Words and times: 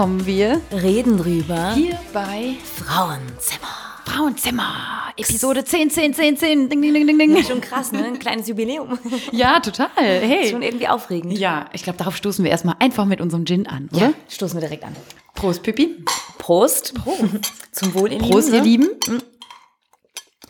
kommen 0.00 0.24
wir 0.24 0.62
Reden 0.72 1.18
drüber. 1.18 1.74
hier 1.74 1.98
bei 2.14 2.54
Frauenzimmer. 2.64 3.68
Frauenzimmer. 4.06 5.12
Episode 5.14 5.62
10, 5.62 5.90
10, 5.90 6.14
10, 6.14 6.36
10. 6.38 6.68
Ding, 6.70 6.80
ding, 6.80 6.94
ding, 6.94 7.06
ding, 7.06 7.18
ding. 7.18 7.44
Schon 7.44 7.60
krass, 7.60 7.92
ne? 7.92 8.06
Ein 8.06 8.18
kleines 8.18 8.48
Jubiläum. 8.48 8.98
Ja, 9.30 9.60
total. 9.60 9.90
Hey. 9.96 10.48
Schon 10.48 10.62
irgendwie 10.62 10.88
aufregend. 10.88 11.38
Ja, 11.38 11.66
ich 11.74 11.82
glaube, 11.82 11.98
darauf 11.98 12.16
stoßen 12.16 12.42
wir 12.42 12.50
erstmal 12.50 12.76
einfach 12.78 13.04
mit 13.04 13.20
unserem 13.20 13.44
Gin 13.44 13.66
an, 13.66 13.90
oder? 13.92 14.00
Ja, 14.00 14.12
stoßen 14.30 14.58
wir 14.58 14.66
direkt 14.66 14.84
an. 14.84 14.96
Prost, 15.34 15.62
Pipi. 15.62 16.02
Prost. 16.38 16.94
Prost. 16.94 17.52
Zum 17.72 17.92
Wohl, 17.92 18.10
ihr 18.10 18.20
Prost, 18.20 18.54
ihr 18.54 18.62
Lieben. 18.62 18.88
Lieben. 19.06 19.22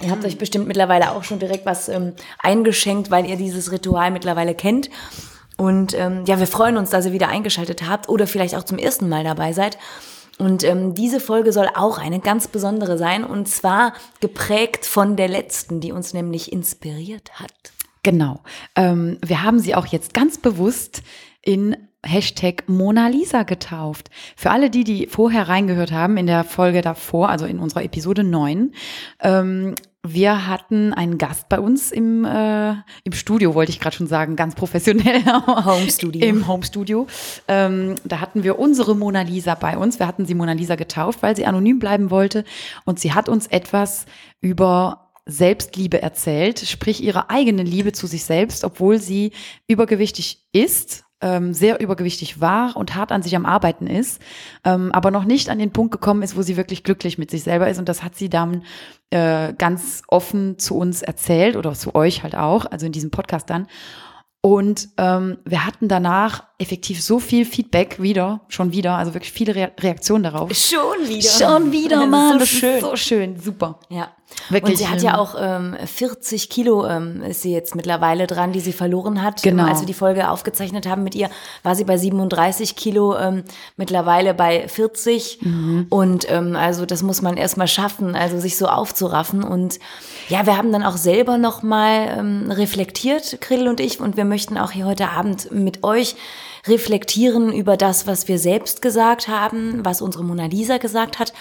Ihr 0.00 0.12
habt 0.12 0.24
euch 0.24 0.38
bestimmt 0.38 0.68
mittlerweile 0.68 1.10
auch 1.10 1.24
schon 1.24 1.40
direkt 1.40 1.66
was 1.66 1.88
ähm, 1.88 2.12
eingeschenkt, 2.38 3.10
weil 3.10 3.28
ihr 3.28 3.34
dieses 3.34 3.72
Ritual 3.72 4.12
mittlerweile 4.12 4.54
kennt. 4.54 4.90
Und 5.60 5.92
ähm, 5.92 6.24
ja, 6.26 6.38
wir 6.38 6.46
freuen 6.46 6.78
uns, 6.78 6.88
dass 6.88 7.04
ihr 7.04 7.12
wieder 7.12 7.28
eingeschaltet 7.28 7.86
habt 7.86 8.08
oder 8.08 8.26
vielleicht 8.26 8.54
auch 8.54 8.64
zum 8.64 8.78
ersten 8.78 9.10
Mal 9.10 9.24
dabei 9.24 9.52
seid. 9.52 9.76
Und 10.38 10.64
ähm, 10.64 10.94
diese 10.94 11.20
Folge 11.20 11.52
soll 11.52 11.68
auch 11.74 11.98
eine 11.98 12.18
ganz 12.18 12.48
besondere 12.48 12.96
sein 12.96 13.24
und 13.24 13.46
zwar 13.46 13.92
geprägt 14.20 14.86
von 14.86 15.16
der 15.16 15.28
letzten, 15.28 15.80
die 15.80 15.92
uns 15.92 16.14
nämlich 16.14 16.50
inspiriert 16.50 17.38
hat. 17.38 17.52
Genau. 18.02 18.40
Ähm, 18.74 19.18
wir 19.22 19.42
haben 19.42 19.58
sie 19.58 19.74
auch 19.74 19.84
jetzt 19.84 20.14
ganz 20.14 20.38
bewusst 20.38 21.02
in 21.42 21.76
Hashtag 22.02 22.66
Mona 22.66 23.08
Lisa 23.08 23.42
getauft. 23.42 24.08
Für 24.36 24.52
alle 24.52 24.70
die, 24.70 24.84
die 24.84 25.08
vorher 25.08 25.50
reingehört 25.50 25.92
haben, 25.92 26.16
in 26.16 26.26
der 26.26 26.44
Folge 26.44 26.80
davor, 26.80 27.28
also 27.28 27.44
in 27.44 27.58
unserer 27.58 27.84
Episode 27.84 28.24
9, 28.24 28.72
ähm, 29.20 29.74
wir 30.06 30.46
hatten 30.46 30.94
einen 30.94 31.18
Gast 31.18 31.48
bei 31.50 31.60
uns 31.60 31.92
im, 31.92 32.24
äh, 32.24 32.70
im 33.04 33.12
Studio, 33.12 33.54
wollte 33.54 33.70
ich 33.70 33.80
gerade 33.80 33.96
schon 33.96 34.06
sagen, 34.06 34.34
ganz 34.34 34.54
professionell. 34.54 35.22
Home 35.26 35.90
Studio. 35.90 36.26
Im 36.26 36.48
Home 36.48 36.64
Studio. 36.64 37.06
Ähm, 37.48 37.96
da 38.04 38.20
hatten 38.20 38.42
wir 38.42 38.58
unsere 38.58 38.96
Mona 38.96 39.22
Lisa 39.22 39.54
bei 39.54 39.76
uns. 39.76 39.98
Wir 39.98 40.06
hatten 40.06 40.24
sie 40.24 40.34
Mona 40.34 40.52
Lisa 40.52 40.76
getauft, 40.76 41.22
weil 41.22 41.36
sie 41.36 41.44
anonym 41.44 41.78
bleiben 41.78 42.10
wollte. 42.10 42.44
Und 42.86 42.98
sie 42.98 43.12
hat 43.12 43.28
uns 43.28 43.46
etwas 43.46 44.06
über 44.40 45.10
Selbstliebe 45.26 46.00
erzählt, 46.00 46.60
sprich 46.60 47.02
ihre 47.02 47.28
eigene 47.28 47.62
Liebe 47.62 47.92
zu 47.92 48.06
sich 48.06 48.24
selbst, 48.24 48.64
obwohl 48.64 48.98
sie 48.98 49.32
übergewichtig 49.68 50.46
ist 50.52 51.04
ähm, 51.20 51.52
sehr 51.52 51.80
übergewichtig 51.80 52.40
war 52.40 52.76
und 52.76 52.94
hart 52.94 53.12
an 53.12 53.22
sich 53.22 53.36
am 53.36 53.46
Arbeiten 53.46 53.86
ist, 53.86 54.20
ähm, 54.64 54.92
aber 54.92 55.10
noch 55.10 55.24
nicht 55.24 55.48
an 55.48 55.58
den 55.58 55.72
Punkt 55.72 55.92
gekommen 55.92 56.22
ist, 56.22 56.36
wo 56.36 56.42
sie 56.42 56.56
wirklich 56.56 56.84
glücklich 56.84 57.18
mit 57.18 57.30
sich 57.30 57.42
selber 57.42 57.68
ist. 57.68 57.78
Und 57.78 57.88
das 57.88 58.02
hat 58.02 58.16
sie 58.16 58.28
dann 58.28 58.64
äh, 59.10 59.52
ganz 59.54 60.02
offen 60.08 60.58
zu 60.58 60.76
uns 60.76 61.02
erzählt 61.02 61.56
oder 61.56 61.72
zu 61.74 61.94
euch 61.94 62.22
halt 62.22 62.36
auch, 62.36 62.66
also 62.66 62.86
in 62.86 62.92
diesem 62.92 63.10
Podcast 63.10 63.50
dann. 63.50 63.66
Und 64.42 64.88
ähm, 64.96 65.36
wir 65.44 65.66
hatten 65.66 65.88
danach 65.88 66.44
effektiv 66.56 67.02
so 67.02 67.18
viel 67.18 67.44
Feedback 67.44 68.00
wieder, 68.00 68.40
schon 68.48 68.72
wieder, 68.72 68.96
also 68.96 69.12
wirklich 69.12 69.32
viele 69.32 69.54
Re 69.54 69.72
Reaktionen 69.78 70.22
darauf. 70.22 70.50
Schon 70.54 71.08
wieder. 71.08 71.28
Schon 71.28 71.72
wieder, 71.72 72.06
Mann. 72.08 72.32
so 72.32 72.38
das 72.38 72.48
schön. 72.48 72.74
ist 72.76 72.80
so 72.80 72.96
schön, 72.96 73.38
super. 73.38 73.80
Ja. 73.90 74.08
Wirklich, 74.48 74.72
und 74.72 74.78
sie 74.78 74.88
hat 74.88 75.02
ja 75.02 75.18
auch 75.18 75.36
ähm, 75.38 75.76
40 75.84 76.48
Kilo 76.48 76.86
ähm, 76.86 77.22
ist 77.22 77.42
sie 77.42 77.52
jetzt 77.52 77.74
mittlerweile 77.74 78.26
dran, 78.26 78.52
die 78.52 78.60
sie 78.60 78.72
verloren 78.72 79.22
hat. 79.22 79.42
Genau. 79.42 79.64
Als 79.64 79.80
wir 79.80 79.86
die 79.86 79.94
Folge 79.94 80.28
aufgezeichnet 80.30 80.86
haben 80.86 81.04
mit 81.04 81.14
ihr, 81.14 81.30
war 81.62 81.74
sie 81.74 81.84
bei 81.84 81.96
37 81.96 82.76
Kilo, 82.76 83.16
ähm, 83.16 83.44
mittlerweile 83.76 84.34
bei 84.34 84.66
40. 84.66 85.38
Mhm. 85.42 85.86
Und 85.88 86.30
ähm, 86.30 86.56
also 86.56 86.86
das 86.86 87.02
muss 87.02 87.22
man 87.22 87.36
erstmal 87.36 87.68
schaffen, 87.68 88.16
also 88.16 88.38
sich 88.40 88.56
so 88.56 88.66
aufzuraffen. 88.66 89.44
Und 89.44 89.78
ja, 90.28 90.46
wir 90.46 90.56
haben 90.56 90.72
dann 90.72 90.82
auch 90.82 90.96
selber 90.96 91.38
nochmal 91.38 92.16
ähm, 92.18 92.50
reflektiert, 92.50 93.40
Krill 93.40 93.68
und 93.68 93.80
ich, 93.80 94.00
und 94.00 94.16
wir 94.16 94.24
möchten 94.24 94.58
auch 94.58 94.72
hier 94.72 94.86
heute 94.86 95.10
Abend 95.10 95.52
mit 95.52 95.84
euch 95.84 96.16
reflektieren 96.66 97.52
über 97.52 97.76
das, 97.76 98.06
was 98.06 98.28
wir 98.28 98.38
selbst 98.38 98.82
gesagt 98.82 99.28
haben, 99.28 99.84
was 99.84 100.02
unsere 100.02 100.24
Mona 100.24 100.46
Lisa 100.46 100.78
gesagt 100.78 101.18
hat. 101.18 101.32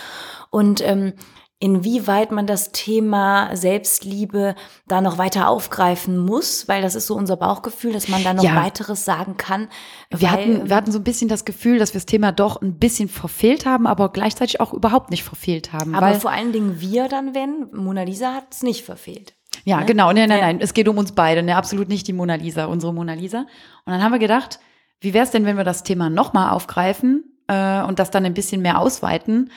Und 0.49 0.81
ähm, 0.81 1.13
inwieweit 1.59 2.31
man 2.31 2.47
das 2.47 2.71
Thema 2.71 3.53
Selbstliebe 3.55 4.55
da 4.87 5.01
noch 5.01 5.17
weiter 5.17 5.49
aufgreifen 5.49 6.17
muss, 6.17 6.67
weil 6.67 6.81
das 6.81 6.95
ist 6.95 7.07
so 7.07 7.15
unser 7.15 7.35
Bauchgefühl, 7.35 7.91
dass 7.91 8.07
man 8.07 8.23
da 8.23 8.33
noch 8.33 8.43
Ja. 8.43 8.55
weiteres 8.55 9.03
sagen 9.03 9.35
kann. 9.37 9.67
Wir 10.09 10.31
hatten, 10.31 10.69
wir 10.69 10.75
hatten 10.75 10.91
so 10.91 10.99
ein 10.99 11.03
bisschen 11.03 11.27
das 11.27 11.43
Gefühl, 11.45 11.77
dass 11.77 11.93
wir 11.93 11.99
das 11.99 12.05
Thema 12.05 12.31
doch 12.31 12.61
ein 12.61 12.79
bisschen 12.79 13.09
verfehlt 13.09 13.65
haben, 13.65 13.87
aber 13.87 14.09
gleichzeitig 14.11 14.61
auch 14.61 14.73
überhaupt 14.73 15.11
nicht 15.11 15.23
verfehlt 15.23 15.73
haben. 15.73 15.95
aber 15.95 16.13
vor 16.15 16.31
allen 16.31 16.53
Dingen 16.53 16.79
wir 16.79 17.07
dann, 17.09 17.35
wenn, 17.35 17.67
Mona 17.73 18.03
Lisa 18.03 18.33
hat 18.33 18.45
es 18.51 18.63
nicht 18.63 18.85
verfehlt. 18.85 19.33
Ja, 19.65 19.79
Ne? 19.81 19.85
genau. 19.85 20.13
Nein, 20.13 20.29
nein, 20.29 20.39
nein. 20.39 20.59
Es 20.61 20.73
geht 20.73 20.87
um 20.87 20.97
uns 20.97 21.11
beide, 21.11 21.43
ne? 21.43 21.57
absolut 21.57 21.89
nicht 21.89 22.07
die 22.07 22.13
Mona 22.13 22.35
Lisa, 22.35 22.65
unsere 22.65 22.93
Mona 22.93 23.13
Lisa. 23.13 23.39
Und 23.39 23.47
dann 23.93 24.01
haben 24.01 24.13
wir 24.13 24.19
gedacht, 24.19 24.59
wie 25.01 25.13
wäre 25.13 25.25
es 25.25 25.31
denn, 25.31 25.45
wenn 25.45 25.57
wir 25.57 25.63
das 25.65 25.83
Thema 25.83 26.09
nochmal 26.09 26.51
aufgreifen 26.51 27.23
äh, 27.47 27.81
und 27.83 27.99
das 27.99 28.11
dann 28.11 28.25
ein 28.25 28.33
bisschen 28.33 28.61
mehr 28.61 28.79
ausweiten? 28.79 29.51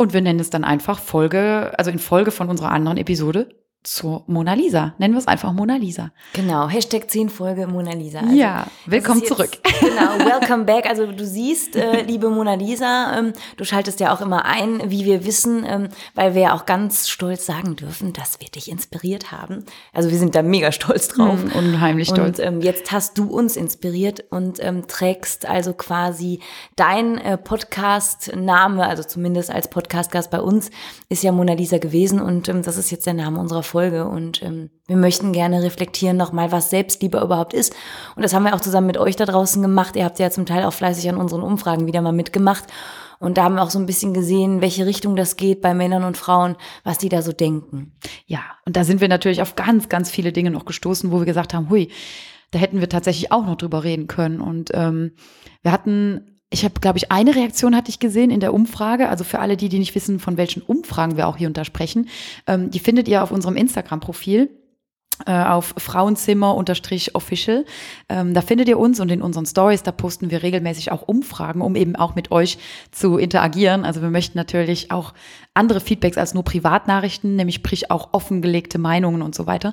Und 0.00 0.14
wir 0.14 0.22
nennen 0.22 0.40
es 0.40 0.48
dann 0.48 0.64
einfach 0.64 0.98
Folge, 0.98 1.74
also 1.76 1.90
in 1.90 1.98
Folge 1.98 2.30
von 2.30 2.48
unserer 2.48 2.70
anderen 2.70 2.96
Episode 2.96 3.50
zur 3.82 4.24
Mona 4.26 4.52
Lisa. 4.52 4.92
Nennen 4.98 5.14
wir 5.14 5.18
es 5.20 5.26
einfach 5.26 5.52
Mona 5.52 5.76
Lisa. 5.76 6.10
Genau, 6.34 6.68
Hashtag 6.68 7.10
10 7.10 7.30
Folge 7.30 7.66
Mona 7.66 7.92
Lisa. 7.94 8.20
Also, 8.20 8.34
Ja, 8.34 8.66
willkommen 8.86 9.20
jetzt- 9.20 9.28
zurück. 9.28 9.50
Genau, 9.80 10.18
welcome 10.30 10.64
back. 10.64 10.86
Also 10.86 11.06
du 11.10 11.24
siehst, 11.26 11.76
äh, 11.76 12.02
liebe 12.02 12.28
Mona 12.28 12.54
Lisa, 12.54 13.18
ähm, 13.18 13.32
du 13.56 13.64
schaltest 13.64 13.98
ja 14.00 14.12
auch 14.14 14.20
immer 14.20 14.44
ein, 14.44 14.90
wie 14.90 15.06
wir 15.06 15.24
wissen, 15.24 15.64
ähm, 15.66 15.88
weil 16.14 16.34
wir 16.34 16.42
ja 16.42 16.54
auch 16.54 16.66
ganz 16.66 17.08
stolz 17.08 17.46
sagen 17.46 17.76
dürfen, 17.76 18.12
dass 18.12 18.38
wir 18.40 18.48
dich 18.48 18.70
inspiriert 18.70 19.32
haben. 19.32 19.64
Also 19.94 20.10
wir 20.10 20.18
sind 20.18 20.34
da 20.34 20.42
mega 20.42 20.72
stolz 20.72 21.08
drauf. 21.08 21.38
Mm, 21.42 21.56
unheimlich 21.58 22.08
stolz. 22.08 22.38
Und 22.38 22.44
ähm, 22.46 22.60
jetzt 22.60 22.92
hast 22.92 23.16
du 23.16 23.24
uns 23.30 23.56
inspiriert 23.56 24.24
und 24.30 24.62
ähm, 24.62 24.86
trägst 24.88 25.46
also 25.48 25.72
quasi 25.72 26.40
dein 26.76 27.16
äh, 27.18 27.38
Podcast-Name, 27.38 28.86
also 28.86 29.02
zumindest 29.02 29.50
als 29.50 29.68
Podcast-Gast 29.68 30.30
bei 30.30 30.40
uns, 30.40 30.70
ist 31.08 31.22
ja 31.22 31.32
Mona 31.32 31.54
Lisa 31.54 31.78
gewesen 31.78 32.20
und 32.20 32.48
ähm, 32.48 32.62
das 32.62 32.76
ist 32.76 32.90
jetzt 32.90 33.06
der 33.06 33.14
Name 33.14 33.40
unserer 33.40 33.62
Folge 33.70 34.06
und 34.06 34.42
ähm, 34.42 34.70
wir 34.86 34.96
möchten 34.96 35.32
gerne 35.32 35.62
reflektieren 35.62 36.16
nochmal, 36.16 36.52
was 36.52 36.70
Selbstliebe 36.70 37.20
überhaupt 37.20 37.54
ist 37.54 37.74
und 38.16 38.22
das 38.22 38.34
haben 38.34 38.44
wir 38.44 38.54
auch 38.54 38.60
zusammen 38.60 38.88
mit 38.88 38.98
euch 38.98 39.16
da 39.16 39.24
draußen 39.24 39.62
gemacht. 39.62 39.96
Ihr 39.96 40.04
habt 40.04 40.18
ja 40.18 40.30
zum 40.30 40.46
Teil 40.46 40.64
auch 40.64 40.72
fleißig 40.72 41.08
an 41.08 41.16
unseren 41.16 41.42
Umfragen 41.42 41.86
wieder 41.86 42.02
mal 42.02 42.12
mitgemacht 42.12 42.64
und 43.20 43.36
da 43.36 43.44
haben 43.44 43.54
wir 43.54 43.62
auch 43.62 43.70
so 43.70 43.78
ein 43.78 43.86
bisschen 43.86 44.14
gesehen, 44.14 44.62
welche 44.62 44.86
Richtung 44.86 45.14
das 45.14 45.36
geht 45.36 45.60
bei 45.60 45.74
Männern 45.74 46.04
und 46.04 46.16
Frauen, 46.16 46.56
was 46.84 46.98
die 46.98 47.10
da 47.10 47.20
so 47.20 47.32
denken. 47.32 47.92
Ja, 48.26 48.40
und 48.64 48.76
da 48.76 48.84
sind 48.84 49.02
wir 49.02 49.08
natürlich 49.08 49.42
auf 49.42 49.56
ganz, 49.56 49.90
ganz 49.90 50.10
viele 50.10 50.32
Dinge 50.32 50.50
noch 50.50 50.64
gestoßen, 50.64 51.12
wo 51.12 51.18
wir 51.18 51.26
gesagt 51.26 51.52
haben, 51.52 51.68
hui, 51.68 51.90
da 52.50 52.58
hätten 52.58 52.80
wir 52.80 52.88
tatsächlich 52.88 53.30
auch 53.30 53.44
noch 53.44 53.56
drüber 53.56 53.84
reden 53.84 54.06
können. 54.06 54.40
Und 54.40 54.70
ähm, 54.72 55.12
wir 55.62 55.70
hatten, 55.70 56.29
ich 56.50 56.64
habe, 56.64 56.74
glaube 56.80 56.98
ich, 56.98 57.12
eine 57.12 57.34
Reaktion 57.34 57.76
hatte 57.76 57.90
ich 57.90 58.00
gesehen 58.00 58.30
in 58.30 58.40
der 58.40 58.52
Umfrage. 58.52 59.08
Also 59.08 59.22
für 59.22 59.38
alle 59.38 59.56
die, 59.56 59.68
die 59.68 59.78
nicht 59.78 59.94
wissen, 59.94 60.18
von 60.18 60.36
welchen 60.36 60.62
Umfragen 60.62 61.16
wir 61.16 61.28
auch 61.28 61.36
hier 61.36 61.48
untersprechen, 61.48 62.08
ähm, 62.46 62.70
die 62.70 62.80
findet 62.80 63.06
ihr 63.06 63.22
auf 63.22 63.30
unserem 63.30 63.56
Instagram-Profil 63.56 64.50
äh, 65.26 65.44
auf 65.44 65.74
Frauenzimmer-official. 65.76 67.64
Ähm, 68.08 68.34
da 68.34 68.40
findet 68.40 68.68
ihr 68.68 68.78
uns 68.78 68.98
und 68.98 69.10
in 69.10 69.22
unseren 69.22 69.46
Stories, 69.46 69.82
da 69.82 69.92
posten 69.92 70.30
wir 70.30 70.42
regelmäßig 70.42 70.90
auch 70.90 71.02
Umfragen, 71.06 71.60
um 71.60 71.76
eben 71.76 71.94
auch 71.94 72.16
mit 72.16 72.32
euch 72.32 72.58
zu 72.90 73.16
interagieren. 73.16 73.84
Also 73.84 74.02
wir 74.02 74.10
möchten 74.10 74.36
natürlich 74.36 74.90
auch 74.90 75.14
andere 75.54 75.80
Feedbacks 75.80 76.18
als 76.18 76.34
nur 76.34 76.42
Privatnachrichten, 76.42 77.36
nämlich 77.36 77.56
sprich 77.56 77.90
auch 77.90 78.08
offengelegte 78.12 78.78
Meinungen 78.78 79.22
und 79.22 79.34
so 79.34 79.46
weiter. 79.46 79.72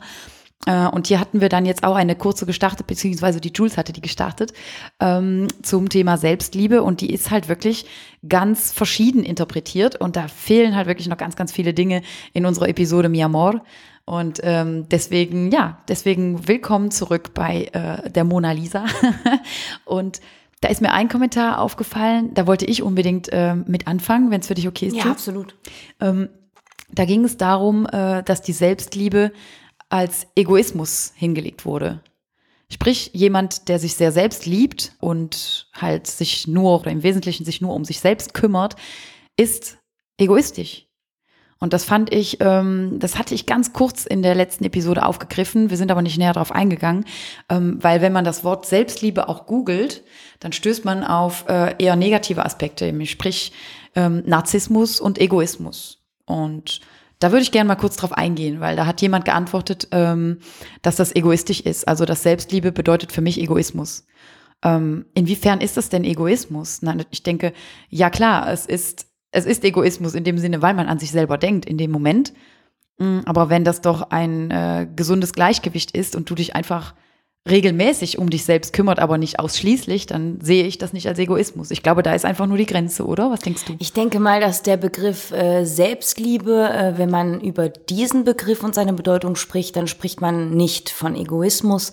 Äh, 0.65 0.87
Und 0.87 1.07
hier 1.07 1.19
hatten 1.19 1.41
wir 1.41 1.49
dann 1.49 1.65
jetzt 1.65 1.83
auch 1.83 1.95
eine 1.95 2.15
kurze 2.15 2.45
gestartet, 2.45 2.87
beziehungsweise 2.87 3.39
die 3.39 3.51
Jules 3.53 3.77
hatte 3.77 3.93
die 3.93 4.01
gestartet, 4.01 4.53
ähm, 4.99 5.47
zum 5.61 5.89
Thema 5.89 6.17
Selbstliebe. 6.17 6.83
Und 6.83 7.01
die 7.01 7.13
ist 7.13 7.31
halt 7.31 7.47
wirklich 7.47 7.85
ganz 8.27 8.71
verschieden 8.71 9.23
interpretiert. 9.23 9.95
Und 9.95 10.15
da 10.15 10.27
fehlen 10.27 10.75
halt 10.75 10.87
wirklich 10.87 11.07
noch 11.07 11.17
ganz, 11.17 11.35
ganz 11.35 11.51
viele 11.51 11.73
Dinge 11.73 12.01
in 12.33 12.45
unserer 12.45 12.69
Episode 12.69 13.09
Mi 13.09 13.23
Amor. 13.23 13.61
Und 14.05 14.39
ähm, 14.43 14.87
deswegen, 14.89 15.51
ja, 15.51 15.79
deswegen 15.89 16.47
willkommen 16.47 16.91
zurück 16.91 17.33
bei 17.33 17.65
äh, 17.73 18.09
der 18.09 18.23
Mona 18.23 18.51
Lisa. 18.53 18.85
Und 19.85 20.21
da 20.61 20.69
ist 20.69 20.81
mir 20.81 20.91
ein 20.91 21.09
Kommentar 21.09 21.59
aufgefallen, 21.59 22.33
da 22.33 22.47
wollte 22.47 22.65
ich 22.65 22.81
unbedingt 22.81 23.29
äh, 23.31 23.53
mit 23.53 23.85
anfangen, 23.85 24.31
wenn 24.31 24.39
es 24.39 24.47
für 24.47 24.55
dich 24.55 24.67
okay 24.67 24.87
ist. 24.87 24.95
Ja, 24.95 25.05
absolut. 25.05 25.55
Ähm, 25.99 26.29
da 26.89 27.05
ging 27.05 27.25
es 27.25 27.37
darum, 27.37 27.85
äh, 27.85 28.23
dass 28.23 28.41
die 28.41 28.53
Selbstliebe 28.53 29.33
als 29.89 30.27
Egoismus 30.35 31.13
hingelegt 31.15 31.65
wurde. 31.65 32.01
Sprich, 32.69 33.11
jemand, 33.13 33.69
der 33.69 33.79
sich 33.79 33.95
sehr 33.95 34.11
selbst 34.11 34.45
liebt 34.45 34.91
und 34.99 35.69
halt 35.73 36.05
sich 36.07 36.47
nur 36.47 36.81
oder 36.81 36.91
im 36.91 37.03
Wesentlichen 37.03 37.45
sich 37.45 37.61
nur 37.61 37.73
um 37.73 37.85
sich 37.85 38.01
selbst 38.01 38.33
kümmert, 38.33 38.75
ist 39.37 39.77
egoistisch. 40.17 40.87
Und 41.59 41.73
das 41.73 41.85
fand 41.85 42.13
ich, 42.13 42.37
ähm, 42.41 42.97
das 42.99 43.17
hatte 43.17 43.33
ich 43.33 43.45
ganz 43.45 43.73
kurz 43.73 44.05
in 44.05 44.21
der 44.21 44.35
letzten 44.35 44.63
Episode 44.65 45.05
aufgegriffen. 45.05 45.69
Wir 45.69 45.77
sind 45.77 45.89
aber 45.89 46.01
nicht 46.01 46.17
näher 46.17 46.33
darauf 46.33 46.51
eingegangen, 46.51 47.05
ähm, 47.49 47.77
weil 47.81 48.01
wenn 48.01 48.13
man 48.13 48.25
das 48.25 48.43
Wort 48.43 48.65
Selbstliebe 48.67 49.27
auch 49.27 49.47
googelt, 49.47 50.03
dann 50.39 50.51
stößt 50.51 50.85
man 50.85 51.03
auf 51.03 51.45
äh, 51.47 51.75
eher 51.79 51.95
negative 51.95 52.45
Aspekte, 52.45 52.93
sprich 53.07 53.53
ähm, 53.95 54.23
Narzissmus 54.25 54.99
und 54.99 55.19
Egoismus. 55.19 56.03
Und 56.25 56.81
da 57.19 57.31
würde 57.31 57.43
ich 57.43 57.51
gerne 57.51 57.67
mal 57.67 57.75
kurz 57.75 57.97
drauf 57.97 58.13
eingehen, 58.13 58.59
weil 58.59 58.75
da 58.75 58.85
hat 58.85 59.01
jemand 59.01 59.25
geantwortet, 59.25 59.87
ähm, 59.91 60.39
dass 60.81 60.95
das 60.95 61.15
egoistisch 61.15 61.61
ist. 61.61 61.87
Also 61.87 62.05
dass 62.05 62.23
Selbstliebe 62.23 62.71
bedeutet 62.71 63.11
für 63.11 63.21
mich 63.21 63.39
Egoismus. 63.39 64.05
Ähm, 64.63 65.05
inwiefern 65.13 65.61
ist 65.61 65.77
das 65.77 65.89
denn 65.89 66.03
Egoismus? 66.03 66.81
Nein, 66.81 67.05
ich 67.11 67.23
denke, 67.23 67.53
ja 67.89 68.09
klar, 68.09 68.51
es 68.51 68.65
ist, 68.65 69.07
es 69.31 69.45
ist 69.45 69.63
Egoismus 69.63 70.15
in 70.15 70.23
dem 70.23 70.37
Sinne, 70.37 70.61
weil 70.61 70.73
man 70.73 70.87
an 70.87 70.99
sich 70.99 71.11
selber 71.11 71.37
denkt 71.37 71.65
in 71.65 71.77
dem 71.77 71.91
Moment. 71.91 72.33
Mm, 72.97 73.19
aber 73.25 73.49
wenn 73.49 73.63
das 73.63 73.81
doch 73.81 74.09
ein 74.09 74.51
äh, 74.51 74.87
gesundes 74.95 75.33
Gleichgewicht 75.33 75.91
ist 75.91 76.15
und 76.15 76.29
du 76.29 76.35
dich 76.35 76.55
einfach 76.55 76.95
regelmäßig 77.49 78.17
um 78.17 78.29
dich 78.29 78.45
selbst 78.45 78.73
kümmert, 78.73 78.99
aber 78.99 79.17
nicht 79.17 79.39
ausschließlich, 79.39 80.05
dann 80.05 80.39
sehe 80.41 80.65
ich 80.65 80.77
das 80.77 80.93
nicht 80.93 81.07
als 81.07 81.19
Egoismus. 81.19 81.71
Ich 81.71 81.83
glaube, 81.83 82.03
da 82.03 82.13
ist 82.13 82.25
einfach 82.25 82.47
nur 82.47 82.57
die 82.57 82.65
Grenze, 82.65 83.05
oder? 83.05 83.31
Was 83.31 83.39
denkst 83.39 83.65
du? 83.65 83.75
Ich 83.79 83.93
denke 83.93 84.19
mal, 84.19 84.39
dass 84.39 84.63
der 84.63 84.77
Begriff 84.77 85.31
äh, 85.31 85.65
Selbstliebe, 85.65 86.69
äh, 86.69 86.97
wenn 86.97 87.09
man 87.09 87.41
über 87.41 87.69
diesen 87.69 88.23
Begriff 88.23 88.63
und 88.63 88.75
seine 88.75 88.93
Bedeutung 88.93 89.35
spricht, 89.35 89.75
dann 89.75 89.87
spricht 89.87 90.21
man 90.21 90.51
nicht 90.51 90.89
von 90.89 91.15
Egoismus. 91.15 91.91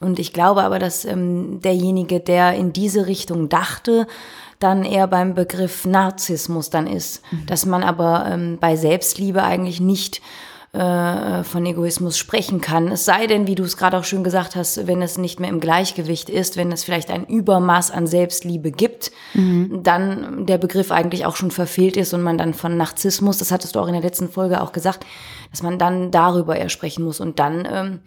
Und 0.00 0.18
ich 0.18 0.32
glaube 0.32 0.62
aber, 0.62 0.78
dass 0.78 1.04
ähm, 1.04 1.60
derjenige, 1.60 2.20
der 2.20 2.54
in 2.54 2.72
diese 2.72 3.06
Richtung 3.06 3.48
dachte, 3.48 4.06
dann 4.58 4.84
eher 4.84 5.06
beim 5.06 5.34
Begriff 5.34 5.86
Narzissmus 5.86 6.70
dann 6.70 6.86
ist. 6.86 7.22
Mhm. 7.30 7.46
Dass 7.46 7.66
man 7.66 7.82
aber 7.82 8.26
ähm, 8.30 8.58
bei 8.60 8.76
Selbstliebe 8.76 9.42
eigentlich 9.42 9.80
nicht 9.80 10.20
äh, 10.72 11.42
von 11.42 11.66
Egoismus 11.66 12.16
sprechen 12.16 12.60
kann. 12.60 12.92
Es 12.92 13.04
sei 13.04 13.26
denn, 13.26 13.48
wie 13.48 13.56
du 13.56 13.64
es 13.64 13.76
gerade 13.76 13.98
auch 13.98 14.04
schön 14.04 14.22
gesagt 14.22 14.54
hast, 14.54 14.86
wenn 14.86 15.02
es 15.02 15.18
nicht 15.18 15.40
mehr 15.40 15.50
im 15.50 15.58
Gleichgewicht 15.58 16.30
ist, 16.30 16.56
wenn 16.56 16.70
es 16.70 16.84
vielleicht 16.84 17.10
ein 17.10 17.24
Übermaß 17.26 17.90
an 17.90 18.06
Selbstliebe 18.06 18.70
gibt, 18.70 19.10
mhm. 19.34 19.82
dann 19.82 20.46
der 20.46 20.58
Begriff 20.58 20.92
eigentlich 20.92 21.26
auch 21.26 21.34
schon 21.34 21.50
verfehlt 21.50 21.96
ist 21.96 22.14
und 22.14 22.22
man 22.22 22.38
dann 22.38 22.54
von 22.54 22.76
Narzissmus, 22.76 23.38
das 23.38 23.50
hattest 23.50 23.74
du 23.74 23.80
auch 23.80 23.88
in 23.88 23.94
der 23.94 24.02
letzten 24.02 24.28
Folge 24.28 24.60
auch 24.60 24.70
gesagt, 24.70 25.04
dass 25.50 25.64
man 25.64 25.76
dann 25.76 26.12
darüber 26.12 26.54
eher 26.54 26.68
sprechen 26.68 27.04
muss. 27.04 27.18
Und 27.18 27.40
dann, 27.40 27.66
ähm, 27.68 28.00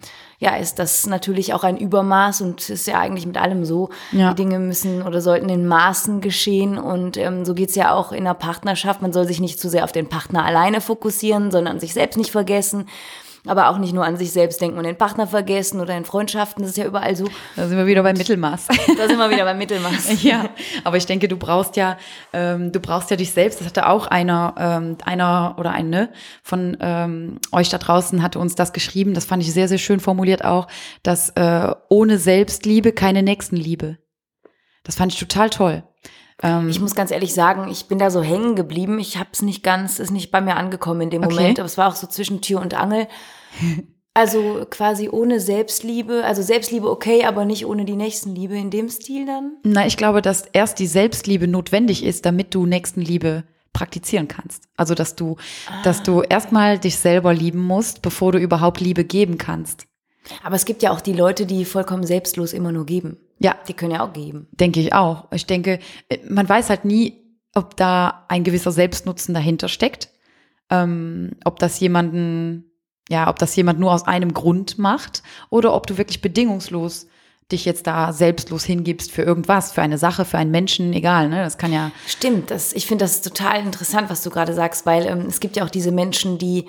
ja, 0.44 0.56
ist 0.56 0.78
das 0.78 1.06
natürlich 1.06 1.54
auch 1.54 1.64
ein 1.64 1.78
Übermaß 1.78 2.42
und 2.42 2.68
ist 2.68 2.86
ja 2.86 2.98
eigentlich 2.98 3.24
mit 3.24 3.38
allem 3.38 3.64
so. 3.64 3.88
Ja. 4.12 4.34
Die 4.34 4.42
Dinge 4.42 4.58
müssen 4.58 5.00
oder 5.00 5.22
sollten 5.22 5.48
in 5.48 5.66
Maßen 5.66 6.20
geschehen. 6.20 6.76
Und 6.76 7.16
ähm, 7.16 7.46
so 7.46 7.54
geht's 7.54 7.74
ja 7.74 7.94
auch 7.94 8.12
in 8.12 8.24
der 8.24 8.34
Partnerschaft. 8.34 9.00
Man 9.00 9.14
soll 9.14 9.26
sich 9.26 9.40
nicht 9.40 9.58
zu 9.58 9.70
sehr 9.70 9.84
auf 9.84 9.92
den 9.92 10.06
Partner 10.06 10.44
alleine 10.44 10.82
fokussieren, 10.82 11.50
sondern 11.50 11.80
sich 11.80 11.94
selbst 11.94 12.18
nicht 12.18 12.30
vergessen 12.30 12.86
aber 13.46 13.68
auch 13.68 13.78
nicht 13.78 13.92
nur 13.92 14.04
an 14.04 14.16
sich 14.16 14.32
selbst 14.32 14.60
denken 14.60 14.78
und 14.78 14.84
den 14.84 14.96
Partner 14.96 15.26
vergessen 15.26 15.80
oder 15.80 15.96
in 15.96 16.04
Freundschaften, 16.04 16.62
das 16.62 16.70
ist 16.70 16.76
ja 16.78 16.86
überall 16.86 17.14
so. 17.14 17.26
Da 17.56 17.68
sind 17.68 17.76
wir 17.76 17.86
wieder 17.86 18.02
beim 18.02 18.16
Mittelmaß. 18.16 18.68
Da 18.96 19.08
sind 19.08 19.18
wir 19.18 19.30
wieder 19.30 19.44
beim 19.44 19.58
Mittelmaß. 19.58 20.22
ja, 20.22 20.48
aber 20.84 20.96
ich 20.96 21.06
denke, 21.06 21.28
du 21.28 21.36
brauchst 21.36 21.76
ja, 21.76 21.98
ähm, 22.32 22.72
du 22.72 22.80
brauchst 22.80 23.10
ja 23.10 23.16
dich 23.16 23.32
selbst. 23.32 23.60
Das 23.60 23.66
hatte 23.66 23.88
auch 23.88 24.06
einer, 24.06 24.54
ähm, 24.58 24.96
einer 25.04 25.56
oder 25.58 25.72
eine 25.72 26.10
von 26.42 26.76
ähm, 26.80 27.38
euch 27.52 27.68
da 27.68 27.78
draußen 27.78 28.22
hatte 28.22 28.38
uns 28.38 28.54
das 28.54 28.72
geschrieben. 28.72 29.14
Das 29.14 29.24
fand 29.24 29.42
ich 29.42 29.52
sehr, 29.52 29.68
sehr 29.68 29.78
schön 29.78 30.00
formuliert 30.00 30.44
auch, 30.44 30.68
dass 31.02 31.30
äh, 31.30 31.74
ohne 31.88 32.18
Selbstliebe 32.18 32.92
keine 32.92 33.22
Nächstenliebe. 33.22 33.98
Das 34.84 34.96
fand 34.96 35.12
ich 35.12 35.18
total 35.18 35.50
toll. 35.50 35.82
Ähm, 36.42 36.68
ich 36.68 36.80
muss 36.80 36.94
ganz 36.94 37.10
ehrlich 37.10 37.34
sagen, 37.34 37.68
ich 37.70 37.86
bin 37.86 37.98
da 37.98 38.10
so 38.10 38.22
hängen 38.22 38.56
geblieben. 38.56 38.98
Ich 38.98 39.18
habe 39.18 39.30
es 39.32 39.42
nicht 39.42 39.62
ganz, 39.62 39.98
ist 39.98 40.10
nicht 40.10 40.30
bei 40.30 40.40
mir 40.40 40.56
angekommen 40.56 41.02
in 41.02 41.10
dem 41.10 41.24
okay. 41.24 41.34
Moment. 41.34 41.58
Aber 41.58 41.66
es 41.66 41.78
war 41.78 41.88
auch 41.88 41.96
so 41.96 42.06
zwischen 42.06 42.40
Tür 42.40 42.60
und 42.60 42.74
Angel. 42.74 43.06
Also 44.16 44.64
quasi 44.70 45.08
ohne 45.10 45.40
Selbstliebe, 45.40 46.22
also 46.24 46.40
Selbstliebe 46.40 46.88
okay, 46.88 47.24
aber 47.24 47.44
nicht 47.44 47.66
ohne 47.66 47.84
die 47.84 47.96
Nächstenliebe 47.96 48.56
in 48.56 48.70
dem 48.70 48.88
Stil 48.88 49.26
dann? 49.26 49.56
Na, 49.64 49.88
ich 49.88 49.96
glaube, 49.96 50.22
dass 50.22 50.44
erst 50.52 50.78
die 50.78 50.86
Selbstliebe 50.86 51.48
notwendig 51.48 52.04
ist, 52.04 52.24
damit 52.24 52.54
du 52.54 52.64
Nächstenliebe 52.64 53.42
praktizieren 53.72 54.28
kannst. 54.28 54.68
Also 54.76 54.94
dass 54.94 55.16
du, 55.16 55.36
ah. 55.68 55.82
dass 55.82 56.04
du 56.04 56.22
erstmal 56.22 56.78
dich 56.78 56.96
selber 56.96 57.34
lieben 57.34 57.58
musst, 57.58 58.02
bevor 58.02 58.30
du 58.30 58.38
überhaupt 58.38 58.80
Liebe 58.80 59.04
geben 59.04 59.36
kannst. 59.36 59.88
Aber 60.44 60.54
es 60.54 60.64
gibt 60.64 60.82
ja 60.84 60.92
auch 60.92 61.00
die 61.00 61.12
Leute, 61.12 61.44
die 61.44 61.64
vollkommen 61.64 62.06
selbstlos 62.06 62.52
immer 62.52 62.70
nur 62.70 62.86
geben. 62.86 63.18
Ja. 63.38 63.56
Die 63.68 63.74
können 63.74 63.92
ja 63.92 64.06
auch 64.06 64.12
geben. 64.12 64.48
Denke 64.52 64.80
ich 64.80 64.92
auch. 64.92 65.30
Ich 65.32 65.46
denke, 65.46 65.78
man 66.28 66.48
weiß 66.48 66.70
halt 66.70 66.84
nie, 66.84 67.20
ob 67.54 67.76
da 67.76 68.24
ein 68.28 68.44
gewisser 68.44 68.72
Selbstnutzen 68.72 69.34
dahinter 69.34 69.68
steckt. 69.68 70.10
Ähm, 70.70 71.32
ob 71.44 71.58
das 71.58 71.78
jemanden, 71.80 72.64
ja, 73.08 73.28
ob 73.28 73.38
das 73.38 73.54
jemand 73.54 73.78
nur 73.80 73.92
aus 73.92 74.06
einem 74.06 74.32
Grund 74.32 74.78
macht 74.78 75.22
oder 75.50 75.74
ob 75.74 75.86
du 75.86 75.98
wirklich 75.98 76.22
bedingungslos 76.22 77.06
dich 77.52 77.66
jetzt 77.66 77.86
da 77.86 78.12
selbstlos 78.12 78.64
hingibst 78.64 79.12
für 79.12 79.22
irgendwas, 79.22 79.72
für 79.72 79.82
eine 79.82 79.98
Sache, 79.98 80.24
für 80.24 80.38
einen 80.38 80.50
Menschen, 80.50 80.92
egal, 80.94 81.28
ne? 81.28 81.44
Das 81.44 81.58
kann 81.58 81.72
ja. 81.72 81.90
Stimmt, 82.06 82.50
das, 82.50 82.72
ich 82.72 82.86
finde 82.86 83.04
das 83.04 83.20
total 83.20 83.60
interessant, 83.60 84.08
was 84.08 84.22
du 84.22 84.30
gerade 84.30 84.54
sagst, 84.54 84.86
weil 84.86 85.06
ähm, 85.06 85.26
es 85.28 85.40
gibt 85.40 85.56
ja 85.56 85.64
auch 85.64 85.70
diese 85.70 85.92
Menschen, 85.92 86.38
die 86.38 86.66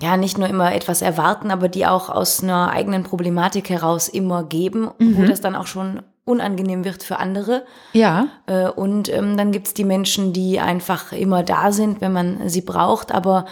ja 0.00 0.16
nicht 0.16 0.38
nur 0.38 0.48
immer 0.48 0.74
etwas 0.74 1.02
erwarten, 1.02 1.50
aber 1.50 1.68
die 1.68 1.86
auch 1.86 2.08
aus 2.08 2.42
einer 2.42 2.70
eigenen 2.70 3.04
Problematik 3.04 3.70
heraus 3.70 4.08
immer 4.08 4.44
geben, 4.44 4.90
mhm. 4.98 5.16
wo 5.16 5.24
das 5.24 5.40
dann 5.40 5.54
auch 5.54 5.66
schon 5.66 6.02
unangenehm 6.24 6.84
wird 6.84 7.02
für 7.02 7.18
andere. 7.18 7.64
Ja. 7.92 8.28
Äh, 8.46 8.68
und 8.68 9.12
ähm, 9.12 9.36
dann 9.36 9.52
gibt's 9.52 9.74
die 9.74 9.84
Menschen, 9.84 10.32
die 10.32 10.60
einfach 10.60 11.12
immer 11.12 11.42
da 11.42 11.72
sind, 11.72 12.00
wenn 12.00 12.12
man 12.12 12.48
sie 12.48 12.60
braucht, 12.60 13.12
aber 13.12 13.46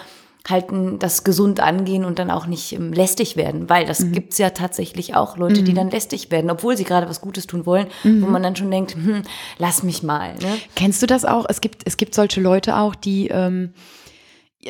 halten 0.48 0.98
das 0.98 1.24
gesund 1.24 1.60
angehen 1.60 2.04
und 2.04 2.18
dann 2.18 2.30
auch 2.30 2.46
nicht 2.46 2.72
ähm, 2.72 2.92
lästig 2.92 3.36
werden, 3.36 3.68
weil 3.68 3.84
das 3.86 4.00
mhm. 4.00 4.12
gibt's 4.12 4.38
ja 4.38 4.50
tatsächlich 4.50 5.14
auch 5.14 5.36
Leute, 5.36 5.60
mhm. 5.60 5.64
die 5.66 5.74
dann 5.74 5.90
lästig 5.90 6.30
werden, 6.30 6.50
obwohl 6.50 6.76
sie 6.76 6.84
gerade 6.84 7.08
was 7.08 7.20
Gutes 7.20 7.46
tun 7.46 7.66
wollen, 7.66 7.88
mhm. 8.04 8.22
wo 8.22 8.26
man 8.26 8.42
dann 8.42 8.56
schon 8.56 8.70
denkt, 8.70 8.94
hm, 8.94 9.22
lass 9.58 9.82
mich 9.82 10.02
mal. 10.02 10.34
Ne? 10.34 10.56
Kennst 10.76 11.02
du 11.02 11.06
das 11.06 11.24
auch? 11.24 11.46
Es 11.48 11.60
gibt 11.60 11.82
es 11.84 11.96
gibt 11.96 12.14
solche 12.14 12.40
Leute 12.40 12.76
auch, 12.76 12.94
die 12.94 13.28
ähm, 13.28 13.74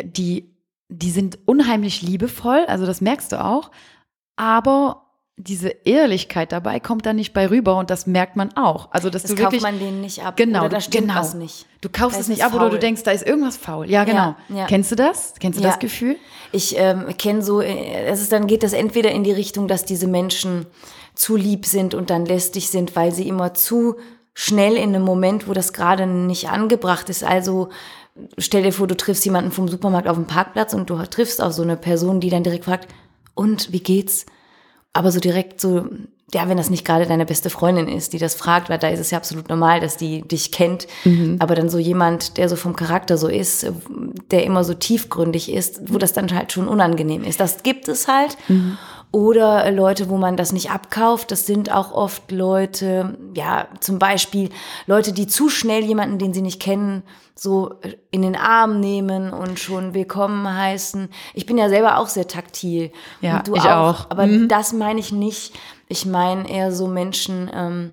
die 0.03 0.50
die 0.91 1.11
sind 1.11 1.39
unheimlich 1.47 2.03
liebevoll, 2.03 2.65
also 2.67 2.85
das 2.85 3.01
merkst 3.01 3.33
du 3.33 3.43
auch, 3.43 3.71
aber 4.37 5.07
diese 5.37 5.69
Ehrlichkeit 5.69 6.53
dabei 6.53 6.81
kommt 6.81 7.07
dann 7.07 7.17
nicht 7.17 7.33
bei 7.33 7.49
rüber 7.49 7.77
und 7.77 7.89
das 7.89 8.07
merkt 8.07 8.37
man 8.37 8.55
auch. 8.57 8.89
Also 8.91 9.09
dass 9.09 9.23
das 9.23 9.31
du 9.31 9.39
wirklich 9.39 9.63
kauft 9.63 9.73
man 9.73 9.81
denen 9.81 10.01
nicht 10.01 10.23
ab 10.23 10.37
genau, 10.37 10.61
oder 10.61 10.69
da 10.69 10.81
stimmt 10.81 11.09
genau. 11.09 11.21
was 11.21 11.35
nicht. 11.35 11.67
Du 11.81 11.89
kaufst 11.89 12.21
es 12.21 12.29
nicht 12.29 12.45
ab 12.45 12.51
faul. 12.51 12.61
oder 12.61 12.71
du 12.71 12.79
denkst, 12.79 13.05
da 13.05 13.11
ist 13.11 13.27
irgendwas 13.27 13.57
faul. 13.57 13.89
Ja, 13.89 14.05
genau. 14.05 14.35
Ja, 14.49 14.57
ja. 14.57 14.67
Kennst 14.67 14.91
du 14.93 14.97
das? 14.97 15.35
Kennst 15.41 15.59
du 15.59 15.63
ja. 15.63 15.71
das 15.71 15.79
Gefühl? 15.79 16.17
Ich 16.53 16.77
ähm, 16.77 17.07
kenne 17.17 17.43
so, 17.43 17.61
äh, 17.63 18.05
es 18.05 18.21
ist 18.21 18.33
dann 18.33 18.47
geht 18.47 18.63
das 18.63 18.73
entweder 18.73 19.13
in 19.13 19.25
die 19.25 19.33
Richtung, 19.33 19.67
dass 19.67 19.85
diese 19.85 20.07
Menschen 20.07 20.67
zu 21.15 21.37
lieb 21.37 21.65
sind 21.65 21.95
und 21.95 22.11
dann 22.11 22.27
lästig 22.27 22.69
sind, 22.69 22.95
weil 22.97 23.13
sie 23.13 23.27
immer 23.27 23.55
zu 23.55 23.97
schnell 24.35 24.77
in 24.77 24.95
einem 24.95 25.03
Moment, 25.03 25.49
wo 25.49 25.53
das 25.53 25.73
gerade 25.73 26.07
nicht 26.07 26.51
angebracht 26.51 27.09
ist, 27.09 27.25
also 27.25 27.69
stell 28.39 28.63
dir 28.63 28.73
vor, 28.73 28.87
du 28.87 28.97
triffst 28.97 29.25
jemanden 29.25 29.53
vom 29.53 29.69
Supermarkt 29.69 30.09
auf 30.09 30.17
dem 30.17 30.27
Parkplatz 30.27 30.75
und 30.75 30.91
du 30.91 30.97
triffst 31.07 31.43
auf 31.43 31.53
so 31.53 31.63
eine 31.63 31.77
Person, 31.77 32.21
die 32.21 32.31
dann 32.31 32.45
direkt 32.45 32.65
fragt, 32.65 32.89
und 33.35 33.73
wie 33.73 33.81
geht's? 33.81 34.27
Aber 34.93 35.13
so 35.13 35.21
direkt 35.21 35.61
so, 35.61 35.87
ja, 36.35 36.49
wenn 36.49 36.57
das 36.57 36.71
nicht 36.71 36.85
gerade 36.85 37.07
deine 37.07 37.27
beste 37.27 37.51
Freundin 37.51 37.89
ist, 37.89 38.13
die 38.13 38.19
das 38.19 38.35
fragt, 38.35 38.69
weil 38.69 38.79
da 38.79 38.89
ist 38.89 39.01
es 39.01 39.11
ja 39.11 39.19
absolut 39.19 39.49
normal, 39.49 39.81
dass 39.81 39.97
die 39.97 40.23
dich 40.23 40.53
kennt. 40.53 40.87
Mhm. 41.05 41.37
Aber 41.39 41.55
dann 41.55 41.69
so 41.69 41.79
jemand, 41.79 42.37
der 42.37 42.49
so 42.49 42.57
vom 42.57 42.77
Charakter 42.77 43.17
so 43.17 43.29
ist, 43.29 43.73
der 44.31 44.45
immer 44.45 44.65
so 44.65 44.75
tiefgründig 44.75 45.53
ist, 45.53 45.93
wo 45.93 45.99
das 45.99 46.13
dann 46.13 46.33
halt 46.35 46.53
schon 46.53 46.69
unangenehm 46.69 47.25
ist. 47.25 47.41
Das 47.41 47.63
gibt 47.63 47.89
es 47.89 48.09
halt. 48.09 48.37
Mhm. 48.49 48.79
Oder 49.13 49.73
Leute, 49.73 50.09
wo 50.09 50.19
man 50.19 50.37
das 50.37 50.53
nicht 50.53 50.71
abkauft. 50.71 51.33
Das 51.33 51.47
sind 51.47 51.73
auch 51.73 51.93
oft 51.93 52.31
Leute, 52.31 53.19
ja, 53.35 53.67
zum 53.81 53.99
Beispiel 53.99 54.51
Leute, 54.87 55.13
die 55.13 55.27
zu 55.27 55.49
schnell 55.49 55.83
jemanden, 55.85 56.19
den 56.19 56.33
sie 56.33 56.43
nicht 56.43 56.61
kennen, 56.61 57.03
so 57.41 57.81
in 58.11 58.21
den 58.21 58.37
Arm 58.37 58.81
nehmen 58.81 59.33
und 59.33 59.59
schon 59.59 59.95
willkommen 59.95 60.47
heißen. 60.47 61.09
Ich 61.33 61.47
bin 61.47 61.57
ja 61.57 61.71
selber 61.71 61.97
auch 61.97 62.09
sehr 62.09 62.29
taktil. 62.29 62.93
Ja, 63.23 63.39
und 63.39 63.49
du 63.49 63.55
ich 63.55 63.63
auch. 63.63 64.01
auch. 64.01 64.11
Aber 64.11 64.27
mhm. 64.27 64.49
das 64.49 64.75
meine 64.75 65.01
ich 65.01 65.11
nicht. 65.11 65.59
Ich 65.89 66.05
meine 66.05 66.51
eher 66.51 66.71
so 66.71 66.87
Menschen, 66.87 67.51
ähm, 67.55 67.93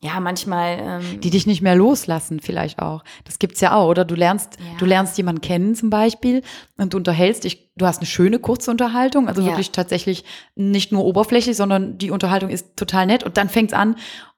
ja, 0.00 0.20
manchmal. 0.20 0.78
Ähm, 0.80 1.20
die 1.20 1.30
dich 1.30 1.44
nicht 1.44 1.60
mehr 1.60 1.74
loslassen, 1.74 2.38
vielleicht 2.38 2.78
auch. 2.78 3.02
Das 3.24 3.40
gibt's 3.40 3.60
ja 3.60 3.74
auch. 3.74 3.88
Oder 3.88 4.04
du 4.04 4.14
lernst, 4.14 4.58
ja. 4.60 4.78
du 4.78 4.84
lernst 4.84 5.16
jemanden 5.16 5.40
kennen 5.40 5.74
zum 5.74 5.90
Beispiel 5.90 6.42
und 6.76 6.92
du 6.92 6.98
unterhältst 6.98 7.42
dich, 7.42 7.72
du 7.74 7.86
hast 7.86 7.98
eine 7.98 8.06
schöne 8.06 8.38
kurze 8.38 8.70
Unterhaltung, 8.70 9.26
also 9.26 9.42
ja. 9.42 9.48
wirklich 9.48 9.72
tatsächlich 9.72 10.24
nicht 10.54 10.92
nur 10.92 11.04
oberflächlich, 11.04 11.56
sondern 11.56 11.98
die 11.98 12.12
Unterhaltung 12.12 12.48
ist 12.48 12.76
total 12.76 13.06
nett 13.06 13.24
und 13.24 13.38
dann 13.38 13.48
fängt's 13.48 13.72
an 13.72 13.96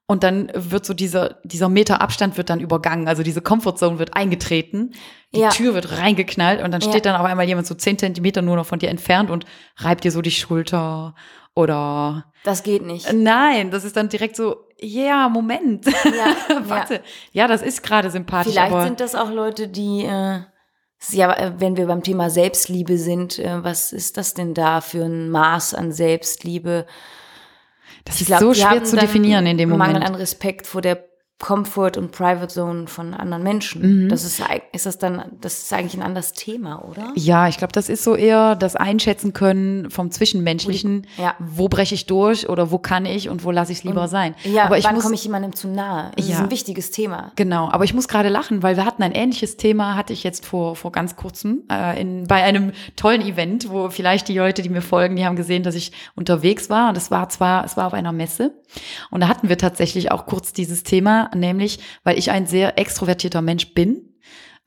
und 0.09 0.23
dann 0.23 0.53
wird 0.55 0.87
so 0.87 0.95
dieser, 0.95 1.41
dieser 1.43 1.69
Meter 1.69 2.01
Abstand 2.01 2.37
wird 2.37 2.49
dann 2.49 2.61
übergangen. 2.61 3.09
Also 3.09 3.25
diese 3.25 3.43
Comfortzone 3.43 3.99
wird 3.99 4.15
eingetreten. 4.15 4.95
Die 5.35 5.41
ja. 5.41 5.49
Tür 5.49 5.75
wird 5.75 5.99
reingeknallt 5.99 6.63
und 6.63 6.71
dann 6.71 6.81
steht 6.81 7.05
ja. 7.05 7.13
dann 7.13 7.17
auf 7.17 7.27
einmal 7.27 7.47
jemand 7.47 7.67
so 7.67 7.75
zehn 7.75 7.99
Zentimeter 7.99 8.41
nur 8.41 8.55
noch 8.55 8.67
von 8.67 8.79
dir 8.79 8.89
entfernt 8.89 9.31
und 9.31 9.47
reibt 9.79 10.05
dir 10.05 10.13
so 10.13 10.23
die 10.23 10.31
Schulter 10.31 11.17
oder. 11.57 12.33
Das 12.45 12.63
geht 12.63 12.87
nicht. 12.87 13.13
Nein, 13.13 13.73
das 13.73 13.83
ist 13.83 13.97
dann 13.97 14.09
direkt 14.09 14.37
so, 14.37 14.67
ja, 14.81 15.03
yeah, 15.03 15.29
Moment. 15.29 15.87
Ja, 15.87 16.37
Warte. 16.69 16.95
Ja. 16.95 17.01
ja, 17.33 17.49
das 17.49 17.63
ist 17.63 17.83
gerade 17.83 18.11
sympathisch. 18.11 18.53
Vielleicht 18.53 18.83
sind 18.83 19.01
das 19.01 19.17
auch 19.17 19.33
Leute, 19.33 19.67
die, 19.67 20.05
äh, 20.05 20.41
ja, 21.11 21.33
äh, 21.33 21.53
wenn 21.59 21.77
wir 21.77 21.87
beim 21.87 22.05
Thema 22.05 22.31
Selbstliebe 22.31 22.97
sind, 22.97 23.41
äh, 23.41 23.65
was 23.65 23.93
ist 23.93 24.17
das 24.17 24.35
denn 24.35 24.55
da 24.55 24.81
für 24.81 25.05
ein 25.05 25.31
Maß 25.31 25.75
an 25.75 25.91
Selbstliebe? 25.91 26.87
Das 28.07 28.21
ist 28.21 28.29
glaub, 28.29 28.41
so 28.41 28.55
schwer 28.55 28.83
zu 28.85 28.97
definieren 28.97 29.47
in 29.47 29.59
dem 29.59 29.69
Moment. 29.69 29.93
Mangel 29.93 30.09
an 30.09 30.15
Respekt 30.15 30.67
vor 30.67 30.81
der 30.81 31.06
Comfort 31.39 31.99
und 31.99 32.13
Private 32.13 32.49
Zone 32.49 32.87
von 32.87 33.13
anderen 33.13 33.43
Menschen. 33.43 34.05
Mhm. 34.05 34.09
Das 34.09 34.25
ist, 34.25 34.43
ist 34.73 34.87
das 34.87 34.97
dann, 34.97 35.23
das 35.39 35.59
ist 35.65 35.73
eigentlich 35.73 35.95
ein 35.95 36.03
anderes 36.03 36.33
Thema, 36.33 36.83
oder? 36.83 37.13
Ja, 37.15 37.47
ich 37.47 37.59
glaube, 37.59 37.73
das 37.73 37.91
ist 37.91 38.05
so 38.05 38.17
eher 38.17 38.57
das 38.57 38.75
Einschätzen 38.75 39.35
können 39.35 39.91
vom 39.91 40.11
Zwischenmenschlichen. 40.11 41.07
Ja. 41.19 41.35
Wo 41.39 41.69
breche 41.69 41.95
ich 41.95 42.07
durch 42.07 42.49
oder 42.49 42.71
wo 42.71 42.79
kann 42.79 43.05
ich 43.05 43.29
und 43.29 43.45
wo 43.45 43.51
lasse 43.51 43.71
ich 43.71 43.79
es 43.79 43.85
lieber 43.85 44.05
und, 44.05 44.09
sein. 44.09 44.35
Ja, 44.45 44.65
aber 44.65 44.83
wann 44.83 44.99
komme 44.99 45.15
ich 45.15 45.25
jemandem 45.25 45.55
zu 45.55 45.69
nahe? 45.69 46.11
Das 46.17 46.27
ja, 46.27 46.37
ist 46.37 46.41
ein 46.41 46.51
wichtiges 46.51 46.91
Thema. 46.91 47.33
Genau, 47.37 47.69
aber 47.71 47.85
ich 47.85 47.93
muss 47.93 48.09
gerade 48.09 48.31
lachen, 48.31 48.63
weil 48.63 48.79
wir 48.79 48.87
hatten 48.87 49.03
ein 49.03 49.13
ähnliches 49.13 49.59
Thema, 49.59 49.95
hatte 49.95 50.15
ich 50.15 50.25
jetzt 50.25 50.47
vor, 50.47 50.75
vor 50.75 50.91
ganz 50.91 51.17
kurzem 51.17 51.65
äh, 51.71 52.01
in, 52.01 52.27
bei 52.27 52.43
einem 52.43 52.73
tollen 52.97 53.21
Event, 53.21 53.69
wo 53.69 53.91
vielleicht 53.91 54.29
die 54.29 54.39
Leute, 54.39 54.63
die 54.63 54.71
mir 54.71 54.81
folgen, 54.83 55.17
die 55.17 55.27
haben 55.27 55.37
gesehen, 55.37 55.63
dass 55.63 55.75
ich 55.75 55.93
unterwegs 56.15 56.71
war. 56.71 56.89
Und 56.89 56.97
es 56.97 57.11
war 57.11 57.29
zwar, 57.29 57.63
es 57.67 57.77
war 57.77 57.87
auf 57.87 57.95
einer 57.95 58.13
Messe. 58.13 58.55
Und 59.11 59.21
da 59.21 59.29
hatten 59.29 59.51
wir 59.51 59.59
tatsächlich 59.59 60.11
auch 60.11 60.25
kurz 60.25 60.55
dieses 60.55 60.83
Thema 60.83 61.26
nämlich 61.35 61.79
weil 62.05 62.19
ich 62.19 62.31
ein 62.31 62.47
sehr 62.47 62.79
extrovertierter 62.79 63.43
Mensch 63.43 63.75
bin. 63.75 64.17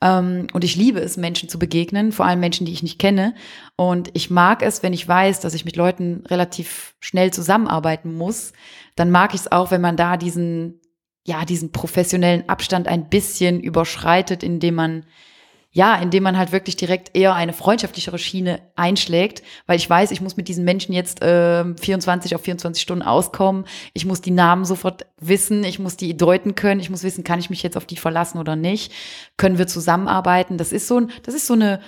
Ähm, 0.02 0.46
und 0.52 0.64
ich 0.64 0.76
liebe 0.76 1.00
es, 1.00 1.16
Menschen 1.16 1.48
zu 1.48 1.58
begegnen, 1.58 2.12
vor 2.12 2.26
allem 2.26 2.40
Menschen, 2.40 2.66
die 2.66 2.72
ich 2.72 2.82
nicht 2.82 2.98
kenne. 2.98 3.34
Und 3.76 4.10
ich 4.14 4.30
mag 4.30 4.62
es, 4.62 4.82
wenn 4.82 4.92
ich 4.92 5.06
weiß, 5.06 5.40
dass 5.40 5.54
ich 5.54 5.64
mit 5.64 5.76
Leuten 5.76 6.24
relativ 6.26 6.94
schnell 7.00 7.32
zusammenarbeiten 7.32 8.14
muss. 8.14 8.52
Dann 8.96 9.10
mag 9.10 9.34
ich 9.34 9.42
es 9.42 9.52
auch, 9.52 9.70
wenn 9.70 9.80
man 9.80 9.96
da 9.96 10.16
diesen, 10.16 10.80
ja, 11.26 11.44
diesen 11.44 11.72
professionellen 11.72 12.48
Abstand 12.48 12.88
ein 12.88 13.08
bisschen 13.08 13.60
überschreitet, 13.60 14.42
indem 14.42 14.74
man 14.74 15.04
ja, 15.72 15.94
indem 15.96 16.24
man 16.24 16.36
halt 16.36 16.50
wirklich 16.50 16.74
direkt 16.76 17.16
eher 17.16 17.34
eine 17.34 17.52
freundschaftlichere 17.52 18.18
Schiene 18.18 18.60
einschlägt, 18.74 19.42
weil 19.66 19.76
ich 19.76 19.88
weiß, 19.88 20.10
ich 20.10 20.20
muss 20.20 20.36
mit 20.36 20.48
diesen 20.48 20.64
Menschen 20.64 20.92
jetzt 20.92 21.22
äh, 21.22 21.64
24 21.76 22.34
auf 22.34 22.42
24 22.42 22.82
Stunden 22.82 23.02
auskommen. 23.02 23.64
Ich 23.92 24.04
muss 24.04 24.20
die 24.20 24.32
Namen 24.32 24.64
sofort 24.64 25.06
wissen, 25.20 25.62
ich 25.62 25.78
muss 25.78 25.96
die 25.96 26.16
deuten 26.16 26.56
können, 26.56 26.80
ich 26.80 26.90
muss 26.90 27.04
wissen, 27.04 27.22
kann 27.22 27.38
ich 27.38 27.50
mich 27.50 27.62
jetzt 27.62 27.76
auf 27.76 27.86
die 27.86 27.96
verlassen 27.96 28.38
oder 28.38 28.56
nicht? 28.56 28.92
Können 29.36 29.58
wir 29.58 29.68
zusammenarbeiten? 29.68 30.58
Das 30.58 30.72
ist 30.72 30.88
so 30.88 30.98
ein, 30.98 31.12
das 31.22 31.34
ist 31.34 31.46
so 31.46 31.54
eine 31.54 31.80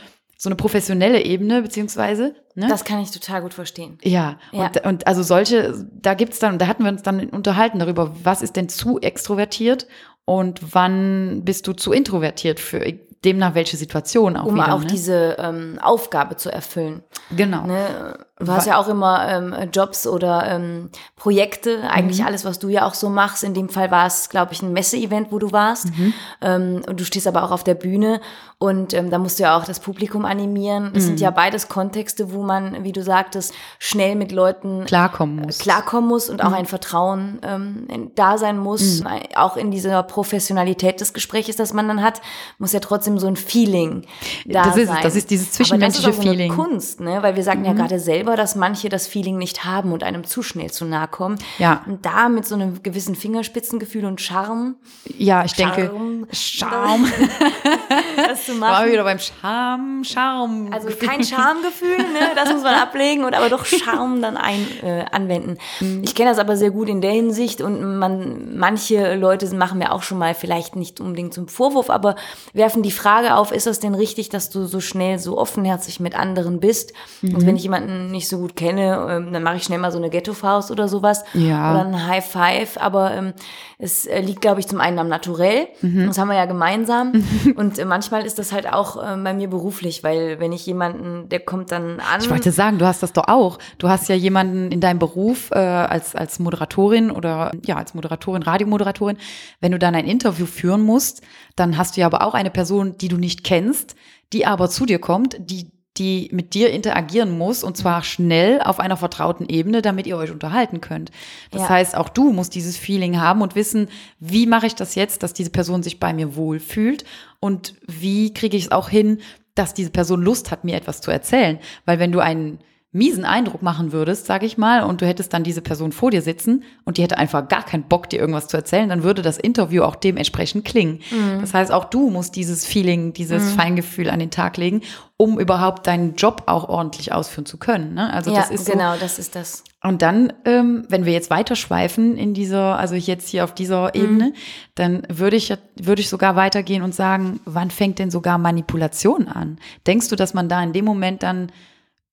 so 0.43 0.49
eine 0.49 0.57
professionelle 0.57 1.25
Ebene, 1.25 1.63
beziehungsweise. 1.63 2.35
Ne? 2.57 2.67
Das 2.67 2.85
kann 2.85 3.01
ich 3.01 3.13
total 3.13 3.43
gut 3.43 3.55
verstehen. 3.55 3.99
Ja, 4.03 4.41
ja. 4.51 4.67
Und, 4.67 4.85
und 4.85 5.07
also 5.07 5.23
solche, 5.23 5.87
da 5.93 6.15
gibt's 6.15 6.41
dann, 6.41 6.59
da 6.59 6.67
hatten 6.67 6.83
wir 6.83 6.91
uns 6.91 7.03
dann 7.03 7.29
unterhalten 7.29 7.79
darüber, 7.79 8.13
was 8.25 8.43
ist 8.43 8.57
denn 8.57 8.69
zu 8.69 8.99
extrovertiert 9.01 9.87
und 10.25 10.75
wann 10.75 11.43
bist 11.45 11.69
du 11.69 11.75
zu 11.75 11.93
introvertiert 11.93 12.59
für 12.59 12.85
demnach 13.25 13.55
welche 13.55 13.77
Situation 13.77 14.37
auch 14.37 14.47
um 14.47 14.55
wieder. 14.55 14.67
Um 14.67 14.73
auch 14.73 14.81
ne? 14.81 14.87
diese 14.87 15.37
ähm, 15.39 15.79
Aufgabe 15.81 16.37
zu 16.37 16.51
erfüllen. 16.51 17.03
Genau. 17.31 17.67
Ne? 17.67 18.19
Du 18.47 18.53
hast 18.53 18.67
ja 18.67 18.79
auch 18.79 18.89
immer 18.89 19.29
ähm, 19.29 19.55
Jobs 19.73 20.07
oder 20.07 20.47
ähm, 20.49 20.91
Projekte, 21.17 21.83
eigentlich 21.91 22.21
mhm. 22.21 22.27
alles, 22.27 22.45
was 22.45 22.59
du 22.59 22.69
ja 22.69 22.87
auch 22.87 22.95
so 22.95 23.09
machst. 23.09 23.45
In 23.45 23.55
dem 23.55 23.69
Fall 23.69 23.91
war 23.91 24.07
es, 24.07 24.29
glaube 24.29 24.53
ich, 24.53 24.63
ein 24.63 24.73
Messeevent, 24.73 25.31
wo 25.31 25.39
du 25.39 25.53
warst. 25.53 25.87
Mhm. 25.97 26.15
Ähm, 26.41 26.83
und 26.89 27.01
du 27.01 27.05
stehst 27.05 27.27
aber 27.27 27.43
auch 27.45 27.51
auf 27.51 27.65
der 27.65 27.75
Bühne 27.75 28.21
und 28.63 28.95
ähm, 28.95 29.11
da 29.11 29.19
musst 29.19 29.41
du 29.41 29.43
ja 29.43 29.59
auch 29.59 29.65
das 29.65 29.81
Publikum 29.81 30.25
animieren. 30.25 30.93
Das 30.95 31.03
mhm. 31.03 31.07
sind 31.09 31.21
ja 31.21 31.33
beides 31.33 31.67
Kontexte, 31.67 32.33
wo 32.33 32.45
man, 32.45 32.85
wie 32.85 32.93
du 32.93 33.03
sagtest, 33.03 33.53
schnell 33.81 34.15
mit 34.15 34.31
Leuten 34.31 34.85
klarkommen 34.85 35.35
muss. 35.35 35.59
Klarkommen 35.59 36.09
muss 36.09 36.31
und 36.31 36.45
auch 36.45 36.51
mhm. 36.51 36.55
ein 36.55 36.67
Vertrauen 36.67 37.41
ähm, 37.43 38.13
da 38.15 38.39
sein 38.39 38.59
muss. 38.59 39.01
Mhm. 39.01 39.09
Auch 39.35 39.57
in 39.57 39.73
dieser 39.73 40.05
Professionalität 40.05 41.01
des 41.01 41.13
Gesprächs, 41.13 41.57
das 41.57 41.73
man 41.73 41.89
dann 41.89 42.05
hat, 42.05 42.23
muss 42.59 42.73
ja 42.73 42.79
trotzdem 42.79 43.19
so 43.19 43.27
ein 43.27 43.35
Feeling 43.35 44.05
da 44.45 44.63
das 44.63 44.77
ist, 44.77 44.87
sein. 44.87 44.99
Das 45.03 45.17
ist 45.17 45.31
dieses 45.31 45.51
zwischenmenschliche 45.51 46.07
Aber 46.07 46.17
das 46.17 46.19
ist 46.19 46.29
auch 46.29 46.33
Feeling. 46.33 46.53
Eine 46.53 46.63
Kunst, 46.63 47.01
ne? 47.01 47.21
Weil 47.21 47.35
wir 47.35 47.43
sagen 47.43 47.65
ja 47.65 47.73
mhm. 47.73 47.79
gerade 47.79 47.99
selber, 47.99 48.32
selber, 48.33 48.37
dass 48.37 48.55
manche 48.55 48.89
das 48.89 49.07
Feeling 49.07 49.39
nicht 49.39 49.65
haben 49.65 49.93
und 49.93 50.03
einem 50.03 50.25
zu 50.25 50.43
schnell 50.43 50.71
zu 50.71 50.85
nahe 50.85 51.09
kommen. 51.09 51.39
Ja. 51.59 51.83
Und 51.87 52.05
da 52.05 52.29
mit 52.29 52.47
so 52.47 52.55
einem 52.55 52.83
gewissen 52.83 53.15
Fingerspitzengefühl 53.15 54.05
und 54.05 54.21
Charme. 54.21 54.77
Ja, 55.19 55.45
ich 55.45 55.53
Charme, 55.53 55.77
denke, 55.77 56.35
Charme. 56.35 57.07
das 58.17 58.47
zu 58.47 58.55
machen. 58.55 58.73
War 58.73 58.87
wieder 58.87 59.05
beim 59.05 59.19
Charme, 59.19 60.05
Charme. 60.05 60.73
Also 60.73 60.89
kein 60.89 61.23
Charmegefühl, 61.23 61.99
ne? 61.99 62.33
das 62.35 62.53
muss 62.53 62.63
man 62.63 62.75
ablegen 62.83 63.25
und 63.25 63.35
aber 63.35 63.49
doch 63.49 63.65
Charme 63.65 64.23
dann 64.23 64.37
ein, 64.37 64.67
äh, 64.83 65.05
anwenden. 65.11 65.59
Mhm. 65.81 66.03
Ich 66.05 66.15
kenne 66.15 66.31
das 66.31 66.39
aber 66.39 66.57
sehr 66.57 66.71
gut 66.71 66.89
in 66.89 67.01
der 67.01 67.13
Hinsicht 67.13 67.61
und 67.61 67.99
man, 67.99 68.57
manche 68.57 69.15
Leute 69.17 69.55
machen 69.55 69.79
mir 69.79 69.93
auch 69.93 70.03
schon 70.03 70.19
mal 70.19 70.35
vielleicht 70.35 70.77
nicht 70.77 71.01
unbedingt 71.01 71.35
zum 71.35 71.49
Vorwurf, 71.49 71.91
aber 71.91 72.17
werfen 72.53 72.83
die 72.83 72.91
Frage 72.91 73.37
auf, 73.37 73.53
ist 73.53 73.67
das 73.67 73.81
denn 73.81 73.95
richtig, 73.95 74.29
dass 74.29 74.51
du 74.51 74.65
so 74.65 74.81
schnell, 74.81 75.19
so 75.19 75.37
offenherzig 75.37 76.01
mit 76.01 76.15
anderen 76.15 76.61
bist? 76.61 76.93
Mhm. 77.21 77.35
Und 77.35 77.47
wenn 77.47 77.57
ich 77.57 77.63
jemanden 77.65 78.11
nicht 78.13 78.29
so 78.29 78.39
gut 78.39 78.55
kenne, 78.55 79.07
ähm, 79.11 79.33
dann 79.33 79.43
mache 79.43 79.57
ich 79.57 79.65
schnell 79.65 79.79
mal 79.79 79.91
so 79.91 79.99
eine 79.99 80.11
Ghetto-Faust 80.11 80.71
oder 80.71 80.87
sowas. 80.87 81.25
Ja. 81.35 81.73
Oder 81.73 81.87
ein 81.87 82.07
High 82.07 82.25
Five. 82.25 82.77
Aber 82.79 83.13
ähm, 83.13 83.33
es 83.79 84.07
äh, 84.07 84.21
liegt, 84.21 84.41
glaube 84.41 84.61
ich, 84.61 84.69
zum 84.69 84.81
einen 84.81 84.99
am 85.01 85.09
Naturell. 85.09 85.67
Mhm. 85.81 86.07
Das 86.07 86.19
haben 86.19 86.29
wir 86.29 86.37
ja 86.37 86.45
gemeinsam. 86.45 87.25
Und 87.57 87.79
äh, 87.79 87.85
manchmal 87.85 88.25
ist 88.25 88.39
das 88.39 88.53
halt 88.53 88.73
auch 88.73 88.97
äh, 88.97 89.17
bei 89.17 89.35
mir 89.35 89.49
beruflich, 89.49 90.05
weil 90.05 90.39
wenn 90.39 90.53
ich 90.53 90.65
jemanden, 90.67 91.29
der 91.29 91.41
kommt 91.41 91.73
dann 91.73 91.99
an. 91.99 92.21
Ich 92.21 92.31
wollte 92.31 92.53
sagen, 92.53 92.79
du 92.79 92.87
hast 92.87 93.03
das 93.03 93.13
doch 93.13 93.27
auch. 93.27 93.59
Du 93.79 93.89
hast 93.89 94.09
ja 94.09 94.15
jemanden 94.15 94.71
in 94.71 94.81
deinem 94.81 95.01
Beruf 95.01 95.51
äh, 95.51 95.59
als, 95.59 96.15
als 96.15 96.39
Moderatorin 96.39 97.11
oder 97.11 97.51
ja, 97.67 97.77
als 97.77 97.95
Moderatorin, 97.95 98.43
Radiomoderatorin. 98.43 99.17
Wenn 99.61 99.73
du 99.73 99.81
dann 99.81 99.97
ein 99.97 100.07
Interview 100.07 100.47
führen 100.47 100.83
musst, 100.83 101.23
dann 101.57 101.77
hast 101.77 101.97
du 101.97 102.03
ja 102.03 102.07
aber 102.07 102.23
auch 102.23 102.35
eine 102.35 102.51
Person, 102.51 102.97
die 102.99 103.09
du 103.09 103.17
nicht 103.17 103.43
kennst, 103.43 103.97
die 104.33 104.47
aber 104.47 104.71
zu 104.71 104.87
dir 104.87 105.01
kommt, 105.01 105.37
die 105.41 105.72
die 105.99 106.31
mit 106.33 106.55
dir 106.55 106.71
interagieren 106.71 107.37
muss 107.37 107.63
und 107.63 107.77
zwar 107.77 108.03
schnell 108.03 108.63
auf 108.63 108.81
einer 108.81 108.97
vertrauten 108.97 109.47
Ebene, 109.49 109.83
damit 109.83 110.07
ihr 110.07 110.17
euch 110.17 110.31
unterhalten 110.31 110.81
könnt. 110.81 111.11
Das 111.51 111.63
ja. 111.63 111.69
heißt, 111.69 111.97
auch 111.97 112.09
du 112.09 112.33
musst 112.33 112.55
dieses 112.55 112.79
Feeling 112.79 113.21
haben 113.21 113.43
und 113.43 113.55
wissen, 113.55 113.89
wie 114.19 114.47
mache 114.47 114.67
ich 114.67 114.75
das 114.75 114.95
jetzt, 114.95 115.23
dass 115.23 115.35
diese 115.35 115.51
Person 115.51 115.83
sich 115.83 116.01
bei 116.01 116.15
mir 116.15 116.35
wohlfühlt 116.35 117.05
und 117.41 117.75
wie 117.87 118.33
kriege 118.33 118.57
ich 118.57 118.65
es 118.65 118.73
auch 118.73 118.89
hin, 118.89 119.19
dass 119.55 119.75
diese 119.75 119.91
Person 119.91 120.23
Lust 120.23 120.51
hat, 120.51 120.65
mir 120.65 120.77
etwas 120.77 121.03
zu 121.03 121.11
erzählen. 121.11 121.59
Weil 121.85 121.99
wenn 121.99 122.13
du 122.13 122.21
einen 122.21 122.61
miesen 122.93 123.25
Eindruck 123.25 123.63
machen 123.63 123.91
würdest, 123.91 124.27
sag 124.27 124.43
ich 124.43 124.59
mal, 124.59 124.83
und 124.83 125.01
du 125.01 125.07
hättest 125.07 125.33
dann 125.33 125.45
diese 125.45 125.63
Person 125.63 125.93
vor 125.93 126.11
dir 126.11 126.21
sitzen 126.21 126.63
und 126.85 126.99
die 126.99 127.03
hätte 127.03 127.17
einfach 127.17 127.49
gar 127.49 127.65
keinen 127.65 127.85
Bock, 127.85 128.11
dir 128.11 128.21
irgendwas 128.21 128.49
zu 128.49 128.57
erzählen, 128.59 128.91
dann 128.91 129.03
würde 129.03 129.23
das 129.23 129.39
Interview 129.39 129.83
auch 129.83 129.97
dementsprechend 129.97 130.67
klingen. 130.67 131.01
Mhm. 131.11 131.41
Das 131.41 131.55
heißt, 131.55 131.73
auch 131.73 131.87
du 131.87 132.11
musst 132.11 132.37
dieses 132.37 132.67
Feeling, 132.67 133.15
dieses 133.15 133.43
mhm. 133.45 133.57
Feingefühl 133.57 134.11
an 134.11 134.19
den 134.19 134.31
Tag 134.31 134.59
legen, 134.59 134.83
um 135.17 135.41
überhaupt 135.41 135.87
deinen 135.87 136.17
Job 136.17 136.43
auch 136.47 136.69
ordentlich 136.69 137.13
ausführen 137.13 137.47
zu 137.47 137.57
können. 137.57 137.95
Ne? 137.95 138.13
Also 138.13 138.31
ja, 138.31 138.41
das 138.41 138.51
ist 138.51 138.71
genau, 138.71 138.95
so. 138.95 139.01
das 139.01 139.19
ist 139.19 139.37
das. 139.37 139.65
Und 139.83 140.03
dann, 140.03 140.33
ähm, 140.45 140.85
wenn 140.89 141.07
wir 141.07 141.15
jetzt 141.15 141.31
weiterschweifen 141.31 142.19
in 142.19 142.35
dieser, 142.35 142.79
also 142.79 142.95
jetzt 142.95 143.29
hier 143.29 143.45
auf 143.45 143.55
dieser 143.55 143.85
mhm. 143.95 144.03
Ebene, 144.03 144.33
dann 144.75 145.03
würde 145.09 145.37
ich, 145.37 145.53
würde 145.81 146.03
ich 146.03 146.11
sogar 146.11 146.37
weitergehen 146.37 146.83
und 146.83 146.95
sagen, 146.95 147.41
wann 147.47 147.71
fängt 147.71 147.99
denn 147.99 148.11
sogar 148.11 148.37
Manipulation 148.37 149.29
an? 149.29 149.59
Denkst 149.87 150.09
du, 150.09 150.17
dass 150.17 150.35
man 150.35 150.51
da 150.51 150.63
in 150.63 150.75
dem 150.75 150.85
Moment 150.85 151.23
dann 151.23 151.51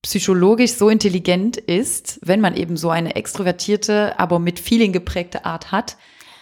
psychologisch 0.01 0.73
so 0.73 0.89
intelligent 0.89 1.57
ist, 1.57 2.19
wenn 2.23 2.41
man 2.41 2.55
eben 2.55 2.77
so 2.77 2.89
eine 2.89 3.15
extrovertierte, 3.15 4.17
aber 4.17 4.39
mit 4.39 4.59
Feeling 4.59 4.93
geprägte 4.93 5.45
Art 5.45 5.71
hat, 5.71 5.97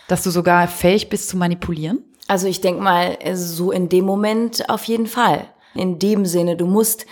dass 0.08 0.24
du 0.24 0.30
sogar 0.30 0.68
fähig 0.68 1.10
bist 1.10 1.30
zu 1.30 1.38
manipulieren? 1.38 2.04
Also 2.28 2.48
ich 2.48 2.62
denke 2.62 2.82
mal, 2.82 3.18
so 3.34 3.72
in 3.72 3.90
dem 3.90 4.06
Moment 4.06 4.70
auf 4.70 4.84
jeden 4.84 5.08
Fall. 5.08 5.48
In 5.74 6.00
dem 6.00 6.26
Sinne, 6.26 6.56
du 6.56 6.66
musst 6.66 7.06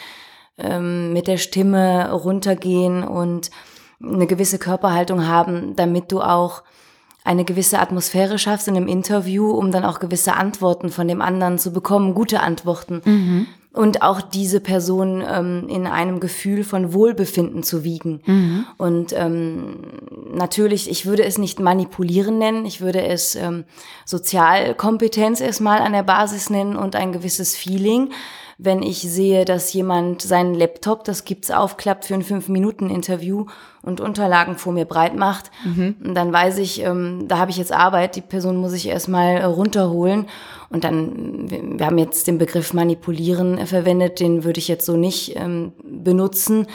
ähm, 0.57 1.13
mit 1.13 1.27
der 1.27 1.37
Stimme 1.37 2.11
runtergehen 2.11 3.03
und 3.03 3.49
eine 4.03 4.27
gewisse 4.27 4.59
Körperhaltung 4.59 5.27
haben, 5.27 5.75
damit 5.75 6.11
du 6.11 6.21
auch 6.21 6.63
eine 7.23 7.43
gewisse 7.43 7.79
Atmosphäre 7.79 8.37
schaffst 8.37 8.67
in 8.67 8.75
einem 8.75 8.87
Interview, 8.87 9.49
um 9.49 9.71
dann 9.71 9.83
auch 9.83 9.99
gewisse 9.99 10.33
Antworten 10.33 10.89
von 10.89 11.07
dem 11.07 11.21
anderen 11.21 11.57
zu 11.57 11.73
bekommen, 11.73 12.13
gute 12.13 12.41
Antworten. 12.41 13.01
Mhm 13.03 13.47
und 13.75 14.01
auch 14.01 14.21
diese 14.21 14.61
Person 14.61 15.23
ähm, 15.27 15.67
in 15.67 15.85
einem 15.85 16.19
Gefühl 16.19 16.63
von 16.63 16.93
Wohlbefinden 16.93 17.61
zu 17.61 17.83
wiegen. 17.83 18.21
Mhm. 18.25 18.65
Und 18.77 19.13
ähm, 19.13 19.77
natürlich, 20.33 20.89
ich 20.89 21.05
würde 21.05 21.23
es 21.23 21.37
nicht 21.37 21.59
manipulieren 21.59 22.37
nennen, 22.37 22.65
ich 22.65 22.81
würde 22.81 23.05
es 23.05 23.35
ähm, 23.35 23.65
Sozialkompetenz 24.05 25.41
erstmal 25.41 25.79
an 25.79 25.91
der 25.91 26.03
Basis 26.03 26.49
nennen 26.49 26.75
und 26.75 26.95
ein 26.95 27.11
gewisses 27.11 27.55
Feeling. 27.55 28.11
Wenn 28.57 28.81
ich 28.81 28.99
sehe, 28.99 29.43
dass 29.43 29.73
jemand 29.73 30.21
seinen 30.21 30.53
Laptop, 30.53 31.03
das 31.03 31.25
gibt's 31.25 31.51
aufklappt 31.51 32.05
für 32.05 32.13
ein 32.13 32.21
Fünf-Minuten-Interview 32.21 33.45
und 33.81 33.99
Unterlagen 33.99 34.57
vor 34.57 34.71
mir 34.71 34.85
breit 34.85 35.15
macht, 35.15 35.51
mhm. 35.65 35.95
dann 36.13 36.31
weiß 36.31 36.59
ich, 36.59 36.81
ähm, 36.81 37.27
da 37.27 37.37
habe 37.37 37.51
ich 37.51 37.57
jetzt 37.57 37.73
Arbeit, 37.73 38.15
die 38.15 38.21
Person 38.21 38.55
muss 38.55 38.71
ich 38.71 38.87
erstmal 38.87 39.37
äh, 39.37 39.43
runterholen. 39.43 40.27
Und 40.69 40.85
dann, 40.85 41.49
wir 41.49 41.85
haben 41.85 41.97
jetzt 41.97 42.27
den 42.27 42.37
Begriff 42.37 42.73
manipulieren 42.73 43.57
äh, 43.57 43.65
verwendet, 43.65 44.21
den 44.21 44.45
würde 44.45 44.59
ich 44.59 44.69
jetzt 44.69 44.85
so 44.85 44.95
nicht 44.95 45.35
ähm, 45.35 45.73
benutzen. 45.83 46.67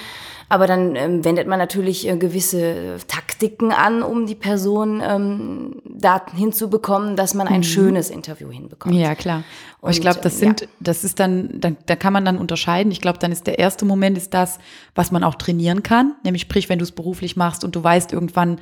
Aber 0.51 0.67
dann 0.67 0.97
ähm, 0.97 1.25
wendet 1.25 1.47
man 1.47 1.61
natürlich 1.61 2.09
äh, 2.09 2.17
gewisse 2.17 2.97
Taktiken 3.07 3.71
an, 3.71 4.03
um 4.03 4.27
die 4.27 4.35
Person 4.35 5.01
ähm, 5.01 5.81
Daten 5.85 6.37
hinzubekommen, 6.37 7.15
dass 7.15 7.35
man 7.35 7.47
ein 7.47 7.59
mhm. 7.59 7.65
schönes 7.65 8.11
Interview 8.11 8.51
hinbekommt. 8.51 8.93
Ja, 8.97 9.15
klar. 9.15 9.45
Und 9.81 9.93
ich 9.93 10.01
glaube, 10.01 10.19
das 10.21 10.35
ähm, 10.35 10.49
sind, 10.49 10.63
ja. 10.63 10.67
das 10.81 11.05
ist 11.05 11.21
dann, 11.21 11.61
dann, 11.61 11.77
da 11.87 11.95
kann 11.95 12.13
man 12.13 12.25
dann 12.25 12.37
unterscheiden. 12.37 12.91
Ich 12.91 13.01
glaube, 13.01 13.21
dann 13.21 13.31
ist 13.31 13.47
der 13.47 13.61
erste 13.61 13.85
Moment 13.85 14.19
ist 14.19 14.35
das, 14.35 14.59
was 14.97 15.13
man 15.13 15.23
auch 15.23 15.37
trainieren 15.37 15.85
kann. 15.85 16.17
Nämlich 16.25 16.43
sprich, 16.43 16.69
wenn 16.69 16.81
du 16.81 16.83
es 16.83 16.93
beruflich 16.93 17.37
machst 17.37 17.63
und 17.63 17.77
du 17.77 17.85
weißt 17.85 18.13
irgendwann, 18.13 18.59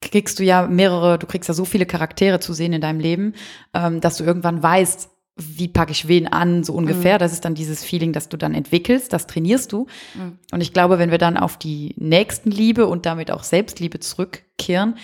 kriegst 0.00 0.38
du 0.38 0.44
ja 0.44 0.68
mehrere, 0.68 1.18
du 1.18 1.26
kriegst 1.26 1.48
ja 1.48 1.54
so 1.54 1.64
viele 1.64 1.84
Charaktere 1.84 2.38
zu 2.38 2.52
sehen 2.52 2.72
in 2.72 2.80
deinem 2.80 3.00
Leben, 3.00 3.34
ähm, 3.74 4.00
dass 4.00 4.18
du 4.18 4.24
irgendwann 4.24 4.62
weißt, 4.62 5.10
wie 5.36 5.68
packe 5.68 5.92
ich 5.92 6.06
wen 6.06 6.28
an, 6.28 6.62
so 6.62 6.72
ungefähr. 6.74 7.16
Mhm. 7.16 7.18
Das 7.18 7.32
ist 7.32 7.44
dann 7.44 7.54
dieses 7.54 7.82
Feeling, 7.82 8.12
das 8.12 8.28
du 8.28 8.36
dann 8.36 8.54
entwickelst, 8.54 9.12
das 9.12 9.26
trainierst 9.26 9.72
du. 9.72 9.86
Mhm. 10.14 10.38
Und 10.52 10.60
ich 10.60 10.72
glaube, 10.72 10.98
wenn 10.98 11.10
wir 11.10 11.18
dann 11.18 11.36
auf 11.36 11.56
die 11.56 11.94
Nächstenliebe 11.98 12.86
und 12.86 13.04
damit 13.04 13.30
auch 13.30 13.42
Selbstliebe 13.42 13.98
zurückkehren, 13.98 14.96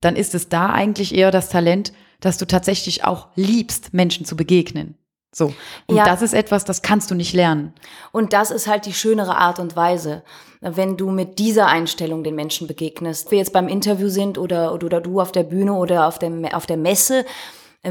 dann 0.00 0.16
ist 0.16 0.34
es 0.34 0.48
da 0.48 0.70
eigentlich 0.70 1.14
eher 1.14 1.30
das 1.30 1.48
Talent, 1.48 1.92
dass 2.20 2.38
du 2.38 2.46
tatsächlich 2.46 3.04
auch 3.04 3.28
liebst, 3.36 3.94
Menschen 3.94 4.24
zu 4.24 4.36
begegnen. 4.36 4.96
So. 5.32 5.52
Und 5.86 5.96
ja. 5.96 6.04
das 6.04 6.22
ist 6.22 6.32
etwas, 6.32 6.64
das 6.64 6.82
kannst 6.82 7.10
du 7.10 7.14
nicht 7.14 7.34
lernen. 7.34 7.74
Und 8.10 8.32
das 8.32 8.50
ist 8.50 8.66
halt 8.66 8.86
die 8.86 8.94
schönere 8.94 9.36
Art 9.36 9.58
und 9.58 9.76
Weise, 9.76 10.22
wenn 10.62 10.96
du 10.96 11.10
mit 11.10 11.38
dieser 11.38 11.66
Einstellung 11.66 12.24
den 12.24 12.34
Menschen 12.34 12.66
begegnest. 12.66 13.30
Wir 13.30 13.38
jetzt 13.38 13.52
beim 13.52 13.68
Interview 13.68 14.08
sind 14.08 14.38
oder, 14.38 14.72
oder, 14.72 14.86
oder 14.86 15.00
du 15.00 15.20
auf 15.20 15.32
der 15.32 15.42
Bühne 15.42 15.74
oder 15.74 16.06
auf, 16.06 16.18
dem, 16.18 16.44
auf 16.46 16.66
der 16.66 16.78
Messe 16.78 17.26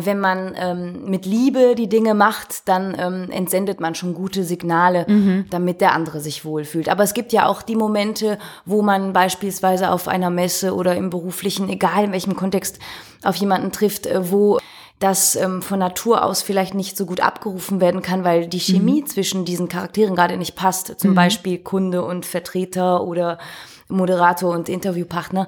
wenn 0.03 0.19
man 0.19 0.53
ähm, 0.57 1.05
mit 1.05 1.25
Liebe 1.25 1.75
die 1.75 1.87
Dinge 1.87 2.13
macht, 2.13 2.67
dann 2.67 2.95
ähm, 2.99 3.31
entsendet 3.31 3.79
man 3.79 3.95
schon 3.95 4.13
gute 4.13 4.43
Signale, 4.43 5.05
mhm. 5.07 5.45
damit 5.49 5.79
der 5.79 5.93
andere 5.93 6.19
sich 6.19 6.43
wohlfühlt. 6.43 6.89
Aber 6.89 7.03
es 7.03 7.13
gibt 7.13 7.31
ja 7.31 7.45
auch 7.47 7.61
die 7.61 7.75
Momente, 7.75 8.37
wo 8.65 8.81
man 8.81 9.13
beispielsweise 9.13 9.91
auf 9.91 10.07
einer 10.07 10.29
Messe 10.29 10.75
oder 10.75 10.95
im 10.95 11.09
beruflichen, 11.09 11.69
egal 11.69 12.05
in 12.05 12.11
welchem 12.11 12.35
Kontext, 12.35 12.79
auf 13.23 13.35
jemanden 13.35 13.71
trifft, 13.71 14.05
äh, 14.05 14.31
wo 14.31 14.59
das 14.99 15.35
ähm, 15.35 15.61
von 15.61 15.79
Natur 15.79 16.23
aus 16.23 16.41
vielleicht 16.41 16.73
nicht 16.73 16.95
so 16.97 17.05
gut 17.05 17.19
abgerufen 17.19 17.81
werden 17.81 18.01
kann, 18.01 18.23
weil 18.23 18.47
die 18.47 18.59
Chemie 18.59 19.01
mhm. 19.01 19.07
zwischen 19.07 19.45
diesen 19.45 19.67
Charakteren 19.67 20.15
gerade 20.15 20.37
nicht 20.37 20.55
passt. 20.55 20.99
Zum 20.99 21.11
mhm. 21.11 21.15
Beispiel 21.15 21.57
Kunde 21.59 22.03
und 22.03 22.25
Vertreter 22.25 23.03
oder 23.03 23.37
Moderator 23.87 24.53
und 24.53 24.69
Interviewpartner 24.69 25.47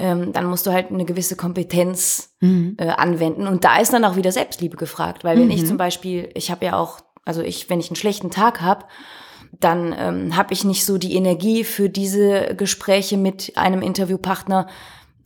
ähm, 0.00 0.32
dann 0.32 0.46
musst 0.46 0.66
du 0.66 0.72
halt 0.72 0.90
eine 0.90 1.04
gewisse 1.04 1.36
Kompetenz 1.36 2.34
mhm. 2.40 2.76
äh, 2.78 2.88
anwenden. 2.88 3.46
Und 3.46 3.64
da 3.64 3.78
ist 3.78 3.92
dann 3.92 4.04
auch 4.04 4.16
wieder 4.16 4.32
Selbstliebe 4.32 4.76
gefragt, 4.76 5.22
weil 5.22 5.36
wenn 5.38 5.46
mhm. 5.46 5.52
ich 5.52 5.66
zum 5.66 5.76
Beispiel, 5.76 6.30
ich 6.34 6.50
habe 6.50 6.64
ja 6.64 6.76
auch, 6.76 7.00
also 7.24 7.42
ich, 7.42 7.70
wenn 7.70 7.80
ich 7.80 7.90
einen 7.90 7.96
schlechten 7.96 8.30
Tag 8.30 8.60
habe, 8.62 8.86
dann 9.58 9.94
ähm, 9.98 10.36
habe 10.36 10.54
ich 10.54 10.64
nicht 10.64 10.86
so 10.86 10.96
die 10.96 11.14
Energie 11.14 11.64
für 11.64 11.88
diese 11.88 12.54
Gespräche 12.56 13.16
mit 13.16 13.52
einem 13.56 13.82
Interviewpartner, 13.82 14.68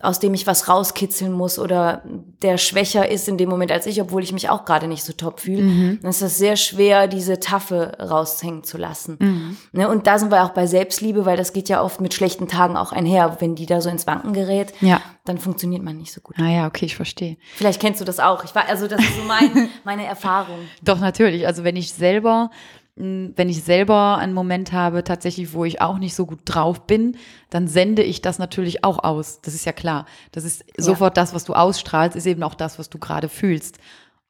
aus 0.05 0.19
dem 0.21 0.35
ich 0.35 0.47
was 0.47 0.69
rauskitzeln 0.69 1.33
muss 1.33 1.59
oder 1.59 2.03
der 2.43 2.59
schwächer 2.59 3.09
ist 3.09 3.29
in 3.29 3.39
dem 3.39 3.49
Moment 3.49 3.73
als 3.73 3.87
ich, 3.87 4.01
obwohl 4.01 4.23
ich 4.23 4.33
mich 4.33 4.51
auch 4.51 4.65
gerade 4.65 4.87
nicht 4.87 5.03
so 5.03 5.13
top 5.13 5.41
fühle, 5.41 5.63
mhm. 5.63 5.99
dann 6.03 6.11
ist 6.11 6.23
das 6.23 6.39
sehr 6.39 6.57
schwer, 6.57 7.09
diese 7.09 7.41
Taffe 7.41 7.97
raushängen 7.99 8.65
zu 8.65 8.79
lassen. 8.79 9.17
Mhm. 9.19 9.57
Ne, 9.73 9.89
und 9.89 10.07
da 10.07 10.19
sind 10.19 10.31
wir 10.31 10.45
auch 10.45 10.51
bei 10.51 10.67
Selbstliebe, 10.67 11.25
weil 11.25 11.37
das 11.37 11.53
geht 11.53 11.69
ja 11.69 11.83
oft 11.83 12.01
mit 12.01 12.15
schlechten 12.15 12.49
Tagen 12.49 12.77
auch 12.77 12.93
einher. 12.93 13.39
Wenn 13.41 13.55
die 13.55 13.67
da 13.67 13.81
so 13.81 13.89
ins 13.89 14.07
Wanken 14.07 14.33
gerät, 14.33 14.73
ja. 14.81 15.01
dann 15.25 15.39
funktioniert 15.39 15.83
man 15.83 15.97
nicht 15.97 16.13
so 16.13 16.21
gut. 16.21 16.37
Ah 16.39 16.51
ja, 16.51 16.67
okay, 16.67 16.87
ich 16.87 16.97
verstehe. 16.97 17.37
Vielleicht 17.55 17.81
kennst 17.81 18.01
du 18.01 18.05
das 18.05 18.21
auch. 18.21 18.45
Ich 18.45 18.55
war, 18.55 18.69
also 18.69 18.87
das 18.87 19.01
ist 19.01 19.17
so 19.17 19.23
mein, 19.23 19.71
meine 19.85 20.05
Erfahrung. 20.05 20.59
Doch, 20.83 21.01
natürlich. 21.01 21.47
Also 21.47 21.65
wenn 21.65 21.77
ich 21.77 21.93
selber 21.93 22.51
wenn 22.97 23.49
ich 23.49 23.65
selber 23.65 24.19
einen 24.19 24.35
Moment 24.35 24.73
habe, 24.73 25.03
tatsächlich, 25.03 25.53
wo 25.53 25.65
ich 25.65 25.81
auch 25.81 25.99
nicht 25.99 26.15
so 26.15 26.27
gut 26.27 26.41
drauf 26.45 26.87
bin, 26.87 27.17
dann 27.51 27.67
sende 27.67 28.03
ich 28.03 28.23
das 28.23 28.39
natürlich 28.39 28.85
auch 28.85 29.03
aus. 29.03 29.41
Das 29.41 29.55
ist 29.55 29.65
ja 29.65 29.73
klar. 29.73 30.07
Das 30.31 30.45
ist 30.45 30.65
ja. 30.77 30.85
sofort 30.85 31.17
das, 31.17 31.35
was 31.35 31.45
du 31.45 31.55
ausstrahlst, 31.55 32.17
ist 32.17 32.27
eben 32.27 32.45
auch 32.45 32.55
das, 32.55 32.79
was 32.79 32.91
du 32.91 32.99
gerade 32.99 33.29
fühlst. 33.29 33.79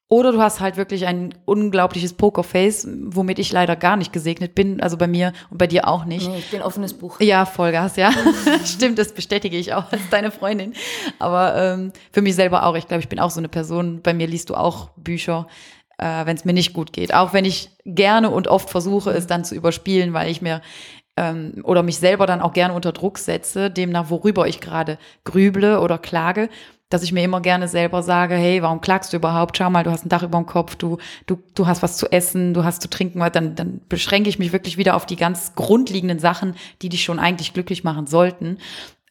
Oder 0.09 0.33
du 0.33 0.40
hast 0.40 0.61
halt 0.61 0.76
wirklich 0.76 1.06
ein 1.06 1.35
unglaubliches 1.44 2.12
Pokerface, 2.12 2.87
womit 3.06 3.38
ich 3.38 3.52
leider 3.52 3.75
gar 3.75 3.97
nicht 3.97 4.12
gesegnet 4.12 4.54
bin. 4.54 4.80
Also 4.80 4.97
bei 4.97 5.09
mir 5.09 5.33
und 5.50 5.59
bei 5.59 5.66
dir 5.66 5.88
auch 5.88 6.04
nicht. 6.04 6.28
Nee, 6.28 6.38
ich 6.38 6.50
bin 6.50 6.62
offenes 6.62 6.94
Buch. 6.94 7.21
Ja, 7.21 7.44
Vollgas, 7.47 7.97
ja. 7.97 8.12
Stimmt, 8.64 8.99
das 8.99 9.12
bestätige 9.12 9.56
ich 9.56 9.75
auch 9.75 9.90
als 9.92 10.09
deine 10.11 10.30
Freundin. 10.30 10.75
Aber 11.18 11.56
ähm, 11.56 11.92
für 12.12 12.22
mich 12.22 12.35
selber 12.35 12.64
auch. 12.64 12.77
Ich 12.77 12.87
glaube, 12.87 13.03
ich 13.03 13.09
bin 13.09 13.18
auch 13.18 13.31
so 13.31 13.40
eine 13.40 13.48
Person. 13.48 14.00
Bei 14.03 14.14
mir 14.14 14.27
liest 14.27 14.50
du 14.50 14.55
auch 14.55 14.90
Bücher 14.96 15.48
äh, 15.98 16.26
wenn 16.26 16.37
es 16.37 16.44
mir 16.44 16.52
nicht 16.52 16.72
gut 16.72 16.92
geht. 16.92 17.14
Auch 17.14 17.33
wenn 17.33 17.44
ich 17.44 17.70
gerne 17.85 18.30
und 18.30 18.48
oft 18.48 18.70
versuche, 18.70 19.11
es 19.11 19.26
dann 19.26 19.44
zu 19.44 19.54
überspielen, 19.54 20.12
weil 20.12 20.30
ich 20.30 20.42
mir 20.42 20.61
ähm, 21.16 21.62
oder 21.64 21.83
mich 21.83 21.98
selber 21.98 22.26
dann 22.26 22.40
auch 22.40 22.52
gerne 22.52 22.74
unter 22.74 22.92
Druck 22.92 23.18
setze, 23.18 23.70
demnach, 23.70 24.11
worüber 24.11 24.48
ich 24.48 24.61
gerade 24.61 24.98
grüble 25.24 25.80
oder 25.80 25.98
klage, 25.98 26.48
dass 26.90 27.02
ich 27.02 27.12
mir 27.12 27.24
immer 27.24 27.40
gerne 27.40 27.66
selber 27.66 28.02
sage, 28.02 28.35
hey, 28.35 28.62
warum 28.62 28.80
klagst 28.80 29.12
du 29.12 29.16
überhaupt? 29.16 29.57
Schau 29.57 29.70
mal, 29.70 29.85
du 29.85 29.90
hast 29.90 30.04
ein 30.04 30.11
Dach 30.11 30.22
über 30.22 30.38
dem 30.38 30.46
Kopf, 30.46 30.76
du, 30.76 30.98
du, 31.26 31.38
du 31.54 31.66
hast 31.66 31.83
was 31.83 31.96
zu 31.96 32.11
essen, 32.12 32.54
du 32.54 32.64
hast 32.64 32.83
zu 32.83 32.90
trinken, 32.90 33.20
dann, 33.33 33.54
dann 33.54 33.80
beschränke 33.88 34.28
ich 34.28 34.38
mich 34.38 34.52
wirklich 34.52 34.76
wieder 34.76 34.94
auf 34.94 35.07
die 35.07 35.16
ganz 35.16 35.54
grundlegenden 35.54 36.18
Sachen, 36.18 36.54
die 36.83 36.88
dich 36.88 37.02
schon 37.02 37.18
eigentlich 37.18 37.52
glücklich 37.52 37.85
machen 37.85 38.07
sollten 38.07 38.59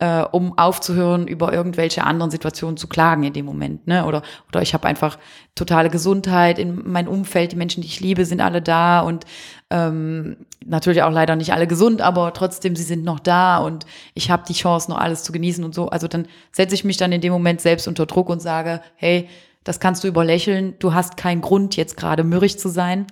äh, 0.03 0.25
um 0.33 0.57
aufzuhören, 0.57 1.27
über 1.27 1.53
irgendwelche 1.53 2.03
anderen 2.03 2.29
Situationen 2.29 2.75
zu 2.75 2.87
klagen 2.87 3.23
in 3.23 3.31
dem 3.31 3.45
Moment. 3.45 3.87
Ne? 3.87 4.05
Oder, 4.05 4.21
oder 4.49 4.61
ich 4.61 4.73
habe 4.73 4.85
einfach 4.85 5.17
totale 5.55 5.89
Gesundheit 5.89 6.59
in 6.59 6.91
meinem 6.91 7.07
Umfeld, 7.07 7.53
die 7.53 7.55
Menschen, 7.55 7.79
die 7.79 7.87
ich 7.87 8.01
liebe, 8.01 8.25
sind 8.25 8.41
alle 8.41 8.61
da 8.61 8.99
und 8.99 9.25
ähm, 9.69 10.35
natürlich 10.65 11.03
auch 11.03 11.11
leider 11.11 11.37
nicht 11.37 11.53
alle 11.53 11.67
gesund, 11.67 12.01
aber 12.01 12.33
trotzdem, 12.33 12.75
sie 12.75 12.83
sind 12.83 13.05
noch 13.05 13.21
da 13.21 13.59
und 13.59 13.85
ich 14.13 14.29
habe 14.29 14.43
die 14.45 14.53
Chance, 14.53 14.91
noch 14.91 14.97
alles 14.97 15.23
zu 15.23 15.31
genießen 15.31 15.63
und 15.63 15.73
so. 15.73 15.87
Also 15.87 16.09
dann 16.09 16.27
setze 16.51 16.75
ich 16.75 16.83
mich 16.83 16.97
dann 16.97 17.13
in 17.13 17.21
dem 17.21 17.31
Moment 17.31 17.61
selbst 17.61 17.87
unter 17.87 18.05
Druck 18.05 18.27
und 18.27 18.41
sage, 18.41 18.81
hey, 18.95 19.29
das 19.63 19.79
kannst 19.79 20.03
du 20.03 20.09
überlächeln, 20.09 20.75
du 20.79 20.93
hast 20.93 21.15
keinen 21.15 21.39
Grund, 21.39 21.77
jetzt 21.77 21.95
gerade 21.95 22.25
mürrig 22.25 22.59
zu 22.59 22.67
sein. 22.67 23.07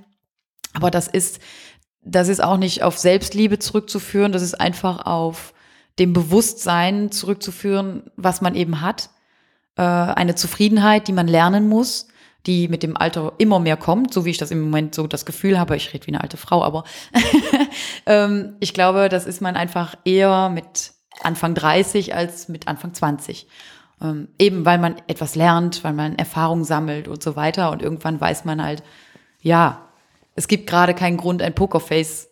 Aber 0.73 0.91
das 0.91 1.07
ist, 1.07 1.39
das 2.03 2.27
ist 2.27 2.43
auch 2.43 2.57
nicht 2.57 2.83
auf 2.83 2.97
Selbstliebe 2.97 3.59
zurückzuführen, 3.59 4.33
das 4.33 4.41
ist 4.41 4.59
einfach 4.59 5.05
auf 5.05 5.53
dem 6.01 6.13
Bewusstsein 6.13 7.11
zurückzuführen, 7.11 8.09
was 8.15 8.41
man 8.41 8.55
eben 8.55 8.81
hat. 8.81 9.11
Äh, 9.77 9.83
eine 9.83 10.33
Zufriedenheit, 10.33 11.07
die 11.07 11.13
man 11.13 11.27
lernen 11.27 11.69
muss, 11.69 12.07
die 12.47 12.67
mit 12.67 12.81
dem 12.81 12.97
Alter 12.97 13.33
immer 13.37 13.59
mehr 13.59 13.77
kommt, 13.77 14.11
so 14.11 14.25
wie 14.25 14.31
ich 14.31 14.39
das 14.39 14.49
im 14.49 14.61
Moment 14.61 14.95
so 14.95 15.05
das 15.05 15.27
Gefühl 15.27 15.59
habe. 15.59 15.75
Ich 15.75 15.93
rede 15.93 16.07
wie 16.07 16.11
eine 16.11 16.21
alte 16.21 16.37
Frau, 16.37 16.63
aber 16.63 16.85
ähm, 18.07 18.55
ich 18.59 18.73
glaube, 18.73 19.09
das 19.09 19.27
ist 19.27 19.41
man 19.41 19.55
einfach 19.55 19.93
eher 20.03 20.49
mit 20.49 20.93
Anfang 21.21 21.53
30 21.53 22.15
als 22.15 22.47
mit 22.47 22.67
Anfang 22.67 22.95
20. 22.95 23.45
Ähm, 24.01 24.29
eben 24.39 24.65
weil 24.65 24.79
man 24.79 24.95
etwas 25.05 25.35
lernt, 25.35 25.83
weil 25.83 25.93
man 25.93 26.15
Erfahrung 26.15 26.63
sammelt 26.63 27.07
und 27.07 27.21
so 27.21 27.35
weiter. 27.35 27.69
Und 27.69 27.83
irgendwann 27.83 28.19
weiß 28.19 28.43
man 28.45 28.63
halt, 28.63 28.81
ja, 29.39 29.87
es 30.33 30.47
gibt 30.47 30.65
gerade 30.65 30.95
keinen 30.95 31.17
Grund, 31.17 31.43
ein 31.43 31.53
Pokerface 31.53 32.30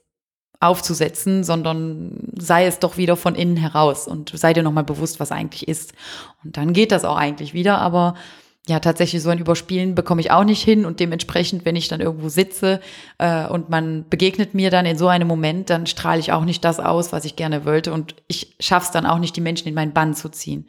aufzusetzen, 0.59 1.43
sondern 1.43 2.31
sei 2.37 2.65
es 2.65 2.79
doch 2.79 2.97
wieder 2.97 3.15
von 3.15 3.35
innen 3.35 3.57
heraus 3.57 4.07
und 4.07 4.31
sei 4.37 4.53
dir 4.53 4.63
nochmal 4.63 4.83
bewusst, 4.83 5.19
was 5.19 5.31
eigentlich 5.31 5.67
ist. 5.67 5.93
Und 6.43 6.57
dann 6.57 6.73
geht 6.73 6.91
das 6.91 7.05
auch 7.05 7.15
eigentlich 7.15 7.53
wieder, 7.53 7.77
aber 7.79 8.15
ja, 8.67 8.79
tatsächlich 8.79 9.23
so 9.23 9.29
ein 9.29 9.39
Überspielen 9.39 9.95
bekomme 9.95 10.21
ich 10.21 10.31
auch 10.31 10.43
nicht 10.43 10.61
hin 10.61 10.85
und 10.85 10.99
dementsprechend, 10.99 11.65
wenn 11.65 11.75
ich 11.75 11.87
dann 11.87 12.01
irgendwo 12.01 12.29
sitze 12.29 12.81
äh, 13.17 13.47
und 13.47 13.69
man 13.69 14.05
begegnet 14.09 14.53
mir 14.53 14.69
dann 14.69 14.85
in 14.85 14.97
so 14.97 15.07
einem 15.07 15.27
Moment, 15.27 15.69
dann 15.69 15.87
strahle 15.87 16.19
ich 16.19 16.33
auch 16.33 16.45
nicht 16.45 16.63
das 16.63 16.79
aus, 16.79 17.11
was 17.11 17.25
ich 17.25 17.35
gerne 17.35 17.65
wollte 17.65 17.93
und 17.93 18.15
ich 18.27 18.55
schaffe 18.59 18.85
es 18.85 18.91
dann 18.91 19.05
auch 19.05 19.17
nicht, 19.17 19.35
die 19.35 19.41
Menschen 19.41 19.67
in 19.67 19.73
meinen 19.73 19.93
Bann 19.93 20.13
zu 20.13 20.29
ziehen. 20.29 20.67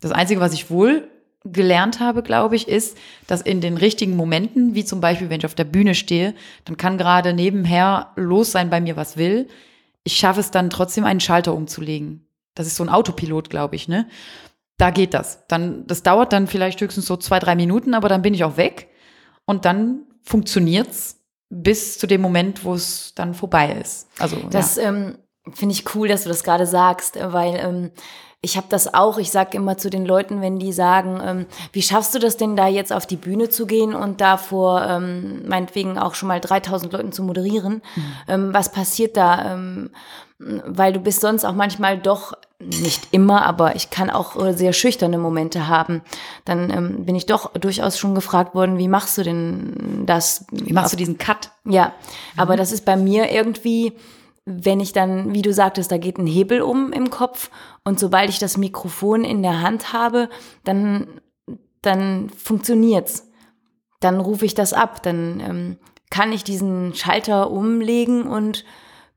Das 0.00 0.12
Einzige, 0.12 0.40
was 0.40 0.52
ich 0.52 0.68
wohl 0.68 1.08
gelernt 1.44 2.00
habe, 2.00 2.22
glaube 2.22 2.56
ich, 2.56 2.68
ist, 2.68 2.98
dass 3.26 3.42
in 3.42 3.60
den 3.60 3.76
richtigen 3.76 4.16
Momenten, 4.16 4.74
wie 4.74 4.84
zum 4.84 5.00
Beispiel, 5.00 5.30
wenn 5.30 5.38
ich 5.38 5.46
auf 5.46 5.54
der 5.54 5.64
Bühne 5.64 5.94
stehe, 5.94 6.34
dann 6.64 6.76
kann 6.76 6.98
gerade 6.98 7.32
nebenher 7.32 8.12
los 8.16 8.52
sein 8.52 8.70
bei 8.70 8.80
mir, 8.80 8.96
was 8.96 9.16
will. 9.16 9.48
Ich 10.04 10.16
schaffe 10.16 10.40
es 10.40 10.50
dann 10.50 10.70
trotzdem, 10.70 11.04
einen 11.04 11.20
Schalter 11.20 11.54
umzulegen. 11.54 12.26
Das 12.54 12.66
ist 12.66 12.76
so 12.76 12.84
ein 12.84 12.88
Autopilot, 12.88 13.50
glaube 13.50 13.76
ich, 13.76 13.88
ne? 13.88 14.08
Da 14.78 14.90
geht 14.90 15.14
das. 15.14 15.46
Dann, 15.48 15.86
das 15.86 16.02
dauert 16.02 16.32
dann 16.32 16.46
vielleicht 16.46 16.80
höchstens 16.80 17.06
so 17.06 17.16
zwei, 17.16 17.38
drei 17.38 17.56
Minuten, 17.56 17.94
aber 17.94 18.08
dann 18.08 18.22
bin 18.22 18.34
ich 18.34 18.44
auch 18.44 18.56
weg. 18.56 18.88
Und 19.44 19.64
dann 19.64 20.02
funktioniert's 20.22 21.20
bis 21.50 21.98
zu 21.98 22.06
dem 22.06 22.20
Moment, 22.20 22.64
wo 22.64 22.74
es 22.74 23.12
dann 23.14 23.34
vorbei 23.34 23.72
ist. 23.80 24.08
Also, 24.18 24.36
das 24.50 24.76
ja. 24.76 24.84
ähm, 24.84 25.18
finde 25.52 25.72
ich 25.72 25.94
cool, 25.94 26.08
dass 26.08 26.24
du 26.24 26.28
das 26.28 26.44
gerade 26.44 26.66
sagst, 26.66 27.18
weil 27.20 27.56
ähm, 27.56 27.90
ich 28.40 28.56
habe 28.56 28.66
das 28.70 28.94
auch, 28.94 29.18
ich 29.18 29.30
sage 29.32 29.56
immer 29.56 29.76
zu 29.78 29.90
den 29.90 30.06
Leuten, 30.06 30.40
wenn 30.40 30.58
die 30.60 30.72
sagen, 30.72 31.20
ähm, 31.24 31.46
wie 31.72 31.82
schaffst 31.82 32.14
du 32.14 32.20
das 32.20 32.36
denn 32.36 32.54
da 32.54 32.68
jetzt 32.68 32.92
auf 32.92 33.04
die 33.04 33.16
Bühne 33.16 33.48
zu 33.48 33.66
gehen 33.66 33.94
und 33.94 34.20
da 34.20 34.36
vor 34.36 34.84
ähm, 34.86 35.48
meinetwegen 35.48 35.98
auch 35.98 36.14
schon 36.14 36.28
mal 36.28 36.40
3000 36.40 36.92
Leuten 36.92 37.12
zu 37.12 37.24
moderieren? 37.24 37.82
Mhm. 37.96 38.02
Ähm, 38.28 38.54
was 38.54 38.70
passiert 38.70 39.16
da? 39.16 39.54
Ähm, 39.54 39.90
weil 40.38 40.92
du 40.92 41.00
bist 41.00 41.20
sonst 41.20 41.44
auch 41.44 41.54
manchmal 41.54 41.98
doch, 41.98 42.34
nicht 42.60 43.08
immer, 43.12 43.44
aber 43.44 43.76
ich 43.76 43.90
kann 43.90 44.10
auch 44.10 44.36
äh, 44.36 44.52
sehr 44.52 44.72
schüchterne 44.72 45.18
Momente 45.18 45.68
haben. 45.68 46.02
Dann 46.44 46.70
ähm, 46.70 47.04
bin 47.04 47.14
ich 47.14 47.26
doch 47.26 47.52
durchaus 47.52 47.98
schon 47.98 48.14
gefragt 48.14 48.54
worden, 48.54 48.78
wie 48.78 48.88
machst 48.88 49.18
du 49.18 49.22
denn 49.22 50.04
das? 50.06 50.44
Wie 50.50 50.72
machst 50.72 50.92
du 50.92 50.96
diesen 50.96 51.18
Cut? 51.18 51.50
Ja, 51.64 51.86
mhm. 51.86 52.40
aber 52.40 52.56
das 52.56 52.72
ist 52.72 52.84
bei 52.84 52.96
mir 52.96 53.30
irgendwie 53.30 53.94
wenn 54.48 54.80
ich 54.80 54.92
dann, 54.92 55.34
wie 55.34 55.42
du 55.42 55.52
sagtest, 55.52 55.92
da 55.92 55.98
geht 55.98 56.18
ein 56.18 56.26
Hebel 56.26 56.62
um 56.62 56.92
im 56.92 57.10
Kopf. 57.10 57.50
Und 57.84 58.00
sobald 58.00 58.30
ich 58.30 58.38
das 58.38 58.56
Mikrofon 58.56 59.24
in 59.24 59.42
der 59.42 59.60
Hand 59.60 59.92
habe, 59.92 60.28
dann, 60.64 61.20
dann 61.82 62.30
funktioniert's. 62.30 63.30
Dann 64.00 64.20
rufe 64.20 64.44
ich 64.44 64.54
das 64.54 64.72
ab, 64.72 65.02
dann 65.02 65.40
ähm, 65.40 65.76
kann 66.10 66.32
ich 66.32 66.44
diesen 66.44 66.94
Schalter 66.94 67.50
umlegen 67.50 68.22
und 68.22 68.64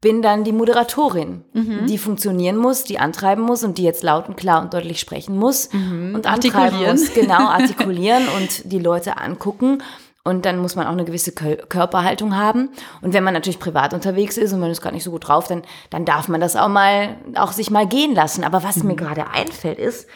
bin 0.02 0.24
dann 0.24 0.44
die 0.44 0.52
Moderatorin, 0.52 1.46
die 1.86 2.00
funktionieren 2.00 2.58
muss, 2.58 2.84
die 2.84 2.98
antreiben 2.98 3.44
muss 3.44 3.64
und 3.64 3.78
die 3.78 3.84
jetzt 3.84 4.02
laut 4.02 4.28
und 4.28 4.36
klar 4.36 4.64
und 4.64 4.74
deutlich 4.74 5.00
sprechen 5.00 5.38
muss 5.38 5.68
und 6.16 6.26
antreiben 6.26 6.80
muss, 6.84 7.14
genau, 7.14 7.48
artikulieren 7.50 8.24
und 8.36 8.72
die 8.72 8.80
Leute 8.80 9.18
angucken. 9.18 9.84
Und 10.24 10.46
dann 10.46 10.60
muss 10.60 10.76
man 10.76 10.86
auch 10.86 10.92
eine 10.92 11.06
gewisse 11.06 11.32
Kö- 11.32 11.66
Körperhaltung 11.66 12.36
haben. 12.38 12.70
Und 13.02 13.14
wenn 13.14 13.24
man 13.24 13.34
natürlich 13.34 13.60
privat 13.60 13.94
unterwegs 13.94 14.38
ist 14.38 14.54
und 14.54 14.60
man 14.60 14.70
ist 14.70 14.82
gerade 14.82 14.94
nicht 14.94 15.04
so 15.04 15.12
gut 15.12 15.28
drauf, 15.28 15.48
dann, 15.48 15.64
dann 15.90 16.06
darf 16.06 16.28
man 16.28 16.40
das 16.40 16.56
auch 16.56 16.68
mal, 16.68 17.18
auch 17.36 17.52
sich 17.52 17.72
mal 17.72 17.88
gehen 17.88 18.14
lassen. 18.14 18.44
Aber 18.44 18.62
was 18.64 18.84
mir 18.84 18.96
gerade 18.96 19.28
einfällt 19.32 19.80
ist, 19.80 20.08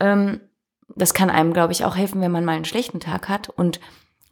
ähm, 0.00 0.40
das 0.96 1.14
kann 1.14 1.30
einem, 1.30 1.54
glaube 1.54 1.72
ich, 1.72 1.84
auch 1.84 1.96
helfen, 1.96 2.20
wenn 2.20 2.30
man 2.30 2.44
mal 2.44 2.56
einen 2.56 2.66
schlechten 2.66 3.00
Tag 3.00 3.28
hat 3.30 3.48
und 3.48 3.80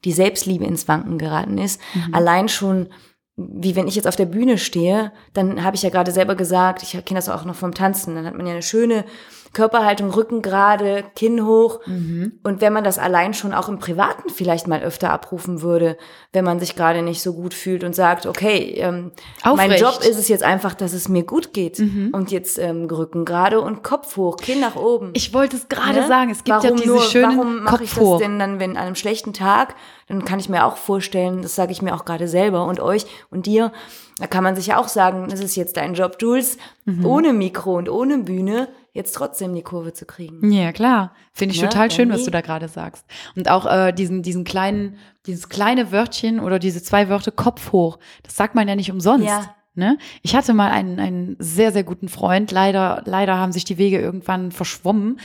die 0.04 0.12
Selbstliebe 0.12 0.64
ins 0.66 0.86
Wanken 0.86 1.16
geraten 1.16 1.56
ist. 1.56 1.80
Allein 2.12 2.48
schon, 2.48 2.88
wie 3.36 3.74
wenn 3.74 3.88
ich 3.88 3.94
jetzt 3.94 4.08
auf 4.08 4.16
der 4.16 4.26
Bühne 4.26 4.58
stehe, 4.58 5.12
dann 5.32 5.64
habe 5.64 5.76
ich 5.76 5.82
ja 5.82 5.90
gerade 5.90 6.10
selber 6.12 6.34
gesagt, 6.34 6.82
ich 6.82 6.90
kenne 6.90 7.18
das 7.18 7.30
auch 7.30 7.44
noch 7.44 7.54
vom 7.54 7.72
Tanzen, 7.72 8.16
dann 8.16 8.26
hat 8.26 8.34
man 8.34 8.46
ja 8.46 8.52
eine 8.52 8.62
schöne 8.62 9.04
Körperhaltung, 9.52 10.10
Rücken 10.10 10.40
gerade, 10.42 11.04
Kinn 11.14 11.44
hoch. 11.46 11.80
Und 11.86 12.60
wenn 12.60 12.72
man 12.72 12.84
das 12.84 12.98
allein 12.98 13.34
schon 13.34 13.52
auch 13.52 13.68
im 13.68 13.78
Privaten 13.78 14.30
vielleicht 14.30 14.66
mal 14.66 14.82
öfter 14.82 15.10
abrufen 15.10 15.60
würde, 15.62 15.96
wenn 16.32 16.44
man 16.44 16.58
sich 16.58 16.74
gerade 16.76 17.02
nicht 17.02 17.20
so 17.22 17.34
gut 17.34 17.52
fühlt 17.52 17.84
und 17.84 17.94
sagt, 17.94 18.26
okay, 18.26 18.74
ähm, 18.78 19.12
mein. 19.44 19.72
Job 19.78 19.98
ist 20.02 20.18
es 20.18 20.28
jetzt 20.28 20.42
einfach, 20.42 20.74
dass 20.74 20.92
es 20.92 21.08
mir 21.08 21.24
gut 21.24 21.52
geht. 21.52 21.78
Und 21.80 22.30
jetzt 22.30 22.58
ähm, 22.58 22.86
Rücken 22.90 23.24
gerade 23.24 23.60
und 23.60 23.82
Kopf 23.82 24.16
hoch, 24.16 24.36
Kinn 24.36 24.60
nach 24.60 24.76
oben. 24.76 25.10
Ich 25.14 25.34
wollte 25.34 25.56
es 25.56 25.68
gerade 25.68 26.00
Ne? 26.00 26.06
sagen, 26.06 26.30
es 26.30 26.44
gibt 26.44 26.56
warum 26.64 26.70
ja 26.70 26.74
diese 26.76 26.88
nur, 26.88 27.02
schönen 27.02 27.36
Warum 27.38 27.62
mache 27.64 27.84
ich 27.84 27.90
das 27.90 28.00
hoch. 28.00 28.18
denn 28.18 28.38
dann, 28.38 28.58
wenn 28.60 28.76
an 28.76 28.84
einem 28.86 28.94
schlechten 28.94 29.32
Tag, 29.32 29.74
dann 30.08 30.24
kann 30.24 30.38
ich 30.38 30.48
mir 30.48 30.64
auch 30.66 30.76
vorstellen, 30.76 31.42
das 31.42 31.54
sage 31.54 31.72
ich 31.72 31.82
mir 31.82 31.94
auch 31.94 32.04
gerade 32.04 32.28
selber 32.28 32.64
und 32.66 32.80
euch 32.80 33.06
und 33.30 33.46
dir, 33.46 33.72
da 34.18 34.26
kann 34.26 34.42
man 34.44 34.56
sich 34.56 34.68
ja 34.68 34.78
auch 34.78 34.88
sagen, 34.88 35.26
das 35.28 35.40
ist 35.40 35.56
jetzt 35.56 35.76
dein 35.76 35.94
Job, 35.94 36.16
Jules, 36.20 36.56
Mhm. 36.84 37.06
ohne 37.06 37.32
Mikro 37.32 37.76
und 37.76 37.88
ohne 37.88 38.18
Bühne 38.18 38.68
jetzt 38.92 39.12
trotzdem 39.12 39.54
die 39.54 39.62
Kurve 39.62 39.92
zu 39.92 40.04
kriegen. 40.04 40.52
Ja, 40.52 40.72
klar. 40.72 41.14
Finde 41.32 41.54
ich 41.54 41.62
Ne, 41.62 41.68
total 41.68 41.90
schön, 41.90 42.10
was 42.10 42.24
du 42.24 42.30
da 42.30 42.40
gerade 42.40 42.68
sagst. 42.68 43.06
Und 43.36 43.48
auch 43.48 43.66
äh, 43.66 43.92
diesen, 43.92 44.22
diesen 44.22 44.44
kleinen, 44.44 44.96
dieses 45.26 45.48
kleine 45.48 45.92
Wörtchen 45.92 46.40
oder 46.40 46.58
diese 46.58 46.82
zwei 46.82 47.08
Wörter 47.08 47.30
Kopf 47.30 47.72
hoch, 47.72 47.98
das 48.22 48.36
sagt 48.36 48.54
man 48.54 48.68
ja 48.68 48.76
nicht 48.76 48.90
umsonst. 48.90 49.26
Ja. 49.26 49.54
Ne? 49.74 49.96
Ich 50.20 50.36
hatte 50.36 50.52
mal 50.52 50.70
einen, 50.70 51.00
einen 51.00 51.36
sehr, 51.38 51.72
sehr 51.72 51.84
guten 51.84 52.08
Freund. 52.08 52.50
Leider, 52.50 53.02
leider 53.06 53.38
haben 53.38 53.52
sich 53.52 53.64
die 53.64 53.78
Wege 53.78 53.98
irgendwann 53.98 54.52
verschwommen. 54.52 55.18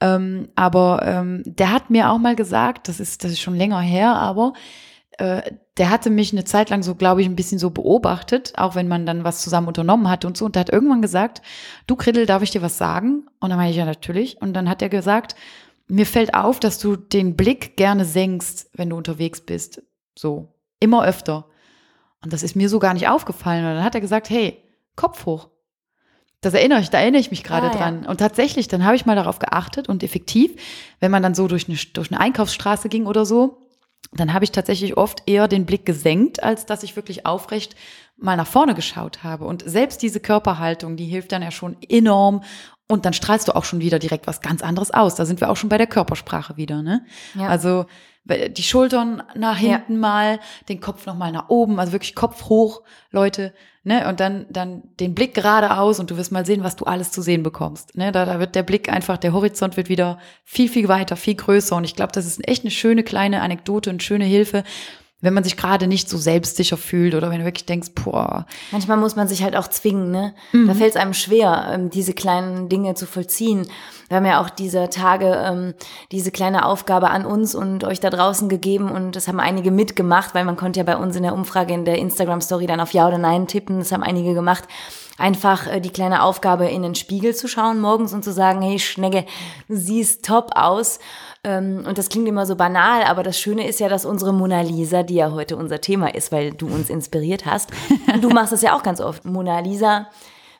Ähm, 0.00 0.48
aber 0.56 1.02
ähm, 1.04 1.42
der 1.46 1.70
hat 1.70 1.90
mir 1.90 2.10
auch 2.10 2.18
mal 2.18 2.34
gesagt, 2.34 2.88
das 2.88 2.98
ist, 2.98 3.22
das 3.22 3.30
ist 3.30 3.40
schon 3.40 3.54
länger 3.54 3.80
her, 3.80 4.16
aber 4.16 4.54
äh, 5.22 5.52
der 5.78 5.88
hatte 5.88 6.10
mich 6.10 6.32
eine 6.32 6.42
Zeit 6.44 6.68
lang 6.70 6.82
so, 6.82 6.96
glaube 6.96 7.22
ich, 7.22 7.28
ein 7.28 7.36
bisschen 7.36 7.60
so 7.60 7.70
beobachtet, 7.70 8.52
auch 8.56 8.74
wenn 8.74 8.88
man 8.88 9.06
dann 9.06 9.22
was 9.22 9.40
zusammen 9.40 9.68
unternommen 9.68 10.08
hatte 10.08 10.26
und 10.26 10.36
so. 10.36 10.44
Und 10.44 10.56
der 10.56 10.60
hat 10.60 10.70
irgendwann 10.70 11.00
gesagt, 11.00 11.42
du 11.86 11.94
Kriddel, 11.94 12.26
darf 12.26 12.42
ich 12.42 12.50
dir 12.50 12.60
was 12.60 12.76
sagen? 12.76 13.28
Und 13.38 13.50
dann 13.50 13.56
meine 13.58 13.70
ich 13.70 13.76
ja 13.76 13.84
natürlich. 13.84 14.42
Und 14.42 14.52
dann 14.52 14.68
hat 14.68 14.82
er 14.82 14.88
gesagt, 14.88 15.36
mir 15.86 16.06
fällt 16.06 16.34
auf, 16.34 16.58
dass 16.58 16.80
du 16.80 16.96
den 16.96 17.36
Blick 17.36 17.76
gerne 17.76 18.04
senkst, 18.04 18.70
wenn 18.74 18.90
du 18.90 18.96
unterwegs 18.96 19.40
bist. 19.40 19.82
So, 20.18 20.48
immer 20.80 21.04
öfter. 21.04 21.46
Und 22.24 22.32
das 22.32 22.42
ist 22.42 22.56
mir 22.56 22.68
so 22.68 22.80
gar 22.80 22.92
nicht 22.94 23.08
aufgefallen. 23.08 23.64
Und 23.64 23.74
dann 23.76 23.84
hat 23.84 23.94
er 23.94 24.00
gesagt, 24.00 24.28
hey, 24.28 24.58
Kopf 24.96 25.24
hoch. 25.24 25.50
Das 26.40 26.54
erinnere 26.54 26.80
ich, 26.80 26.90
da 26.90 26.98
erinnere 26.98 27.20
ich 27.20 27.30
mich 27.30 27.44
gerade 27.44 27.68
Ah, 27.68 27.72
ja. 27.72 27.78
dran. 27.78 28.06
Und 28.06 28.18
tatsächlich, 28.18 28.66
dann 28.66 28.84
habe 28.84 28.96
ich 28.96 29.06
mal 29.06 29.14
darauf 29.14 29.38
geachtet 29.38 29.88
und 29.88 30.02
effektiv, 30.02 30.50
wenn 30.98 31.12
man 31.12 31.22
dann 31.22 31.36
so 31.36 31.46
durch 31.46 31.68
eine, 31.68 31.78
durch 31.92 32.10
eine 32.10 32.18
Einkaufsstraße 32.20 32.88
ging 32.88 33.06
oder 33.06 33.24
so, 33.24 33.61
dann 34.12 34.32
habe 34.34 34.44
ich 34.44 34.52
tatsächlich 34.52 34.96
oft 34.96 35.22
eher 35.26 35.48
den 35.48 35.64
Blick 35.66 35.86
gesenkt, 35.86 36.42
als 36.42 36.66
dass 36.66 36.82
ich 36.82 36.96
wirklich 36.96 37.24
aufrecht 37.26 37.74
mal 38.16 38.36
nach 38.36 38.46
vorne 38.46 38.74
geschaut 38.74 39.24
habe. 39.24 39.44
Und 39.44 39.64
selbst 39.66 40.02
diese 40.02 40.20
Körperhaltung, 40.20 40.96
die 40.96 41.06
hilft 41.06 41.32
dann 41.32 41.42
ja 41.42 41.50
schon 41.50 41.76
enorm. 41.88 42.42
Und 42.88 43.06
dann 43.06 43.14
strahlst 43.14 43.48
du 43.48 43.56
auch 43.56 43.64
schon 43.64 43.80
wieder 43.80 43.98
direkt 43.98 44.26
was 44.26 44.40
ganz 44.42 44.62
anderes 44.62 44.90
aus. 44.90 45.14
Da 45.14 45.24
sind 45.24 45.40
wir 45.40 45.50
auch 45.50 45.56
schon 45.56 45.70
bei 45.70 45.78
der 45.78 45.86
Körpersprache 45.86 46.56
wieder, 46.56 46.82
ne? 46.82 47.04
Ja. 47.34 47.48
Also 47.48 47.86
die 48.24 48.62
Schultern 48.62 49.22
nach 49.34 49.58
Ja. 49.58 49.70
hinten 49.76 49.98
mal, 49.98 50.38
den 50.68 50.80
Kopf 50.80 51.06
noch 51.06 51.16
mal 51.16 51.32
nach 51.32 51.48
oben, 51.48 51.80
also 51.80 51.92
wirklich 51.92 52.14
Kopf 52.14 52.44
hoch, 52.44 52.82
Leute, 53.10 53.52
ne? 53.84 54.08
Und 54.08 54.20
dann 54.20 54.46
dann 54.50 54.82
den 55.00 55.14
Blick 55.14 55.34
geradeaus 55.34 56.00
und 56.00 56.10
du 56.10 56.16
wirst 56.16 56.32
mal 56.32 56.46
sehen, 56.46 56.64
was 56.64 56.76
du 56.76 56.84
alles 56.84 57.10
zu 57.10 57.22
sehen 57.22 57.42
bekommst, 57.42 57.96
ne? 57.96 58.12
Da, 58.12 58.24
da 58.24 58.38
wird 58.38 58.54
der 58.54 58.62
Blick 58.62 58.88
einfach, 58.92 59.18
der 59.18 59.32
Horizont 59.32 59.76
wird 59.76 59.88
wieder 59.88 60.18
viel 60.44 60.68
viel 60.68 60.88
weiter, 60.88 61.16
viel 61.16 61.34
größer 61.34 61.76
und 61.76 61.84
ich 61.84 61.96
glaube, 61.96 62.12
das 62.12 62.26
ist 62.26 62.46
echt 62.48 62.64
eine 62.64 62.70
schöne 62.70 63.02
kleine 63.02 63.42
Anekdote 63.42 63.90
und 63.90 64.02
schöne 64.02 64.24
Hilfe, 64.24 64.64
wenn 65.22 65.32
man 65.32 65.44
sich 65.44 65.56
gerade 65.56 65.86
nicht 65.86 66.10
so 66.10 66.18
selbstsicher 66.18 66.76
fühlt 66.76 67.14
oder 67.14 67.30
wenn 67.30 67.38
du 67.38 67.44
wirklich 67.44 67.64
denkst, 67.64 67.92
boah, 68.04 68.44
Manchmal 68.72 68.96
muss 68.96 69.16
man 69.16 69.28
sich 69.28 69.42
halt 69.42 69.56
auch 69.56 69.68
zwingen, 69.68 70.10
ne? 70.10 70.34
Mhm. 70.52 70.66
Da 70.66 70.74
fällt 70.74 70.90
es 70.90 70.96
einem 70.96 71.14
schwer, 71.14 71.70
ähm, 71.72 71.90
diese 71.90 72.12
kleinen 72.12 72.68
Dinge 72.68 72.94
zu 72.94 73.06
vollziehen. 73.06 73.66
Wir 74.08 74.16
haben 74.16 74.26
ja 74.26 74.42
auch 74.42 74.50
diese 74.50 74.90
Tage 74.90 75.42
ähm, 75.46 75.74
diese 76.10 76.32
kleine 76.32 76.66
Aufgabe 76.66 77.08
an 77.08 77.24
uns 77.24 77.54
und 77.54 77.84
euch 77.84 78.00
da 78.00 78.10
draußen 78.10 78.48
gegeben 78.48 78.90
und 78.90 79.16
das 79.16 79.28
haben 79.28 79.40
einige 79.40 79.70
mitgemacht, 79.70 80.34
weil 80.34 80.44
man 80.44 80.56
konnte 80.56 80.80
ja 80.80 80.84
bei 80.84 80.96
uns 80.96 81.16
in 81.16 81.22
der 81.22 81.34
Umfrage 81.34 81.72
in 81.72 81.84
der 81.84 81.98
Instagram-Story 81.98 82.66
dann 82.66 82.80
auf 82.80 82.92
Ja 82.92 83.06
oder 83.06 83.18
Nein 83.18 83.46
tippen. 83.46 83.78
Das 83.78 83.92
haben 83.92 84.02
einige 84.02 84.34
gemacht. 84.34 84.64
Einfach 85.18 85.68
äh, 85.68 85.80
die 85.80 85.90
kleine 85.90 86.24
Aufgabe 86.24 86.68
in 86.68 86.82
den 86.82 86.96
Spiegel 86.96 87.34
zu 87.34 87.46
schauen 87.46 87.80
morgens 87.80 88.12
und 88.12 88.24
zu 88.24 88.32
sagen, 88.32 88.60
hey 88.60 88.80
Schnecke, 88.80 89.24
du 89.68 89.76
siehst 89.76 90.24
top 90.24 90.50
aus. 90.56 90.98
Ähm, 91.44 91.84
und 91.88 91.98
das 91.98 92.08
klingt 92.08 92.28
immer 92.28 92.46
so 92.46 92.54
banal, 92.54 93.02
aber 93.02 93.24
das 93.24 93.38
Schöne 93.38 93.66
ist 93.66 93.80
ja, 93.80 93.88
dass 93.88 94.04
unsere 94.04 94.32
Mona 94.32 94.60
Lisa, 94.60 95.02
die 95.02 95.16
ja 95.16 95.32
heute 95.32 95.56
unser 95.56 95.80
Thema 95.80 96.14
ist, 96.14 96.30
weil 96.30 96.52
du 96.52 96.66
uns 96.68 96.88
inspiriert 96.88 97.46
hast, 97.46 97.70
und 98.12 98.22
du 98.24 98.30
machst 98.30 98.52
das 98.52 98.62
ja 98.62 98.76
auch 98.76 98.84
ganz 98.84 99.00
oft. 99.00 99.24
Mona 99.24 99.58
Lisa, 99.58 100.06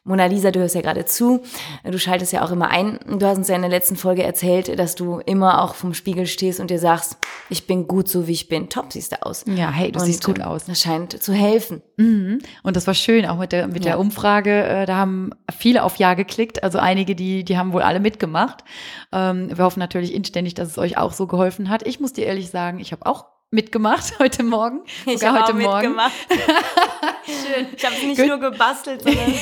Mona 0.04 0.26
Lisa, 0.26 0.50
du 0.50 0.58
hörst 0.58 0.74
ja 0.74 0.80
gerade 0.80 1.04
zu, 1.04 1.42
du 1.84 1.96
schaltest 1.96 2.32
ja 2.32 2.44
auch 2.44 2.50
immer 2.50 2.70
ein. 2.70 2.98
Du 3.06 3.24
hast 3.24 3.38
uns 3.38 3.46
ja 3.46 3.54
in 3.54 3.62
der 3.62 3.70
letzten 3.70 3.94
Folge 3.94 4.24
erzählt, 4.24 4.76
dass 4.76 4.96
du 4.96 5.20
immer 5.20 5.62
auch 5.62 5.76
vom 5.76 5.94
Spiegel 5.94 6.26
stehst 6.26 6.58
und 6.58 6.70
dir 6.70 6.80
sagst, 6.80 7.18
ich 7.48 7.68
bin 7.68 7.86
gut 7.86 8.08
so, 8.08 8.26
wie 8.26 8.32
ich 8.32 8.48
bin. 8.48 8.68
Top 8.68 8.92
siehst 8.92 9.12
du 9.12 9.24
aus. 9.24 9.44
ja, 9.46 9.70
hey, 9.70 9.92
du 9.92 10.00
und, 10.00 10.04
siehst 10.06 10.24
gut 10.24 10.38
ähm, 10.40 10.44
aus. 10.44 10.64
Das 10.64 10.80
scheint 10.80 11.22
zu 11.22 11.32
helfen. 11.32 11.82
Mhm. 11.98 12.40
Und 12.64 12.74
das 12.76 12.88
war 12.88 12.94
schön, 12.94 13.26
auch 13.26 13.38
mit 13.38 13.52
der, 13.52 13.68
mit 13.68 13.84
Ja. 13.84 13.92
der 13.92 14.00
Umfrage. 14.00 14.64
Äh, 14.64 14.86
da 14.86 14.96
haben 14.96 15.30
viele 15.56 15.84
auf 15.84 15.94
Ja 15.96 16.14
geklickt. 16.14 16.64
Also 16.64 16.80
einige, 16.80 17.14
die, 17.14 17.44
die 17.44 17.56
haben 17.56 17.72
wohl 17.72 17.82
alle 17.82 18.00
mitgemacht. 18.00 18.64
Ähm, 19.12 19.56
wir 19.56 19.64
hoffen 19.64 19.78
natürlich 19.78 20.12
inständig, 20.14 20.54
dass 20.54 20.68
es 20.68 20.78
euch 20.78 20.98
auch 20.98 21.12
so 21.12 21.28
geholfen 21.28 21.68
hat. 21.68 21.86
Ich 21.86 22.00
muss 22.00 22.12
dir 22.12 22.26
ehrlich 22.26 22.50
sagen, 22.50 22.80
ich 22.80 22.90
habe 22.90 23.06
auch 23.06 23.26
mitgemacht 23.52 24.14
heute 24.18 24.42
Morgen. 24.42 24.80
Sogar 25.04 25.34
hab 25.34 25.48
heute 25.48 25.54
Morgen. 25.56 25.94
Schön. 27.24 27.66
Ich 27.76 27.84
habe 27.84 27.94
nicht 28.06 28.16
Gut. 28.16 28.26
nur 28.26 28.38
gebastelt, 28.38 29.02
sondern 29.02 29.32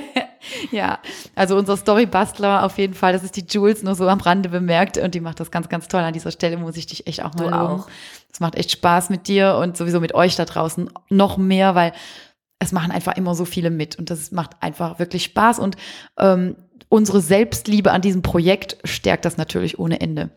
ja, 0.70 1.00
also 1.34 1.56
unser 1.56 1.76
Story-Bastler 1.76 2.64
auf 2.64 2.78
jeden 2.78 2.94
Fall, 2.94 3.12
das 3.12 3.24
ist 3.24 3.36
die 3.36 3.44
Jules, 3.46 3.82
nur 3.82 3.94
so 3.94 4.08
am 4.08 4.20
Rande 4.20 4.48
bemerkt 4.48 4.96
und 4.98 5.14
die 5.14 5.20
macht 5.20 5.40
das 5.40 5.50
ganz, 5.50 5.68
ganz 5.68 5.88
toll. 5.88 6.00
An 6.00 6.14
dieser 6.14 6.30
Stelle 6.30 6.56
muss 6.56 6.76
ich 6.76 6.86
dich 6.86 7.06
echt 7.06 7.22
auch 7.22 7.34
mal 7.34 7.50
loben. 7.50 7.54
auch. 7.54 7.88
Es 8.32 8.40
macht 8.40 8.54
echt 8.54 8.70
Spaß 8.70 9.10
mit 9.10 9.26
dir 9.28 9.56
und 9.56 9.76
sowieso 9.76 10.00
mit 10.00 10.14
euch 10.14 10.36
da 10.36 10.44
draußen 10.44 10.88
noch 11.10 11.36
mehr, 11.36 11.74
weil 11.74 11.92
es 12.58 12.72
machen 12.72 12.92
einfach 12.92 13.16
immer 13.16 13.34
so 13.34 13.44
viele 13.44 13.70
mit 13.70 13.96
und 13.96 14.10
das 14.10 14.30
macht 14.30 14.52
einfach 14.60 14.98
wirklich 14.98 15.24
Spaß 15.24 15.58
und 15.58 15.76
ähm, 16.18 16.56
unsere 16.88 17.20
Selbstliebe 17.20 17.90
an 17.90 18.00
diesem 18.00 18.22
Projekt 18.22 18.78
stärkt 18.84 19.24
das 19.24 19.36
natürlich 19.36 19.78
ohne 19.78 20.00
Ende. 20.00 20.30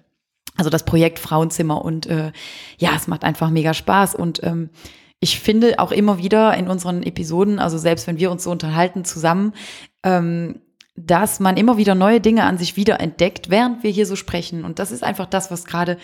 Also 0.60 0.69
das 0.69 0.84
Projekt 0.84 1.19
Frauenzimmer 1.19 1.86
und 1.86 2.06
äh, 2.08 2.34
ja, 2.78 2.89
es 2.93 3.08
macht 3.08 3.24
einfach 3.24 3.50
mega 3.50 3.74
Spaß 3.74 4.13
und 4.13 4.43
ähm, 4.43 4.69
ich 5.22 5.39
finde 5.39 5.80
auch 5.80 5.93
immer 5.93 6.17
wieder 6.17 6.54
in 6.58 6.67
unseren 6.67 7.02
Episoden, 7.02 7.60
also 7.60 7.78
selbst 7.78 8.08
wenn 8.08 8.19
wir 8.19 8.30
uns 8.30 8.43
so 8.43 8.52
unterhalten 8.52 9.06
zusammen, 9.06 9.54
ähm, 10.04 10.60
dass 10.98 11.39
man 11.39 11.56
immer 11.56 11.78
wieder 11.78 11.95
neue 11.95 12.19
Dinge 12.19 12.43
an 12.43 12.58
sich 12.58 12.76
wieder 12.76 13.00
entdeckt, 13.00 13.50
während 13.50 13.84
wir 13.84 13.89
hier 13.89 14.06
so 14.06 14.17
sprechen. 14.17 14.65
Und 14.65 14.80
das 14.80 14.91
ist 14.91 15.02
einfach 15.02 15.28
das, 15.28 15.50
was 15.50 15.63
gerade 15.63 15.98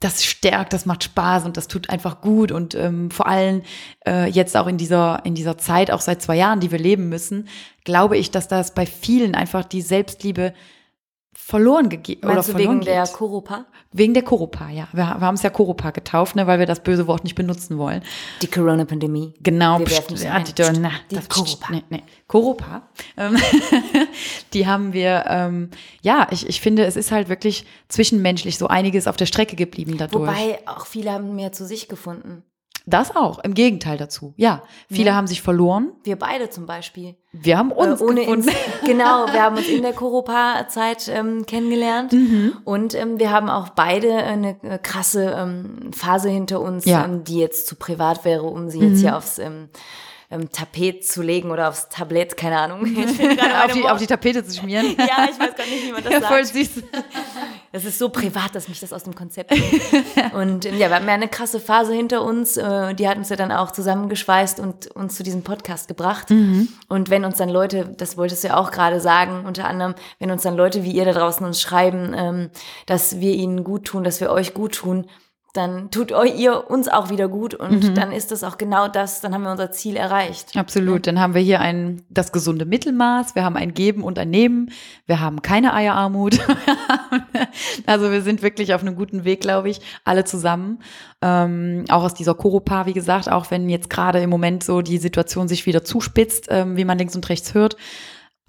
das 0.00 0.24
stärkt, 0.24 0.72
das 0.72 0.86
macht 0.86 1.04
Spaß 1.04 1.44
und 1.44 1.58
das 1.58 1.68
tut 1.68 1.90
einfach 1.90 2.22
gut. 2.22 2.50
Und 2.50 2.74
ähm, 2.74 3.10
vor 3.10 3.26
allem 3.26 3.60
äh, 4.06 4.26
jetzt 4.30 4.56
auch 4.56 4.68
in 4.68 4.78
dieser, 4.78 5.20
in 5.26 5.34
dieser 5.34 5.58
Zeit, 5.58 5.90
auch 5.90 6.00
seit 6.00 6.22
zwei 6.22 6.36
Jahren, 6.36 6.60
die 6.60 6.70
wir 6.70 6.78
leben 6.78 7.10
müssen, 7.10 7.46
glaube 7.84 8.16
ich, 8.16 8.30
dass 8.30 8.48
das 8.48 8.72
bei 8.72 8.86
vielen 8.86 9.34
einfach 9.34 9.66
die 9.66 9.82
Selbstliebe 9.82 10.54
verloren 11.34 11.88
gegeben 11.88 12.28
oder 12.30 12.42
verloren 12.42 12.78
wegen 12.78 12.80
der 12.84 13.04
geht. 13.04 13.12
Koropa? 13.14 13.64
Wegen 13.92 14.14
der 14.14 14.22
Koropa, 14.22 14.68
ja. 14.70 14.88
Wir, 14.92 15.04
wir 15.04 15.20
haben 15.20 15.34
es 15.34 15.42
ja 15.42 15.50
Koropa 15.50 15.90
getauft, 15.90 16.36
ne, 16.36 16.46
weil 16.46 16.58
wir 16.58 16.66
das 16.66 16.82
böse 16.82 17.06
Wort 17.06 17.24
nicht 17.24 17.34
benutzen 17.34 17.78
wollen. 17.78 18.02
Die 18.42 18.46
Corona-Pandemie. 18.46 19.34
Genau, 19.42 19.78
Wir 19.78 19.86
pst, 19.86 20.22
ja, 20.22 20.32
ein. 20.34 20.44
die, 20.44 20.52
Pst, 20.52 20.78
na, 20.80 20.90
die 21.10 21.16
das- 21.16 21.28
Koropa. 21.28 21.66
Nee, 21.70 21.82
nee. 21.90 22.02
Koropa. 22.26 22.88
Ähm, 23.16 23.36
die 24.54 24.66
haben 24.66 24.92
wir, 24.92 25.24
ähm, 25.28 25.70
ja, 26.02 26.26
ich, 26.30 26.48
ich 26.48 26.60
finde, 26.60 26.84
es 26.84 26.96
ist 26.96 27.12
halt 27.12 27.28
wirklich 27.28 27.66
zwischenmenschlich 27.88 28.58
so 28.58 28.68
einiges 28.68 29.06
auf 29.06 29.16
der 29.16 29.26
Strecke 29.26 29.56
geblieben 29.56 29.96
dadurch. 29.98 30.28
Wobei 30.28 30.58
auch 30.66 30.86
viele 30.86 31.12
haben 31.12 31.34
mehr 31.34 31.52
zu 31.52 31.66
sich 31.66 31.88
gefunden. 31.88 32.44
Das 32.86 33.14
auch, 33.14 33.38
im 33.40 33.54
Gegenteil 33.54 33.96
dazu. 33.96 34.34
Ja, 34.36 34.62
viele 34.90 35.10
Ja. 35.10 35.14
haben 35.14 35.26
sich 35.26 35.42
verloren. 35.42 35.92
Wir 36.04 36.16
beide 36.18 36.50
zum 36.50 36.66
Beispiel. 36.66 37.14
Wir 37.32 37.56
haben 37.58 37.72
uns 37.72 38.00
äh, 38.00 38.04
ohne 38.04 38.20
gefunden. 38.22 38.48
ins, 38.48 38.56
genau, 38.84 39.26
wir 39.32 39.42
haben 39.42 39.56
uns 39.56 39.68
in 39.68 39.82
der 39.82 39.92
Koropa-Zeit 39.92 41.08
ähm, 41.08 41.46
kennengelernt 41.46 42.12
Mhm. 42.12 42.54
und 42.64 42.94
ähm, 42.94 43.18
wir 43.18 43.30
haben 43.30 43.48
auch 43.48 43.70
beide 43.70 44.14
eine 44.16 44.56
äh, 44.62 44.78
krasse 44.78 45.34
ähm, 45.36 45.90
Phase 45.92 46.28
hinter 46.28 46.60
uns, 46.60 46.84
Ja. 46.84 47.04
ähm, 47.04 47.24
die 47.24 47.38
jetzt 47.38 47.66
zu 47.66 47.76
privat 47.76 48.24
wäre, 48.24 48.42
um 48.44 48.68
sie 48.68 48.80
jetzt 48.80 49.00
hier 49.00 49.16
aufs 49.16 49.38
ähm, 50.32 50.50
Tapet 50.50 51.06
zu 51.06 51.22
legen 51.22 51.50
oder 51.50 51.68
aufs 51.68 51.88
Tablett, 51.88 52.36
keine 52.36 52.58
Ahnung. 52.58 52.80
auf, 53.64 53.72
die, 53.72 53.84
auf 53.84 53.98
die 53.98 54.06
Tapete 54.06 54.44
zu 54.44 54.58
schmieren. 54.58 54.86
ja, 54.98 55.28
ich 55.30 55.38
weiß 55.38 55.54
gar 55.54 55.66
nicht, 55.66 55.86
wie 55.86 55.92
man 55.92 56.02
das 56.02 56.12
ja, 56.12 56.20
sagt. 56.20 56.32
Voll 56.32 56.44
süß. 56.44 56.70
Das 57.72 57.84
ist 57.84 57.98
so 57.98 58.08
privat, 58.08 58.54
dass 58.54 58.68
mich 58.68 58.80
das 58.80 58.92
aus 58.92 59.04
dem 59.04 59.14
Konzept 59.14 59.50
bringt. 59.50 60.32
Und 60.34 60.64
ähm, 60.64 60.78
ja, 60.78 60.88
wir 60.88 60.96
haben 60.96 61.06
ja 61.06 61.14
eine 61.14 61.28
krasse 61.28 61.60
Phase 61.60 61.92
hinter 61.94 62.22
uns. 62.22 62.56
Äh, 62.56 62.94
die 62.94 63.08
hat 63.08 63.18
uns 63.18 63.28
ja 63.28 63.36
dann 63.36 63.52
auch 63.52 63.70
zusammengeschweißt 63.70 64.60
und 64.60 64.88
uns 64.88 65.16
zu 65.16 65.22
diesem 65.22 65.42
Podcast 65.42 65.88
gebracht. 65.88 66.30
Mhm. 66.30 66.68
Und 66.88 67.10
wenn 67.10 67.24
uns 67.24 67.36
dann 67.36 67.48
Leute, 67.48 67.94
das 67.96 68.16
wolltest 68.16 68.44
du 68.44 68.48
ja 68.48 68.56
auch 68.56 68.70
gerade 68.70 69.00
sagen, 69.00 69.44
unter 69.46 69.66
anderem, 69.66 69.94
wenn 70.18 70.30
uns 70.30 70.42
dann 70.42 70.56
Leute 70.56 70.84
wie 70.84 70.92
ihr 70.92 71.04
da 71.04 71.12
draußen 71.12 71.44
uns 71.44 71.60
schreiben, 71.60 72.14
ähm, 72.16 72.50
dass 72.86 73.20
wir 73.20 73.34
ihnen 73.34 73.64
gut 73.64 73.84
tun, 73.84 74.04
dass 74.04 74.20
wir 74.20 74.30
euch 74.30 74.54
gut 74.54 74.74
tun, 74.74 75.06
dann 75.52 75.90
tut 75.90 76.10
ihr 76.10 76.70
uns 76.70 76.88
auch 76.88 77.10
wieder 77.10 77.28
gut 77.28 77.52
und 77.52 77.90
Mhm. 77.90 77.94
dann 77.94 78.10
ist 78.10 78.32
das 78.32 78.42
auch 78.42 78.56
genau 78.56 78.88
das, 78.88 79.20
dann 79.20 79.34
haben 79.34 79.42
wir 79.42 79.50
unser 79.50 79.70
Ziel 79.70 79.96
erreicht. 79.96 80.56
Absolut. 80.56 81.06
Dann 81.06 81.20
haben 81.20 81.34
wir 81.34 81.42
hier 81.42 81.60
ein, 81.60 82.02
das 82.08 82.32
gesunde 82.32 82.64
Mittelmaß. 82.64 83.34
Wir 83.34 83.44
haben 83.44 83.56
ein 83.56 83.74
Geben 83.74 84.02
und 84.02 84.18
ein 84.18 84.30
Nehmen. 84.30 84.70
Wir 85.06 85.20
haben 85.20 85.42
keine 85.42 85.74
Eierarmut. 85.74 86.38
also 87.86 88.10
wir 88.10 88.22
sind 88.22 88.42
wirklich 88.42 88.72
auf 88.74 88.80
einem 88.80 88.96
guten 88.96 89.24
Weg, 89.24 89.40
glaube 89.42 89.68
ich, 89.68 89.80
alle 90.04 90.24
zusammen. 90.24 90.78
Ähm, 91.20 91.84
auch 91.90 92.02
aus 92.02 92.14
dieser 92.14 92.34
Koropa, 92.34 92.86
wie 92.86 92.94
gesagt, 92.94 93.30
auch 93.30 93.50
wenn 93.50 93.68
jetzt 93.68 93.90
gerade 93.90 94.20
im 94.20 94.30
Moment 94.30 94.64
so 94.64 94.80
die 94.80 94.98
Situation 94.98 95.48
sich 95.48 95.66
wieder 95.66 95.84
zuspitzt, 95.84 96.46
ähm, 96.48 96.76
wie 96.76 96.84
man 96.84 96.98
links 96.98 97.14
und 97.14 97.28
rechts 97.28 97.52
hört. 97.54 97.76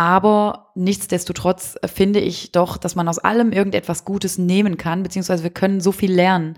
Aber 0.03 0.71
nichtsdestotrotz 0.75 1.77
finde 1.85 2.19
ich 2.19 2.51
doch, 2.51 2.75
dass 2.75 2.93
man 2.93 3.07
aus 3.07 3.19
allem 3.19 3.53
irgendetwas 3.53 4.03
Gutes 4.03 4.37
nehmen 4.37 4.75
kann, 4.75 5.01
beziehungsweise 5.01 5.43
wir 5.43 5.49
können 5.49 5.79
so 5.79 5.93
viel 5.93 6.11
lernen. 6.11 6.57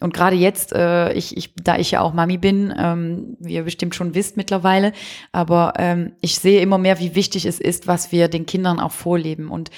Und 0.00 0.14
gerade 0.14 0.36
jetzt, 0.36 0.72
äh, 0.72 1.12
ich, 1.12 1.36
ich, 1.36 1.52
da 1.54 1.76
ich 1.76 1.90
ja 1.90 2.00
auch 2.00 2.14
Mami 2.14 2.38
bin, 2.38 2.72
ähm, 2.74 3.36
wie 3.40 3.52
ihr 3.56 3.64
bestimmt 3.64 3.94
schon 3.94 4.14
wisst 4.14 4.38
mittlerweile, 4.38 4.94
aber 5.32 5.74
ähm, 5.76 6.12
ich 6.22 6.38
sehe 6.38 6.62
immer 6.62 6.78
mehr, 6.78 6.98
wie 6.98 7.14
wichtig 7.14 7.44
es 7.44 7.60
ist, 7.60 7.88
was 7.88 8.10
wir 8.10 8.28
den 8.28 8.46
Kindern 8.46 8.80
auch 8.80 8.92
vorleben. 8.92 9.50
Und 9.50 9.70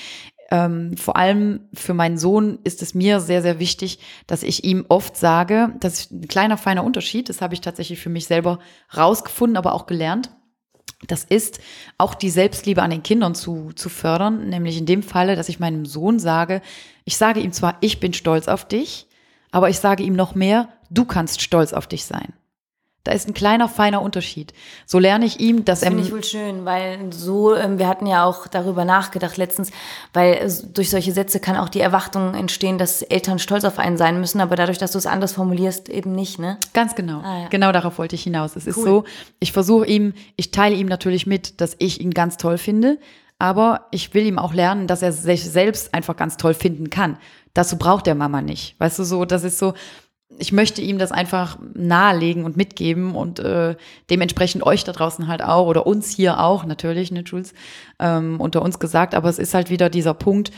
ähm, 0.52 0.96
vor 0.96 1.16
allem 1.16 1.62
für 1.74 1.94
meinen 1.94 2.16
Sohn 2.16 2.60
ist 2.62 2.80
es 2.80 2.94
mir 2.94 3.18
sehr, 3.18 3.42
sehr 3.42 3.58
wichtig, 3.58 3.98
dass 4.28 4.44
ich 4.44 4.62
ihm 4.62 4.84
oft 4.88 5.16
sage, 5.16 5.74
das 5.80 5.98
ist 5.98 6.12
ein 6.12 6.28
kleiner, 6.28 6.56
feiner 6.56 6.84
Unterschied, 6.84 7.28
das 7.28 7.42
habe 7.42 7.54
ich 7.54 7.60
tatsächlich 7.60 7.98
für 7.98 8.08
mich 8.08 8.26
selber 8.26 8.60
rausgefunden, 8.96 9.56
aber 9.56 9.74
auch 9.74 9.86
gelernt. 9.86 10.30
Das 11.06 11.24
ist 11.24 11.60
auch 11.96 12.14
die 12.14 12.30
Selbstliebe 12.30 12.82
an 12.82 12.90
den 12.90 13.02
Kindern 13.02 13.34
zu, 13.34 13.72
zu 13.74 13.88
fördern, 13.88 14.48
nämlich 14.48 14.76
in 14.76 14.86
dem 14.86 15.02
Falle, 15.02 15.34
dass 15.34 15.48
ich 15.48 15.58
meinem 15.58 15.86
Sohn 15.86 16.18
sage, 16.18 16.60
ich 17.04 17.16
sage 17.16 17.40
ihm 17.40 17.52
zwar, 17.52 17.76
ich 17.80 18.00
bin 18.00 18.12
stolz 18.12 18.48
auf 18.48 18.68
dich, 18.68 19.06
aber 19.50 19.70
ich 19.70 19.78
sage 19.78 20.02
ihm 20.02 20.14
noch 20.14 20.34
mehr, 20.34 20.68
du 20.90 21.04
kannst 21.04 21.40
stolz 21.40 21.72
auf 21.72 21.86
dich 21.86 22.04
sein. 22.04 22.34
Da 23.04 23.12
ist 23.12 23.26
ein 23.26 23.32
kleiner, 23.34 23.66
feiner 23.68 24.02
Unterschied. 24.02 24.52
So 24.84 24.98
lerne 24.98 25.24
ich 25.24 25.40
ihm, 25.40 25.64
dass 25.64 25.80
Das 25.80 25.84
er 25.86 25.92
finde 25.92 26.04
ich 26.06 26.12
wohl 26.12 26.22
schön, 26.22 26.66
weil 26.66 27.10
so, 27.12 27.54
ähm, 27.56 27.78
wir 27.78 27.88
hatten 27.88 28.06
ja 28.06 28.24
auch 28.26 28.46
darüber 28.46 28.84
nachgedacht 28.84 29.38
letztens, 29.38 29.70
weil 30.12 30.34
äh, 30.34 30.50
durch 30.74 30.90
solche 30.90 31.12
Sätze 31.12 31.40
kann 31.40 31.56
auch 31.56 31.70
die 31.70 31.80
Erwartung 31.80 32.34
entstehen, 32.34 32.76
dass 32.76 33.00
Eltern 33.00 33.38
stolz 33.38 33.64
auf 33.64 33.78
einen 33.78 33.96
sein 33.96 34.20
müssen, 34.20 34.40
aber 34.42 34.54
dadurch, 34.54 34.76
dass 34.76 34.92
du 34.92 34.98
es 34.98 35.06
anders 35.06 35.32
formulierst, 35.32 35.88
eben 35.88 36.12
nicht, 36.12 36.38
ne? 36.38 36.58
Ganz 36.74 36.94
genau. 36.94 37.20
Ah, 37.24 37.42
ja. 37.42 37.48
Genau 37.48 37.72
darauf 37.72 37.96
wollte 37.98 38.16
ich 38.16 38.22
hinaus. 38.22 38.54
Es 38.54 38.66
ist 38.66 38.76
Cool. 38.76 38.84
so, 38.84 39.04
ich 39.38 39.52
versuche 39.52 39.86
ihm, 39.86 40.12
ich 40.36 40.50
teile 40.50 40.74
ihm 40.74 40.86
natürlich 40.86 41.26
mit, 41.26 41.62
dass 41.62 41.76
ich 41.78 42.02
ihn 42.02 42.10
ganz 42.10 42.36
toll 42.36 42.58
finde, 42.58 42.98
aber 43.38 43.86
ich 43.92 44.12
will 44.12 44.26
ihm 44.26 44.38
auch 44.38 44.52
lernen, 44.52 44.86
dass 44.86 45.00
er 45.00 45.12
sich 45.12 45.42
selbst 45.50 45.94
einfach 45.94 46.16
ganz 46.16 46.36
toll 46.36 46.52
finden 46.52 46.90
kann. 46.90 47.16
Dazu 47.54 47.78
braucht 47.78 48.06
der 48.06 48.14
Mama 48.14 48.42
nicht. 48.42 48.78
Weißt 48.78 48.98
du, 48.98 49.04
so, 49.04 49.24
das 49.24 49.42
ist 49.44 49.58
so, 49.58 49.72
ich 50.38 50.52
möchte 50.52 50.80
ihm 50.80 50.98
das 50.98 51.12
einfach 51.12 51.58
nahelegen 51.74 52.44
und 52.44 52.56
mitgeben 52.56 53.14
und 53.14 53.40
äh, 53.40 53.76
dementsprechend 54.10 54.64
euch 54.64 54.84
da 54.84 54.92
draußen 54.92 55.26
halt 55.28 55.42
auch 55.42 55.66
oder 55.66 55.86
uns 55.86 56.08
hier 56.08 56.40
auch 56.40 56.64
natürlich, 56.64 57.10
ne, 57.10 57.22
Jules, 57.26 57.52
ähm, 57.98 58.40
unter 58.40 58.62
uns 58.62 58.78
gesagt, 58.78 59.14
aber 59.14 59.28
es 59.28 59.38
ist 59.38 59.54
halt 59.54 59.70
wieder 59.70 59.90
dieser 59.90 60.14
Punkt, 60.14 60.50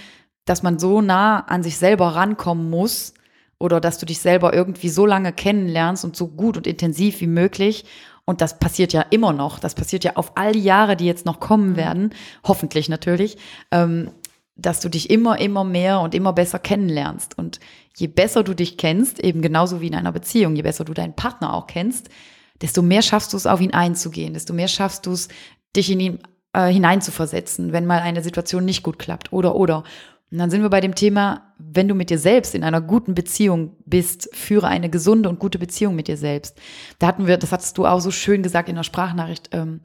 dass 0.45 0.63
man 0.63 0.79
so 0.79 1.01
nah 1.01 1.41
an 1.41 1.63
sich 1.63 1.79
selber 1.79 2.09
rankommen 2.15 2.69
muss 2.69 3.15
oder 3.59 3.81
dass 3.81 3.99
du 3.99 4.07
dich 4.07 4.19
selber 4.19 4.53
irgendwie 4.53 4.89
so 4.89 5.07
lange 5.07 5.33
kennenlernst 5.33 6.05
und 6.05 6.17
so 6.17 6.29
gut 6.29 6.57
und 6.57 6.67
intensiv 6.67 7.21
wie 7.21 7.29
möglich. 7.29 7.85
Und 8.25 8.41
das 8.41 8.59
passiert 8.59 8.93
ja 8.93 9.03
immer 9.11 9.33
noch. 9.33 9.59
Das 9.59 9.75
passiert 9.75 10.05
ja 10.05 10.13
auf 10.17 10.37
all 10.37 10.53
die 10.53 10.63
Jahre, 10.63 10.97
die 10.97 11.07
jetzt 11.07 11.27
noch 11.27 11.41
kommen 11.41 11.77
werden, 11.77 12.11
hoffentlich 12.45 12.89
natürlich, 12.89 13.37
ähm, 13.71 14.11
dass 14.63 14.81
du 14.81 14.89
dich 14.89 15.11
immer, 15.11 15.39
immer 15.41 15.65
mehr 15.65 16.01
und 16.01 16.15
immer 16.15 16.33
besser 16.33 16.59
kennenlernst. 16.59 17.37
Und 17.37 17.61
je 17.97 18.07
besser 18.07 18.43
du 18.45 18.55
dich 18.55 18.79
kennst, 18.79 19.21
eben 19.21 19.43
genauso 19.43 19.81
wie 19.81 19.89
in 19.89 19.95
einer 19.95 20.13
Beziehung, 20.13 20.57
je 20.57 20.63
besser 20.63 20.85
du 20.85 20.95
deinen 20.95 21.15
Partner 21.15 21.53
auch 21.53 21.67
kennst, 21.67 22.09
desto 22.61 22.81
mehr 22.81 23.03
schaffst 23.03 23.33
du 23.33 23.37
es, 23.37 23.47
auf 23.47 23.61
ihn 23.61 23.75
einzugehen, 23.75 24.35
desto 24.35 24.55
mehr 24.55 24.69
schaffst 24.69 25.07
du 25.07 25.13
es, 25.13 25.29
dich 25.77 25.91
in 25.91 26.01
ihn 26.01 26.19
äh, 26.53 26.69
hineinzuversetzen, 26.69 27.73
wenn 27.73 27.87
mal 27.87 28.01
eine 28.01 28.23
Situation 28.23 28.65
nicht 28.65 28.83
gut 28.83 28.99
klappt 28.99 29.33
oder 29.33 29.57
oder. 29.57 29.85
Und 30.31 30.39
dann 30.39 30.51
sind 30.51 30.63
wir 30.63 30.71
bei 30.71 30.81
dem 30.81 30.95
Thema, 30.95 31.53
wenn 31.59 31.89
du 31.89 31.95
mit 31.95 32.09
dir 32.09 32.19
selbst 32.19 32.55
in 32.55 32.65
einer 32.65 32.81
guten 32.81 33.15
Beziehung 33.15 33.77
bist, 33.85 34.31
führe 34.35 34.69
eine 34.69 34.89
gesunde 34.89 35.29
und 35.29 35.39
gute 35.39 35.59
Beziehung 35.59 35.95
mit 35.95 36.09
dir 36.09 36.17
selbst. 36.17 36.59
Da 36.99 37.07
hatten 37.07 37.27
wir, 37.27 37.37
das 37.37 37.53
hattest 37.53 37.77
du 37.77 37.85
auch 37.85 38.01
so 38.01 38.11
schön 38.11 38.43
gesagt 38.43 38.69
in 38.69 38.77
der 38.77 38.83
Sprachnachricht, 38.83 39.51
ähm, 39.53 39.81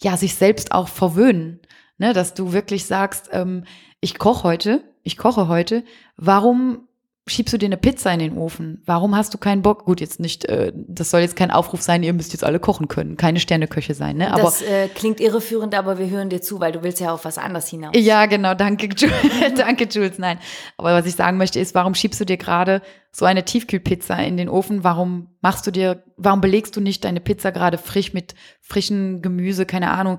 ja, 0.00 0.16
sich 0.16 0.34
selbst 0.34 0.72
auch 0.72 0.88
verwöhnen. 0.88 1.60
Ne, 1.98 2.14
dass 2.14 2.32
du 2.32 2.54
wirklich 2.54 2.86
sagst, 2.86 3.28
ähm, 3.30 3.64
ich 4.00 4.18
koche 4.18 4.44
heute, 4.44 4.82
ich 5.02 5.16
koche 5.16 5.48
heute, 5.48 5.84
warum 6.16 6.88
schiebst 7.26 7.54
du 7.54 7.58
dir 7.58 7.66
eine 7.66 7.76
Pizza 7.76 8.12
in 8.12 8.18
den 8.18 8.36
Ofen? 8.36 8.82
Warum 8.86 9.14
hast 9.14 9.32
du 9.34 9.38
keinen 9.38 9.62
Bock? 9.62 9.84
Gut, 9.84 10.00
jetzt 10.00 10.20
nicht, 10.20 10.46
äh, 10.46 10.72
das 10.74 11.10
soll 11.10 11.20
jetzt 11.20 11.36
kein 11.36 11.50
Aufruf 11.50 11.80
sein, 11.80 12.02
ihr 12.02 12.12
müsst 12.12 12.32
jetzt 12.32 12.42
alle 12.42 12.58
kochen 12.58 12.88
können, 12.88 13.16
keine 13.16 13.40
Sterneköche 13.40 13.94
sein, 13.94 14.16
ne? 14.16 14.32
Aber 14.32 14.42
das 14.42 14.62
äh, 14.62 14.88
klingt 14.88 15.20
irreführend, 15.20 15.74
aber 15.74 15.98
wir 15.98 16.08
hören 16.08 16.28
dir 16.28 16.40
zu, 16.40 16.60
weil 16.60 16.72
du 16.72 16.82
willst 16.82 16.98
ja 16.98 17.12
auf 17.12 17.24
was 17.24 17.38
anderes 17.38 17.68
hinaus. 17.68 17.92
ja, 17.94 18.26
genau, 18.26 18.54
danke, 18.54 18.88
Jules. 18.88 19.14
danke, 19.56 19.84
Jules. 19.84 20.18
Nein. 20.18 20.38
Aber 20.76 20.94
was 20.94 21.06
ich 21.06 21.14
sagen 21.14 21.36
möchte, 21.36 21.60
ist, 21.60 21.74
warum 21.74 21.94
schiebst 21.94 22.20
du 22.20 22.24
dir 22.24 22.36
gerade 22.36 22.82
so 23.12 23.26
eine 23.26 23.44
Tiefkühlpizza 23.44 24.14
in 24.16 24.36
den 24.36 24.48
Ofen? 24.48 24.82
Warum 24.82 25.28
machst 25.40 25.66
du 25.66 25.70
dir, 25.70 26.02
warum 26.16 26.40
belegst 26.40 26.76
du 26.76 26.80
nicht 26.80 27.04
deine 27.04 27.20
Pizza 27.20 27.52
gerade 27.52 27.78
frisch 27.78 28.12
mit 28.12 28.34
frischen 28.60 29.22
Gemüse, 29.22 29.66
keine 29.66 29.90
Ahnung? 29.90 30.18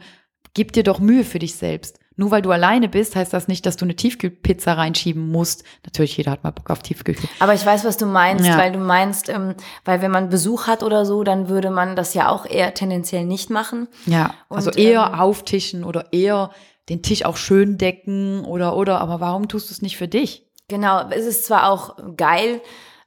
Gib 0.54 0.74
dir 0.74 0.84
doch 0.84 1.00
Mühe 1.00 1.24
für 1.24 1.40
dich 1.40 1.56
selbst. 1.56 2.01
Nur 2.22 2.30
weil 2.30 2.44
du 2.44 2.52
alleine 2.52 2.88
bist, 2.88 3.16
heißt 3.16 3.34
das 3.34 3.48
nicht, 3.48 3.66
dass 3.66 3.78
du 3.78 3.86
eine 3.86 3.96
Tiefkühlpizza 3.96 4.74
reinschieben 4.74 5.28
musst. 5.32 5.64
Natürlich, 5.84 6.16
jeder 6.18 6.30
hat 6.30 6.44
mal 6.44 6.52
Bock 6.52 6.70
auf 6.70 6.84
Tiefkühl. 6.84 7.16
Aber 7.40 7.56
ich 7.56 7.66
weiß, 7.66 7.84
was 7.84 7.98
du 7.98 8.06
meinst, 8.06 8.46
Ja. 8.46 8.60
weil 8.60 8.72
du 8.72 8.78
meinst, 8.78 9.28
ähm, 9.28 9.56
weil 9.86 10.04
wenn 10.04 10.12
man 10.12 10.30
Besuch 10.30 10.68
hat 10.68 10.84
oder 10.84 11.04
so, 11.08 11.24
dann 11.24 11.50
würde 11.50 11.72
man 11.72 11.96
das 11.96 12.14
ja 12.14 12.30
auch 12.30 12.46
eher 12.46 12.76
tendenziell 12.76 13.26
nicht 13.26 13.50
machen. 13.50 13.88
Ja, 14.06 14.36
also 14.50 14.70
Und, 14.70 14.78
eher 14.78 15.10
ähm, 15.14 15.20
auftischen 15.20 15.84
oder 15.84 16.14
eher 16.14 16.52
den 16.90 17.02
Tisch 17.02 17.26
auch 17.26 17.38
schön 17.38 17.80
decken 17.80 18.46
oder, 18.46 18.76
oder, 18.78 19.02
aber 19.02 19.20
warum 19.20 19.48
tust 19.48 19.72
du 19.72 19.74
es 19.74 19.82
nicht 19.82 19.98
für 19.98 20.08
dich? 20.08 20.46
Genau, 20.68 21.10
es 21.10 21.26
ist 21.26 21.46
zwar 21.46 21.72
auch 21.72 21.98
geil, 22.18 22.62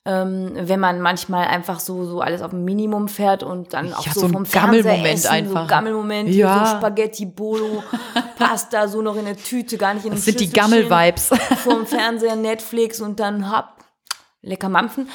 ähm, 0.07 0.53
wenn 0.55 0.81
man 0.81 1.01
manchmal 1.01 1.47
einfach 1.47 1.81
so, 1.81 2.05
so 2.05 2.21
alles 2.21 2.43
auf 2.43 2.53
ein 2.53 2.65
Minimum 2.65 3.09
fährt 3.09 3.43
und 3.43 3.73
dann 3.73 3.95
auch 3.95 4.05
Ja, 4.05 4.13
so, 4.13 4.21
so 4.21 4.29
vom 4.29 4.45
Fernseher 4.45 4.83
Gammelmoment 4.83 5.15
essen, 5.15 5.31
einfach. 5.31 5.63
so 5.63 5.67
Gammelmoment, 5.69 6.29
Ja. 6.29 6.67
so 6.67 6.77
Spaghetti, 6.77 7.25
Bolo, 7.27 7.83
Pasta, 8.39 8.87
so 8.89 9.01
noch 9.01 9.17
in 9.17 9.25
der 9.25 9.37
Tüte, 9.37 9.79
gar 9.79 9.95
nicht 9.95 10.05
in 10.05 10.13
Das 10.13 10.25
sind 10.27 10.41
die. 10.41 10.51
Gammel-Vibes. 10.51 11.29
vorm 11.65 11.87
Fernseher, 11.87 12.37
Netflix 12.37 13.01
und 13.01 13.19
dann 13.19 13.51
hopp, 13.51 13.67
lecker 14.43 14.69
mampfen. 14.69 15.09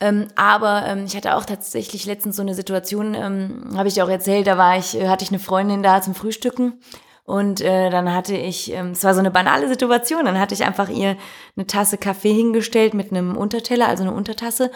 Ähm, 0.00 0.28
aber 0.36 0.84
ähm, 0.88 1.04
ich 1.06 1.16
hatte 1.16 1.36
auch 1.36 1.44
tatsächlich 1.46 2.04
letztens 2.04 2.36
so 2.36 2.42
eine 2.42 2.54
Situation, 2.54 3.14
ähm, 3.14 3.70
habe 3.76 3.88
ich 3.88 3.94
dir 3.94 4.04
auch 4.04 4.08
erzählt, 4.10 4.46
da 4.46 4.58
war 4.58 4.76
ich, 4.76 5.00
äh, 5.00 5.08
hatte 5.08 5.24
ich 5.24 5.30
eine 5.30 5.38
Freundin 5.38 5.82
da 5.82 6.02
zum 6.02 6.14
Frühstücken 6.14 6.74
und 7.26 7.62
äh, 7.62 7.88
dann 7.88 8.12
hatte 8.14 8.36
ich, 8.36 8.70
ähm, 8.72 8.90
es 8.90 9.02
war 9.02 9.14
so 9.14 9.20
eine 9.20 9.30
banale 9.30 9.66
Situation, 9.68 10.26
dann 10.26 10.38
hatte 10.38 10.54
ich 10.54 10.64
einfach 10.64 10.90
ihr 10.90 11.16
eine 11.56 11.66
Tasse 11.66 11.96
Kaffee 11.96 12.34
hingestellt 12.34 12.92
mit 12.92 13.10
einem 13.10 13.36
Unterteller, 13.36 13.88
also 13.88 14.02
eine 14.02 14.12
Untertasse 14.12 14.70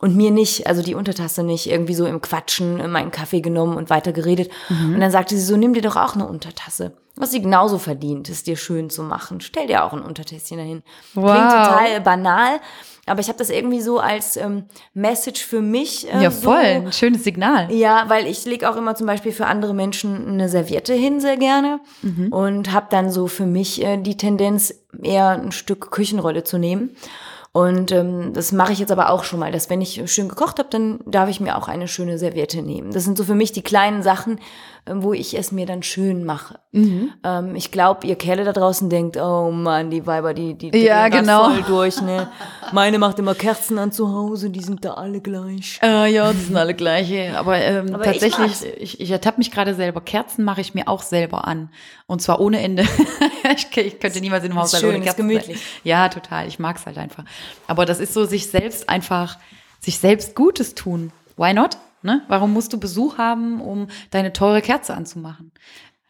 und 0.00 0.14
mir 0.14 0.30
nicht, 0.30 0.66
also 0.66 0.82
die 0.82 0.94
Untertasse 0.94 1.42
nicht, 1.42 1.70
irgendwie 1.70 1.94
so 1.94 2.04
im 2.06 2.20
Quatschen 2.20 2.90
meinen 2.90 3.10
Kaffee 3.10 3.40
genommen 3.40 3.76
und 3.78 3.88
weiter 3.88 4.12
geredet. 4.12 4.50
Und 4.68 5.00
dann 5.00 5.10
sagte 5.10 5.34
sie 5.34 5.40
so, 5.44 5.56
nimm 5.56 5.72
dir 5.72 5.80
doch 5.82 5.96
auch 5.96 6.14
eine 6.14 6.26
Untertasse. 6.26 6.92
Was 7.16 7.30
sie 7.30 7.40
genauso 7.40 7.78
verdient, 7.78 8.28
es 8.28 8.42
dir 8.42 8.56
schön 8.56 8.90
zu 8.90 9.02
machen. 9.02 9.40
Stell 9.40 9.66
dir 9.68 9.84
auch 9.84 9.92
ein 9.92 10.02
Untertässchen 10.02 10.58
dahin. 10.58 10.82
Klingt 11.12 11.26
Wow. 11.26 11.66
total 11.66 12.00
banal, 12.02 12.60
aber 13.06 13.20
ich 13.20 13.28
habe 13.28 13.38
das 13.38 13.50
irgendwie 13.50 13.80
so 13.80 13.98
als 13.98 14.36
ähm, 14.36 14.64
Message 14.94 15.44
für 15.44 15.60
mich. 15.60 16.12
Äh, 16.12 16.22
Ja, 16.22 16.30
so, 16.30 16.50
voll. 16.50 16.56
Ein 16.56 16.92
schönes 16.92 17.24
Signal. 17.24 17.70
ja, 17.72 18.04
weil 18.08 18.26
ich 18.26 18.44
lege 18.44 18.68
auch 18.70 18.76
immer 18.76 18.94
zum 18.94 19.06
Beispiel 19.06 19.32
für 19.32 19.46
andere 19.46 19.74
Menschen 19.74 20.26
eine 20.28 20.48
Serviette 20.48 20.94
hin, 20.94 21.20
sehr 21.20 21.36
gerne. 21.36 21.80
Und 22.30 22.72
habe 22.72 22.86
dann 22.90 23.10
so 23.10 23.26
für 23.26 23.46
mich 23.46 23.82
äh, 23.84 23.96
die 23.98 24.16
Tendenz, 24.16 24.74
eher 25.02 25.30
ein 25.30 25.52
Stück 25.52 25.90
Küchenrolle 25.90 26.44
zu 26.44 26.56
nehmen. 26.58 26.90
Und 27.52 27.92
ähm, 27.92 28.32
das 28.32 28.50
mache 28.50 28.72
ich 28.72 28.80
jetzt 28.80 28.90
aber 28.90 29.10
auch 29.10 29.22
schon 29.22 29.38
mal, 29.38 29.52
dass 29.52 29.70
wenn 29.70 29.80
ich 29.80 30.02
schön 30.12 30.28
gekocht 30.28 30.58
habe, 30.58 30.68
dann 30.70 30.98
darf 31.06 31.28
ich 31.28 31.38
mir 31.38 31.56
auch 31.56 31.68
eine 31.68 31.86
schöne 31.86 32.18
Serviette 32.18 32.62
nehmen. 32.62 32.90
Das 32.92 33.04
sind 33.04 33.16
so 33.16 33.22
für 33.22 33.36
mich 33.36 33.52
die 33.52 33.62
kleinen 33.62 34.02
Sachen, 34.02 34.32
ähm, 34.32 34.40
wo 34.86 35.14
ich 35.14 35.36
es 35.38 35.50
mir 35.50 35.64
dann 35.64 35.82
schön 35.82 36.24
mache. 36.24 36.58
Mhm. 36.72 37.12
Ähm, 37.24 37.56
ich 37.56 37.70
glaube, 37.70 38.06
ihr 38.06 38.16
Kerle 38.16 38.44
da 38.44 38.52
draußen 38.52 38.90
denkt, 38.90 39.16
oh 39.16 39.50
Mann, 39.50 39.90
die 39.90 40.06
Weiber, 40.06 40.34
die, 40.34 40.54
die, 40.54 40.70
die 40.70 40.78
Ja, 40.80 41.08
genau. 41.08 41.50
voll 41.50 41.62
durch, 41.62 42.02
ne? 42.02 42.28
Meine 42.72 42.98
macht 42.98 43.18
immer 43.18 43.34
Kerzen 43.34 43.78
an 43.78 43.92
zu 43.92 44.12
Hause, 44.12 44.50
die 44.50 44.60
sind 44.60 44.84
da 44.84 44.94
alle 44.94 45.22
gleich. 45.22 45.78
Äh, 45.82 46.12
ja, 46.12 46.30
die 46.32 46.38
sind 46.38 46.56
alle 46.56 46.74
gleiche. 46.74 47.38
Aber, 47.38 47.56
ähm, 47.56 47.94
Aber 47.94 48.04
ich 48.04 48.20
tatsächlich, 48.20 48.38
mag's. 48.38 48.66
ich, 48.78 49.00
ich, 49.00 49.10
ertappe 49.10 49.38
mich 49.38 49.50
gerade 49.50 49.74
selber. 49.74 50.02
Kerzen 50.02 50.44
mache 50.44 50.60
ich 50.60 50.74
mir 50.74 50.86
auch 50.86 51.02
selber 51.02 51.46
an. 51.48 51.70
Und 52.06 52.20
zwar 52.20 52.40
ohne 52.40 52.60
Ende. 52.60 52.82
ich, 53.56 53.74
ich 53.76 54.00
könnte 54.00 54.20
niemals 54.20 54.44
in 54.44 54.50
einem 54.50 54.58
Ist 54.58 54.64
Haushalt 54.64 54.82
schön, 54.82 54.90
ohne 54.90 54.98
ist 54.98 55.04
Kerzen 55.04 55.28
gemütlich. 55.28 55.58
sein. 55.58 55.66
Ja, 55.84 56.08
total. 56.10 56.46
Ich 56.46 56.58
mag's 56.58 56.84
halt 56.84 56.98
einfach. 56.98 57.24
Aber 57.66 57.86
das 57.86 58.00
ist 58.00 58.12
so, 58.12 58.26
sich 58.26 58.48
selbst 58.48 58.88
einfach, 58.90 59.38
sich 59.80 59.98
selbst 59.98 60.34
Gutes 60.34 60.74
tun. 60.74 61.10
Why 61.38 61.54
not? 61.54 61.78
Ne? 62.04 62.20
Warum 62.28 62.52
musst 62.52 62.70
du 62.74 62.78
Besuch 62.78 63.16
haben, 63.16 63.62
um 63.62 63.88
deine 64.10 64.34
teure 64.34 64.60
Kerze 64.60 64.94
anzumachen? 64.94 65.52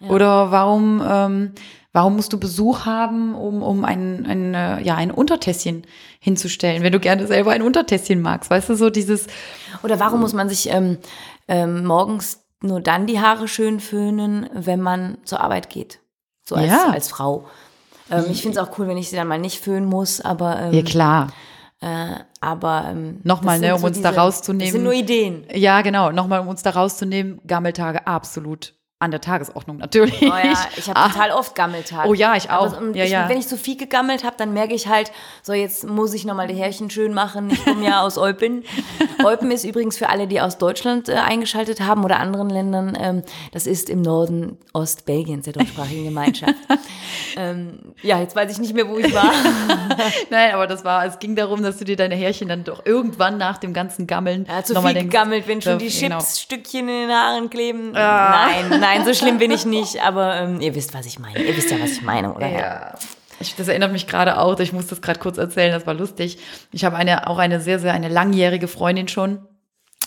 Oder 0.00 0.50
warum, 0.50 1.00
ähm, 1.09 1.52
warum 1.92 2.16
musst 2.16 2.33
du 2.33 2.38
Besuch 2.38 2.85
haben, 2.85 3.35
um, 3.35 3.62
um 3.62 3.85
ein, 3.85 4.26
ein, 4.26 4.54
äh, 4.54 4.83
ja, 4.83 4.96
ein 4.96 5.12
Untertässchen 5.12 5.87
hinzustellen, 6.18 6.83
wenn 6.83 6.92
du 6.92 6.98
gerne 6.98 7.26
selber 7.28 7.52
ein 7.52 7.62
Untertässchen 7.62 8.20
magst? 8.20 8.50
Weißt 8.50 8.68
du, 8.68 8.74
so 8.74 8.90
dieses, 8.90 9.28
Oder 9.85 10.00
warum 10.00 10.20
muss 10.20 10.33
man 10.35 10.48
sich 10.48 10.68
ähm, 10.68 10.98
ähm, 11.46 11.85
morgens 11.87 12.40
nur 12.61 12.80
dann 12.80 13.07
die 13.07 13.20
Haare 13.20 13.46
schön 13.46 13.78
föhnen, 13.78 14.50
wenn 14.52 14.80
man 14.80 15.18
zur 15.24 15.40
Arbeit 15.40 15.70
geht? 15.70 16.00
So 16.46 16.57
als, 16.57 16.70
Ja. 16.72 16.90
als 16.90 17.09
Frau. 17.09 17.48
Ähm, 18.11 18.24
ich 18.30 18.42
finde 18.42 18.59
es 18.59 18.66
auch 18.66 18.76
cool, 18.78 18.88
wenn 18.88 18.98
ich 18.98 19.09
sie 19.11 19.16
dann 19.16 19.28
mal 19.28 19.38
nicht 19.38 19.61
föhnen 19.61 19.88
muss, 19.88 20.20
aber, 20.20 20.59
ähm, 20.61 20.72
ja 20.74 20.83
klar. 20.83 21.28
Äh, 21.85 22.20
aber 22.40 22.87
ähm, 22.88 23.20
Nochmal, 23.25 23.59
ne, 23.59 23.75
um 23.77 23.85
uns 23.85 24.01
da 24.01 24.11
rauszunehmen. 24.11 24.64
Das 24.66 24.73
sind 24.73 24.85
nur 24.85 24.94
Ideen. 24.94 25.44
Ja, 25.53 25.83
genau. 25.83 26.12
Nochmal, 26.12 26.40
um 26.40 26.49
uns 26.49 26.62
da 26.62 26.70
rauszunehmen, 26.70 27.40
Gammeltage 27.47 28.07
absolut 28.07 28.74
an 29.00 29.11
der 29.11 29.20
Tagesordnung 29.20 29.76
natürlich. 29.76 30.22
Oh 30.22 30.26
ja, 30.26 30.52
ich 30.76 30.88
habe 30.88 30.98
Ah, 30.98 31.09
total 31.09 31.30
oft 31.33 31.54
Gammeltage. 31.54 32.09
Oh 32.09 32.14
ja, 32.14 32.37
ich 32.37 32.48
auch. 32.48 32.72
Aber, 32.74 32.78
ähm, 32.80 32.94
Ja, 32.94 33.04
ich, 33.04 33.11
ja. 33.11 33.28
Wenn 33.28 33.37
ich 33.38 33.46
zu 33.48 33.59
viel 33.59 33.76
gegammelt 33.76 34.24
habe, 34.24 34.37
dann 34.38 34.52
merke 34.54 34.72
ich 34.72 34.88
halt, 34.88 35.11
so 35.42 35.52
jetzt 35.52 35.85
muss 35.85 36.14
ich 36.14 36.24
nochmal 36.24 36.46
die 36.46 36.54
Härchen 36.54 36.88
schön 36.88 37.12
machen. 37.12 37.50
Ich 37.50 37.62
komme 37.64 37.85
ja 37.85 38.00
aus 38.02 38.16
Eupen. 38.16 38.64
Eupen 39.22 39.50
ist 39.50 39.64
übrigens 39.64 39.98
für 39.98 40.09
alle, 40.09 40.26
die 40.26 40.40
aus 40.40 40.57
Deutschland 40.59 41.09
äh, 41.09 41.14
eingeschaltet 41.16 41.80
haben 41.80 42.02
oder 42.04 42.18
anderen 42.18 42.48
Ländern, 42.48 42.96
ähm, 42.98 43.22
das 43.52 43.66
ist 43.66 43.90
im 43.90 44.00
Norden 44.00 44.57
Ostbelgiens, 44.72 45.44
der 45.44 45.52
deutschsprachigen 45.54 46.04
Gemeinschaft. 46.14 46.54
ähm, 47.37 47.94
ja, 48.02 48.20
jetzt 48.20 48.35
weiß 48.37 48.50
ich 48.52 48.59
nicht 48.59 48.74
mehr, 48.74 48.88
wo 48.88 48.96
ich 48.98 49.12
war. 49.14 49.33
Nein, 50.30 50.54
aber 50.54 50.66
das 50.66 50.85
war, 50.85 51.04
es 51.04 51.18
ging 51.18 51.37
darum, 51.37 51.62
dass 51.62 51.76
du 51.78 51.85
dir 51.85 51.96
deine 51.96 52.14
Härchen 52.14 52.48
dann 52.48 52.64
doch 52.64 52.87
irgendwann 52.87 53.37
nach 53.38 53.59
dem 53.59 53.74
ganzen 53.74 54.07
Gammeln 54.07 54.46
Ja, 54.48 54.62
zu 54.62 54.74
viel 54.80 54.94
denkst, 54.94 55.11
gegammelt, 55.12 55.46
wenn 55.48 55.61
schon 55.61 55.78
die 55.78 55.88
genau. 55.88 56.18
Chips-Stückchen 56.18 56.88
in 56.88 57.09
den 57.09 57.11
Haaren 57.11 57.50
kleben. 57.50 57.94
Ah. 57.94 58.46
Nein, 58.46 58.80
nein, 58.85 59.05
so 59.05 59.14
schlimm 59.14 59.38
bin 59.38 59.51
ich 59.51 59.66
nicht, 59.66 60.03
aber 60.03 60.37
ähm, 60.37 60.61
ihr 60.61 60.75
wisst, 60.75 60.94
was 60.94 61.07
ich 61.07 61.18
meine. 61.18 61.40
Ihr 61.40 61.57
wisst 61.57 61.70
ja, 61.70 61.81
was 61.81 61.92
ich 61.92 62.03
meine, 62.03 62.35
oder? 62.35 62.49
Ja. 62.49 62.94
Ich, 63.40 63.57
das 63.57 63.68
erinnert 63.68 63.92
mich 63.92 64.07
gerade 64.07 64.38
auch, 64.38 64.59
ich 64.61 64.73
muss 64.73 64.87
das 64.87 65.03
gerade 65.03 65.18
kurz 65.18 65.38
erzählen, 65.38 65.73
das 65.73 65.87
war 65.87 65.94
lustig. 65.94 66.38
Ich 66.70 66.85
habe 66.85 66.97
eine, 66.97 67.27
auch 67.27 67.38
eine 67.38 67.61
sehr, 67.61 67.79
sehr, 67.79 67.92
eine 67.92 68.09
langjährige 68.09 68.68
Freundin 68.68 69.09
schon. 69.09 69.47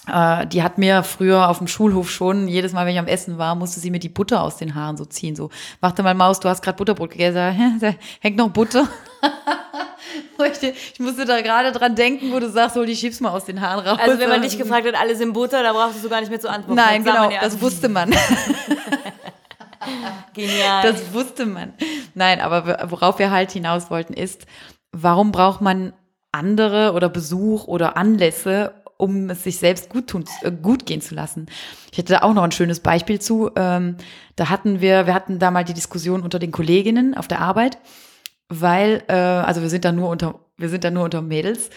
Äh, 0.08 0.48
die 0.48 0.64
hat 0.64 0.78
mir 0.78 1.04
früher 1.04 1.50
auf 1.50 1.58
dem 1.58 1.68
Schulhof 1.68 2.10
schon, 2.10 2.48
jedes 2.48 2.74
Mal, 2.74 2.86
wenn 2.86 2.94
ich 2.94 3.00
am 3.00 3.08
Essen 3.08 3.38
war, 3.38 3.56
musste 3.56 3.80
sie 3.80 3.92
mir 3.92 4.00
die 4.00 4.10
Butter 4.10 4.42
aus 4.42 4.58
den 4.58 4.76
Haaren 4.76 4.98
so 4.98 5.06
ziehen. 5.06 5.36
So, 5.36 5.50
warte 5.82 6.04
mal, 6.04 6.14
Maus, 6.14 6.40
du 6.40 6.50
hast 6.50 6.62
gerade 6.62 6.78
Butterbrot 6.78 7.12
gegessen. 7.12 7.80
Da 7.80 7.94
hängt 8.22 8.38
noch 8.38 8.50
Butter. 8.50 8.88
Ich, 10.62 11.00
musste 11.00 11.26
da 11.26 11.42
gerade 11.42 11.72
dran 11.72 11.96
denken, 11.96 12.32
wo 12.32 12.40
du 12.40 12.50
sagst, 12.50 12.76
hol 12.76 12.86
die 12.86 12.96
Chips 12.96 13.20
mal 13.20 13.32
aus 13.32 13.46
den 13.46 13.60
Haaren 13.60 13.86
raus. 13.86 14.00
Also 14.02 14.20
wenn 14.20 14.30
man 14.30 14.42
dich 14.42 14.58
gefragt 14.58 14.88
hat, 14.88 14.96
alle 14.96 15.16
sind 15.16 15.34
Butter, 15.34 15.64
da 15.64 15.74
brauchst 15.74 16.04
du 16.04 16.10
gar 16.10 16.22
nicht 16.22 16.30
mehr 16.30 16.40
zu 16.40 16.50
antworten. 16.50 16.76
Nein, 16.76 17.04
Das 17.04 17.14
genau, 17.14 17.30
das 17.42 17.62
wusste 17.62 17.90
man. 17.90 18.12
Genial. 20.34 20.84
Das 20.84 21.14
wusste 21.14 21.46
man. 21.46 21.74
Nein, 22.14 22.40
aber 22.40 22.90
worauf 22.90 23.20
wir 23.20 23.32
halt 23.32 23.52
hinaus 23.52 23.90
wollten 23.90 24.14
ist, 24.14 24.46
warum 24.92 25.32
braucht 25.32 25.62
man 25.62 25.94
andere 26.32 26.94
oder 26.94 27.10
Besuch 27.10 27.68
oder 27.68 27.98
Anlässe, 27.98 28.74
um 28.98 29.30
es 29.30 29.44
sich 29.44 29.58
selbst 29.58 29.90
gut, 29.90 30.08
tun, 30.08 30.26
äh, 30.42 30.52
gut 30.52 30.86
gehen 30.86 31.02
zu 31.02 31.16
lassen? 31.16 31.48
Ich 31.92 31.98
hätte 31.98 32.14
da 32.14 32.20
auch 32.22 32.34
noch 32.34 32.44
ein 32.44 32.52
schönes 32.52 32.80
Beispiel 32.80 33.20
zu. 33.20 33.52
Ähm, 33.56 33.98
da 34.36 34.50
hatten 34.50 34.82
wir, 34.82 35.06
wir 35.08 35.14
hatten 35.14 35.40
da 35.40 35.52
mal 35.52 35.64
die 35.64 35.74
Diskussion 35.74 36.22
unter 36.22 36.40
den 36.40 36.52
Kolleginnen 36.52 37.16
auf 37.16 37.28
der 37.28 37.40
Arbeit, 37.40 37.78
weil, 38.50 39.04
äh, 39.08 39.14
also 39.14 39.62
wir 39.62 39.70
sind 39.70 39.86
da 39.86 39.92
nur 39.92 40.10
unter, 40.10 40.40
wir 40.58 40.70
sind 40.70 40.84
da 40.84 40.92
nur 40.92 41.04
unter 41.04 41.22
Mädels. 41.22 41.70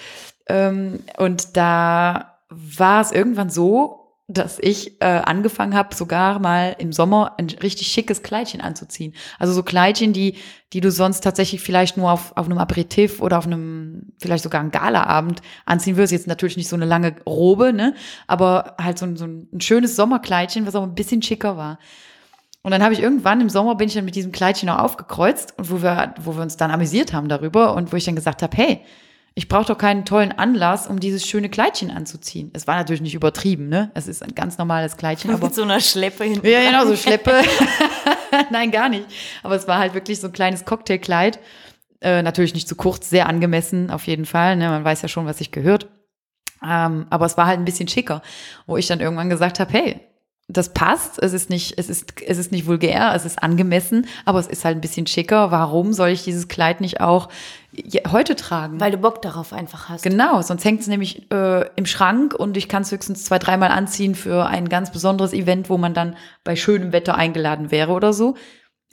Ähm, 0.48 1.00
und 1.16 1.56
da 1.56 2.38
war 2.48 3.00
es 3.00 3.12
irgendwann 3.12 3.50
so, 3.50 3.99
dass 4.32 4.58
ich 4.60 5.00
äh, 5.00 5.06
angefangen 5.06 5.74
habe, 5.74 5.94
sogar 5.94 6.38
mal 6.38 6.76
im 6.78 6.92
Sommer 6.92 7.34
ein 7.36 7.48
richtig 7.62 7.88
schickes 7.88 8.22
Kleidchen 8.22 8.60
anzuziehen. 8.60 9.14
Also 9.38 9.52
so 9.52 9.62
Kleidchen, 9.62 10.12
die, 10.12 10.36
die 10.72 10.80
du 10.80 10.90
sonst 10.92 11.20
tatsächlich 11.20 11.60
vielleicht 11.60 11.96
nur 11.96 12.12
auf, 12.12 12.36
auf 12.36 12.46
einem 12.46 12.58
Aperitif 12.58 13.20
oder 13.20 13.38
auf 13.38 13.46
einem, 13.46 14.12
vielleicht 14.20 14.44
sogar 14.44 14.60
einem 14.60 14.70
Galaabend 14.70 15.42
anziehen 15.66 15.96
würdest. 15.96 16.12
Jetzt 16.12 16.26
natürlich 16.28 16.56
nicht 16.56 16.68
so 16.68 16.76
eine 16.76 16.84
lange 16.84 17.16
Robe, 17.26 17.72
ne? 17.72 17.94
Aber 18.28 18.76
halt 18.80 18.98
so 18.98 19.06
ein, 19.06 19.16
so 19.16 19.26
ein 19.26 19.60
schönes 19.60 19.96
Sommerkleidchen, 19.96 20.66
was 20.66 20.76
auch 20.76 20.84
ein 20.84 20.94
bisschen 20.94 21.22
schicker 21.22 21.56
war. 21.56 21.78
Und 22.62 22.70
dann 22.70 22.82
habe 22.82 22.94
ich 22.94 23.00
irgendwann 23.00 23.40
im 23.40 23.48
Sommer 23.48 23.74
bin 23.74 23.88
ich 23.88 23.94
dann 23.94 24.04
mit 24.04 24.14
diesem 24.14 24.32
Kleidchen 24.32 24.68
auch 24.68 24.80
aufgekreuzt 24.80 25.54
wo 25.56 25.82
wir, 25.82 26.14
wo 26.20 26.36
wir 26.36 26.42
uns 26.42 26.56
dann 26.56 26.70
amüsiert 26.70 27.12
haben 27.12 27.28
darüber 27.28 27.74
und 27.74 27.92
wo 27.92 27.96
ich 27.96 28.04
dann 28.04 28.16
gesagt 28.16 28.42
habe, 28.42 28.56
hey, 28.56 28.84
ich 29.34 29.48
brauche 29.48 29.66
doch 29.66 29.78
keinen 29.78 30.04
tollen 30.04 30.32
Anlass, 30.32 30.86
um 30.86 30.98
dieses 31.00 31.26
schöne 31.26 31.48
Kleidchen 31.48 31.90
anzuziehen. 31.90 32.50
Es 32.52 32.66
war 32.66 32.76
natürlich 32.76 33.00
nicht 33.00 33.14
übertrieben, 33.14 33.68
ne? 33.68 33.90
Es 33.94 34.08
ist 34.08 34.22
ein 34.22 34.34
ganz 34.34 34.58
normales 34.58 34.96
Kleidchen, 34.96 35.30
aber 35.34 35.46
mit 35.46 35.54
so 35.54 35.62
einer 35.62 35.80
Schleppe 35.80 36.24
hinten. 36.24 36.46
ja, 36.46 36.62
genau, 36.62 36.86
so 36.86 36.96
Schleppe. 36.96 37.42
Nein, 38.50 38.70
gar 38.70 38.88
nicht. 38.88 39.06
Aber 39.42 39.54
es 39.54 39.68
war 39.68 39.78
halt 39.78 39.94
wirklich 39.94 40.20
so 40.20 40.28
ein 40.28 40.32
kleines 40.32 40.64
Cocktailkleid. 40.64 41.38
Äh, 42.00 42.22
natürlich 42.22 42.54
nicht 42.54 42.68
zu 42.68 42.76
kurz, 42.76 43.10
sehr 43.10 43.28
angemessen 43.28 43.90
auf 43.90 44.06
jeden 44.06 44.24
Fall. 44.24 44.56
Ne? 44.56 44.68
Man 44.68 44.84
weiß 44.84 45.02
ja 45.02 45.08
schon, 45.08 45.26
was 45.26 45.38
sich 45.38 45.52
gehört. 45.52 45.88
Ähm, 46.62 47.06
aber 47.10 47.26
es 47.26 47.36
war 47.36 47.46
halt 47.46 47.58
ein 47.58 47.64
bisschen 47.64 47.88
schicker, 47.88 48.22
wo 48.66 48.76
ich 48.76 48.86
dann 48.86 49.00
irgendwann 49.00 49.30
gesagt 49.30 49.60
habe, 49.60 49.72
hey, 49.72 50.00
das 50.52 50.72
passt, 50.72 51.22
es 51.22 51.32
ist 51.32 51.50
nicht, 51.50 51.78
es 51.78 51.88
ist, 51.88 52.20
es 52.22 52.38
ist 52.38 52.52
nicht 52.52 52.66
vulgär, 52.66 53.12
es 53.14 53.24
ist 53.24 53.42
angemessen, 53.42 54.06
aber 54.24 54.38
es 54.38 54.46
ist 54.46 54.64
halt 54.64 54.76
ein 54.76 54.80
bisschen 54.80 55.06
schicker. 55.06 55.50
Warum 55.50 55.92
soll 55.92 56.08
ich 56.08 56.24
dieses 56.24 56.48
Kleid 56.48 56.80
nicht 56.80 57.00
auch 57.00 57.28
heute 58.10 58.36
tragen? 58.36 58.80
Weil 58.80 58.90
du 58.90 58.98
Bock 58.98 59.22
darauf 59.22 59.52
einfach 59.52 59.88
hast. 59.88 60.02
Genau, 60.02 60.42
sonst 60.42 60.64
hängt 60.64 60.80
es 60.80 60.86
nämlich 60.88 61.30
äh, 61.30 61.66
im 61.76 61.86
Schrank 61.86 62.34
und 62.34 62.56
ich 62.56 62.68
kann 62.68 62.82
es 62.82 62.90
höchstens 62.90 63.24
zwei, 63.24 63.38
dreimal 63.38 63.70
anziehen 63.70 64.14
für 64.14 64.46
ein 64.46 64.68
ganz 64.68 64.90
besonderes 64.90 65.32
Event, 65.32 65.70
wo 65.70 65.78
man 65.78 65.94
dann 65.94 66.16
bei 66.44 66.56
schönem 66.56 66.92
Wetter 66.92 67.14
eingeladen 67.14 67.70
wäre 67.70 67.92
oder 67.92 68.12
so. 68.12 68.34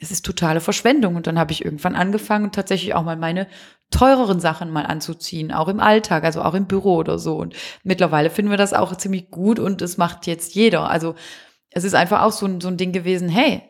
Es 0.00 0.12
ist 0.12 0.24
totale 0.24 0.60
Verschwendung. 0.60 1.16
Und 1.16 1.26
dann 1.26 1.40
habe 1.40 1.50
ich 1.50 1.64
irgendwann 1.64 1.96
angefangen, 1.96 2.52
tatsächlich 2.52 2.94
auch 2.94 3.02
mal 3.02 3.16
meine 3.16 3.48
teureren 3.90 4.38
Sachen 4.38 4.70
mal 4.70 4.84
anzuziehen, 4.84 5.50
auch 5.50 5.66
im 5.66 5.80
Alltag, 5.80 6.22
also 6.24 6.42
auch 6.42 6.54
im 6.54 6.66
Büro 6.66 6.96
oder 6.96 7.18
so. 7.18 7.36
Und 7.36 7.54
mittlerweile 7.82 8.30
finden 8.30 8.50
wir 8.50 8.58
das 8.58 8.74
auch 8.74 8.94
ziemlich 8.96 9.30
gut 9.30 9.58
und 9.58 9.82
es 9.82 9.96
macht 9.96 10.26
jetzt 10.26 10.54
jeder. 10.54 10.90
Also 10.90 11.14
es 11.78 11.84
ist 11.84 11.94
einfach 11.94 12.22
auch 12.22 12.32
so 12.32 12.46
ein, 12.46 12.60
so 12.60 12.68
ein 12.68 12.76
Ding 12.76 12.92
gewesen, 12.92 13.28
hey, 13.28 13.62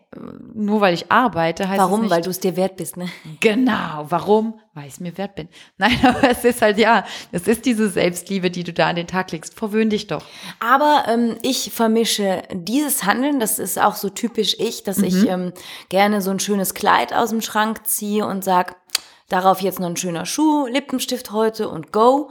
nur 0.55 0.81
weil 0.81 0.95
ich 0.95 1.13
arbeite, 1.13 1.69
heißt 1.69 1.79
es 1.79 1.85
Warum? 1.85 2.01
nicht, 2.03 2.11
Weil 2.11 2.23
du 2.23 2.31
es 2.31 2.41
dir 2.41 2.57
wert 2.57 2.77
bist, 2.77 2.97
ne? 2.97 3.09
Genau, 3.41 4.07
warum? 4.09 4.59
Weil 4.73 4.87
ich 4.87 4.95
es 4.95 5.01
mir 5.01 5.17
wert 5.19 5.35
bin. 5.35 5.49
Nein, 5.79 5.97
aber 6.03 6.31
es 6.31 6.45
ist 6.45 6.63
halt, 6.63 6.79
ja, 6.79 7.05
es 7.31 7.47
ist 7.47 7.67
diese 7.67 7.89
Selbstliebe, 7.91 8.51
die 8.51 8.65
du 8.65 8.73
da 8.73 8.89
an 8.89 8.97
den 8.97 9.07
Tag 9.07 9.31
legst. 9.31 9.55
Verwöhn 9.55 9.91
dich 9.91 10.07
doch. 10.07 10.25
Aber 10.61 11.05
ähm, 11.09 11.37
ich 11.43 11.71
vermische 11.73 12.43
dieses 12.53 13.05
Handeln, 13.05 13.39
das 13.39 13.59
ist 13.59 13.79
auch 13.79 13.95
so 13.95 14.09
typisch 14.09 14.57
ich, 14.59 14.83
dass 14.83 14.99
ich 14.99 15.29
ähm, 15.29 15.53
gerne 15.91 16.23
so 16.23 16.31
ein 16.31 16.41
schönes 16.41 16.75
Kleid 16.75 17.13
aus 17.13 17.31
dem 17.31 17.43
Schrank 17.43 17.87
ziehe 17.87 18.27
und 18.27 18.43
sag, 18.43 18.77
darauf 19.29 19.61
jetzt 19.61 19.79
noch 19.79 19.89
ein 19.89 19.97
schöner 19.97 20.25
Schuh, 20.25 20.67
Lippenstift 20.67 21.31
heute 21.33 21.69
und 21.69 21.93
go. 21.93 22.31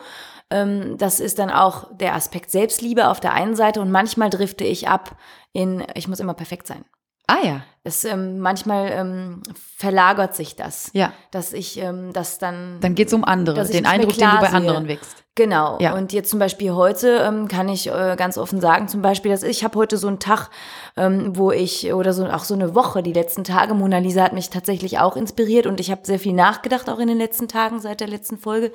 Ähm, 0.50 0.98
das 0.98 1.20
ist 1.20 1.40
dann 1.40 1.50
auch 1.50 1.96
der 1.96 2.16
Aspekt 2.16 2.52
Selbstliebe 2.52 3.10
auf 3.10 3.20
der 3.20 3.34
einen 3.34 3.56
Seite 3.56 3.82
und 3.82 3.92
manchmal 3.92 4.30
drifte 4.30 4.64
ich 4.64 4.88
ab 4.88 5.18
in, 5.54 5.84
ich 5.96 6.08
muss 6.08 6.20
immer 6.20 6.34
perfekt 6.34 6.68
sein. 6.68 6.86
Ah 7.30 7.44
ja, 7.44 7.62
Es, 7.84 8.06
ähm, 8.06 8.40
manchmal 8.40 8.90
ähm, 8.90 9.44
verlagert 9.76 10.34
sich 10.34 10.56
das, 10.56 10.90
ja. 10.94 11.12
dass 11.32 11.52
ich 11.52 11.78
ähm, 11.78 12.14
das 12.14 12.38
dann 12.38 12.80
Dann 12.80 12.96
geht's 12.96 13.14
um 13.14 13.26
andere, 13.26 13.66
den 13.66 13.86
Eindruck, 13.86 14.14
den 14.14 14.30
du 14.30 14.40
bei 14.40 14.48
sehe. 14.48 14.56
anderen 14.56 14.88
wächst. 14.88 15.26
Genau. 15.36 15.78
Ja. 15.82 15.94
Und 15.94 16.14
jetzt 16.14 16.30
zum 16.30 16.40
Beispiel 16.40 16.72
heute 16.72 17.18
ähm, 17.28 17.50
kann 17.50 17.68
ich 17.68 17.88
äh, 17.88 18.16
ganz 18.18 18.38
offen 18.38 18.62
sagen, 18.62 18.88
zum 18.88 19.02
Beispiel, 19.02 19.30
dass 19.30 19.44
ich 19.44 19.66
habe 19.66 19.78
heute 19.78 19.98
so 19.98 20.08
einen 20.08 20.20
Tag, 20.20 20.50
ähm, 20.96 21.36
wo 21.36 21.52
ich 21.52 21.92
oder 21.94 22.14
so 22.14 22.26
auch 22.28 22.46
so 22.46 22.54
eine 22.54 22.74
Woche, 22.76 23.04
die 23.04 23.14
letzten 23.14 23.44
Tage. 23.44 23.74
Mona 23.74 23.98
Lisa 23.98 24.24
hat 24.24 24.32
mich 24.32 24.50
tatsächlich 24.50 25.00
auch 25.00 25.18
inspiriert 25.18 25.68
und 25.68 25.82
ich 25.82 25.92
habe 25.92 26.02
sehr 26.06 26.20
viel 26.20 26.34
nachgedacht 26.34 26.90
auch 26.90 27.00
in 27.00 27.10
den 27.10 27.18
letzten 27.18 27.50
Tagen 27.50 27.82
seit 27.82 28.00
der 28.00 28.08
letzten 28.08 28.38
Folge. 28.38 28.72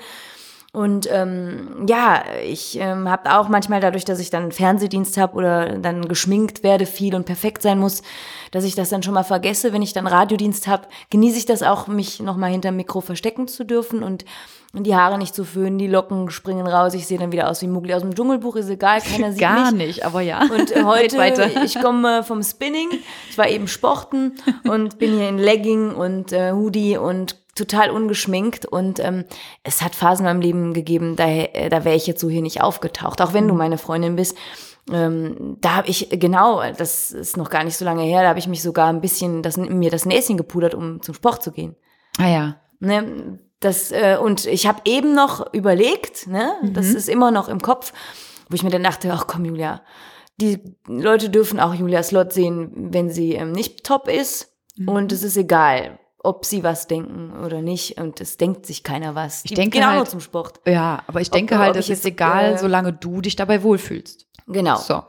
Und 0.74 1.06
ähm, 1.12 1.84
ja, 1.86 2.24
ich 2.42 2.78
ähm, 2.80 3.06
habe 3.06 3.36
auch 3.36 3.48
manchmal 3.48 3.80
dadurch, 3.80 4.06
dass 4.06 4.18
ich 4.18 4.30
dann 4.30 4.52
Fernsehdienst 4.52 5.18
habe 5.18 5.36
oder 5.36 5.78
dann 5.78 6.08
geschminkt 6.08 6.62
werde 6.62 6.86
viel 6.86 7.14
und 7.14 7.26
perfekt 7.26 7.60
sein 7.60 7.78
muss, 7.78 8.02
dass 8.52 8.64
ich 8.64 8.74
das 8.74 8.88
dann 8.88 9.02
schon 9.02 9.12
mal 9.12 9.22
vergesse. 9.22 9.74
Wenn 9.74 9.82
ich 9.82 9.92
dann 9.92 10.06
Radiodienst 10.06 10.68
habe, 10.68 10.88
genieße 11.10 11.36
ich 11.36 11.44
das 11.44 11.62
auch, 11.62 11.88
mich 11.88 12.20
nochmal 12.20 12.50
hinterm 12.50 12.76
Mikro 12.76 13.02
verstecken 13.02 13.48
zu 13.48 13.64
dürfen 13.64 14.02
und 14.02 14.24
die 14.72 14.96
Haare 14.96 15.18
nicht 15.18 15.34
zu 15.34 15.44
föhnen, 15.44 15.76
die 15.76 15.86
Locken 15.86 16.30
springen 16.30 16.66
raus, 16.66 16.94
ich 16.94 17.06
sehe 17.06 17.18
dann 17.18 17.32
wieder 17.32 17.50
aus 17.50 17.60
wie 17.60 17.66
Mugli 17.66 17.92
aus 17.92 18.00
dem 18.00 18.14
Dschungelbuch, 18.14 18.56
ist 18.56 18.70
egal, 18.70 19.00
keiner 19.12 19.32
sieht 19.32 19.42
Gar 19.42 19.72
mich. 19.72 19.86
nicht, 19.86 20.06
aber 20.06 20.22
ja. 20.22 20.40
Und 20.40 20.70
äh, 20.74 20.84
heute, 20.84 21.50
ich 21.62 21.78
komme 21.82 22.24
vom 22.24 22.42
Spinning, 22.42 22.88
ich 23.28 23.36
war 23.36 23.48
eben 23.48 23.68
Sporten 23.68 24.38
und 24.64 24.98
bin 24.98 25.18
hier 25.18 25.28
in 25.28 25.36
Legging 25.36 25.90
und 25.90 26.32
äh, 26.32 26.52
Hoodie 26.52 26.96
und 26.96 27.41
total 27.54 27.90
ungeschminkt 27.90 28.64
und 28.66 28.98
ähm, 29.00 29.24
es 29.62 29.82
hat 29.82 29.94
Phasen 29.94 30.24
in 30.24 30.30
meinem 30.32 30.40
Leben 30.40 30.72
gegeben, 30.72 31.16
da, 31.16 31.28
äh, 31.28 31.68
da 31.68 31.84
wäre 31.84 31.96
ich 31.96 32.06
jetzt 32.06 32.20
so 32.20 32.28
hier 32.30 32.42
nicht 32.42 32.62
aufgetaucht, 32.62 33.20
auch 33.20 33.34
wenn 33.34 33.48
du 33.48 33.54
meine 33.54 33.78
Freundin 33.78 34.16
bist. 34.16 34.36
Ähm, 34.90 35.58
da 35.60 35.76
habe 35.76 35.88
ich 35.88 36.08
genau, 36.10 36.62
das 36.76 37.12
ist 37.12 37.36
noch 37.36 37.50
gar 37.50 37.62
nicht 37.62 37.76
so 37.76 37.84
lange 37.84 38.02
her, 38.02 38.22
da 38.22 38.28
habe 38.30 38.38
ich 38.38 38.48
mich 38.48 38.62
sogar 38.62 38.88
ein 38.88 39.00
bisschen 39.00 39.42
das, 39.42 39.56
mir 39.56 39.90
das 39.90 40.06
Näschen 40.06 40.36
gepudert, 40.36 40.74
um 40.74 41.02
zum 41.02 41.14
Sport 41.14 41.42
zu 41.42 41.52
gehen. 41.52 41.76
Ah 42.18 42.28
ja. 42.28 42.56
Ne, 42.80 43.38
das, 43.60 43.92
äh, 43.92 44.16
und 44.20 44.44
ich 44.46 44.66
habe 44.66 44.80
eben 44.86 45.14
noch 45.14 45.52
überlegt, 45.54 46.26
ne, 46.26 46.54
Mhm. 46.62 46.72
das 46.74 46.88
ist 46.88 47.08
immer 47.08 47.30
noch 47.30 47.48
im 47.48 47.60
Kopf, 47.60 47.92
wo 48.48 48.54
ich 48.56 48.64
mir 48.64 48.70
dann 48.70 48.82
dachte, 48.82 49.12
ach 49.12 49.26
komm, 49.28 49.44
Julia, 49.44 49.82
die 50.40 50.58
Leute 50.88 51.30
dürfen 51.30 51.60
auch 51.60 51.74
Julia 51.74 52.02
Slot 52.02 52.32
sehen, 52.32 52.72
wenn 52.92 53.08
sie 53.10 53.34
ähm, 53.34 53.52
nicht 53.52 53.84
top 53.84 54.08
ist. 54.08 54.52
Mhm. 54.76 54.88
Und 54.88 55.12
es 55.12 55.22
ist 55.22 55.36
egal, 55.36 56.00
ob 56.24 56.44
sie 56.44 56.62
was 56.62 56.86
denken 56.86 57.32
oder 57.44 57.60
nicht. 57.62 57.98
Und 58.00 58.20
es 58.20 58.36
denkt 58.36 58.66
sich 58.66 58.82
keiner 58.82 59.14
was. 59.14 59.44
Ich 59.44 59.50
Die 59.50 59.54
denke 59.54 59.78
gehen 59.78 59.82
auch 59.84 59.88
halt- 59.88 59.96
nur 59.98 60.06
zum 60.06 60.20
Sport. 60.20 60.60
Ja, 60.66 61.02
aber 61.06 61.20
ich 61.20 61.30
denke 61.30 61.54
ob 61.54 61.60
halt, 61.60 61.76
es 61.76 61.88
ist 61.88 62.04
egal, 62.04 62.54
äh, 62.54 62.58
solange 62.58 62.92
du 62.92 63.20
dich 63.20 63.36
dabei 63.36 63.62
wohlfühlst. 63.62 64.26
Genau. 64.46 64.76
So. 64.76 65.02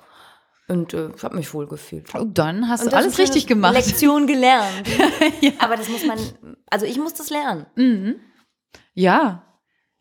Und 0.70 0.94
äh, 0.94 1.10
ich 1.16 1.24
habe 1.24 1.36
mich 1.36 1.54
wohl 1.54 1.68
gefühlt. 1.68 2.08
Oh, 2.16 2.24
dann 2.26 2.70
hast 2.70 2.84
Und 2.84 2.94
du 2.94 2.98
alles 2.98 3.18
richtig 3.18 3.48
gemacht. 3.48 3.74
Lektion 3.74 4.28
gelernt. 4.28 4.84
Aber 5.60 5.76
das 5.76 5.90
muss 5.90 6.06
man, 6.06 6.18
also 6.70 6.86
ich 6.86 6.98
muss 6.98 7.14
das 7.14 7.30
lernen. 7.30 7.66
Mhm. 7.76 8.16
Ja. 8.94 9.44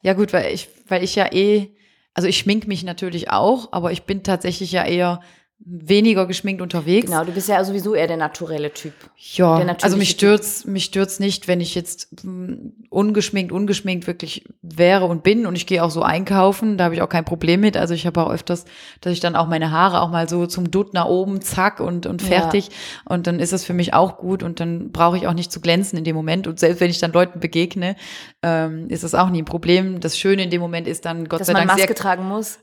Ja, 0.03 0.13
gut, 0.15 0.33
weil 0.33 0.53
ich, 0.53 0.69
weil 0.89 1.03
ich 1.03 1.15
ja 1.15 1.33
eh, 1.33 1.75
also 2.15 2.29
ich 2.29 2.39
schmink 2.39 2.67
mich 2.69 2.85
natürlich 2.85 3.31
auch, 3.31 3.73
aber 3.73 3.91
ich 3.93 4.03
bin 4.03 4.23
tatsächlich 4.23 4.71
ja 4.73 4.85
eher 4.85 5.21
weniger 5.65 6.27
geschminkt 6.27 6.61
unterwegs. 6.61 7.07
Genau, 7.07 7.25
du 7.25 7.33
bist 7.33 7.49
ja 7.49 7.63
sowieso 7.63 7.95
eher 7.95 8.09
der 8.09 8.17
naturelle 8.17 8.73
Typ. 8.73 8.93
Ja, 9.17 9.55
also 9.83 9.97
mich 9.97 10.11
stört's, 10.11 10.65
mich 10.65 10.85
stört's 10.85 11.21
nicht, 11.21 11.47
wenn 11.47 11.61
ich 11.61 11.75
jetzt 11.75 12.25
mm, 12.25 12.55
ungeschminkt, 12.91 13.53
ungeschminkt 13.53 14.07
wirklich 14.07 14.45
wäre 14.63 15.05
und 15.07 15.23
bin 15.23 15.47
und 15.47 15.55
ich 15.55 15.67
gehe 15.67 15.85
auch 15.85 15.91
so 15.91 16.03
einkaufen, 16.03 16.79
da 16.79 16.85
habe 16.85 16.95
ich 16.95 17.03
auch 17.03 17.09
kein 17.09 17.25
Problem 17.25 17.61
mit. 17.61 17.77
Also 17.77 17.95
ich 17.95 18.07
habe 18.07 18.25
auch 18.25 18.31
öfters, 18.31 18.65
dass 19.01 19.13
ich 19.13 19.21
dann 19.21 19.37
auch 19.37 19.47
meine 19.47 19.71
Haare 19.71 20.01
auch 20.01 20.11
mal 20.11 20.29
so 20.29 20.47
zum 20.47 20.71
Dutt 20.71 20.95
nach 20.95 21.07
oben, 21.07 21.41
zack 21.41 21.81
und, 21.81 22.07
und 22.07 22.23
Ja. 22.23 22.29
fertig. 22.29 22.71
Und 23.05 23.27
dann 23.27 23.39
ist 23.39 23.53
das 23.53 23.65
für 23.65 23.75
mich 23.75 23.95
auch 23.95 24.19
gut 24.19 24.43
und 24.43 24.59
dann 24.59 24.91
brauche 24.91 25.17
ich 25.17 25.29
auch 25.29 25.35
nicht 25.35 25.53
zu 25.53 25.61
glänzen 25.61 25.97
in 25.97 26.05
dem 26.05 26.17
Moment. 26.17 26.47
Und 26.47 26.59
selbst 26.59 26.81
wenn 26.81 26.91
ich 26.91 26.99
dann 26.99 27.13
Leuten 27.13 27.39
begegne, 27.39 27.97
ähm, 28.43 28.89
ist 28.89 29.05
das 29.05 29.15
auch 29.15 29.31
nie 29.31 29.43
ein 29.43 29.47
Problem. 29.47 30.01
Das 30.01 30.19
Schöne 30.19 30.43
in 30.43 30.51
dem 30.51 30.61
Moment 30.61 30.89
ist 30.89 31.05
dann 31.05 31.29
Gott 31.29 31.41
Dass 31.41 31.47
sei 31.47 31.53
man 31.53 31.69
Dank 31.69 31.79
Maske 31.79 31.89
sehr 31.89 31.97
tragen 31.97 32.27
muss. 32.27 32.59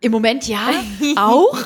Im 0.00 0.12
Moment 0.12 0.46
ja, 0.46 0.70
auch. 1.16 1.58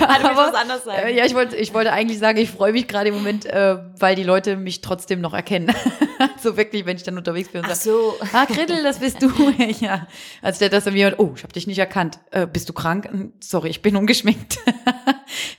Aber, 0.00 0.36
was 0.36 0.54
anderes 0.54 0.84
sagen. 0.84 1.08
äh, 1.08 1.16
ja, 1.16 1.24
ich 1.24 1.34
wollte, 1.34 1.56
ich 1.56 1.74
wollte 1.74 1.92
eigentlich 1.92 2.18
sagen, 2.18 2.38
ich 2.38 2.50
freue 2.50 2.72
mich 2.72 2.88
gerade 2.88 3.08
im 3.08 3.14
Moment, 3.14 3.44
äh, 3.46 3.76
weil 3.98 4.16
die 4.16 4.22
Leute 4.22 4.56
mich 4.56 4.80
trotzdem 4.80 5.20
noch 5.20 5.34
erkennen. 5.34 5.74
so 6.42 6.56
wirklich, 6.56 6.86
wenn 6.86 6.96
ich 6.96 7.02
dann 7.02 7.16
unterwegs 7.18 7.48
bin 7.50 7.62
und 7.62 7.70
Ach 7.70 7.74
sage, 7.74 7.96
so. 7.96 8.14
ah, 8.32 8.46
Kriddel, 8.46 8.82
das 8.82 8.98
bist 8.98 9.22
du. 9.22 9.30
ja. 9.80 10.06
Als 10.42 10.58
der 10.58 10.68
das 10.68 10.84
dann 10.84 10.96
jemand, 10.96 11.18
oh, 11.18 11.32
ich 11.36 11.42
habe 11.42 11.52
dich 11.52 11.66
nicht 11.66 11.78
erkannt. 11.78 12.18
Äh, 12.30 12.46
bist 12.46 12.68
du 12.68 12.72
krank? 12.72 13.08
Hm, 13.10 13.32
Sorry, 13.40 13.68
ich 13.70 13.82
bin 13.82 13.96
ungeschminkt. 13.96 14.58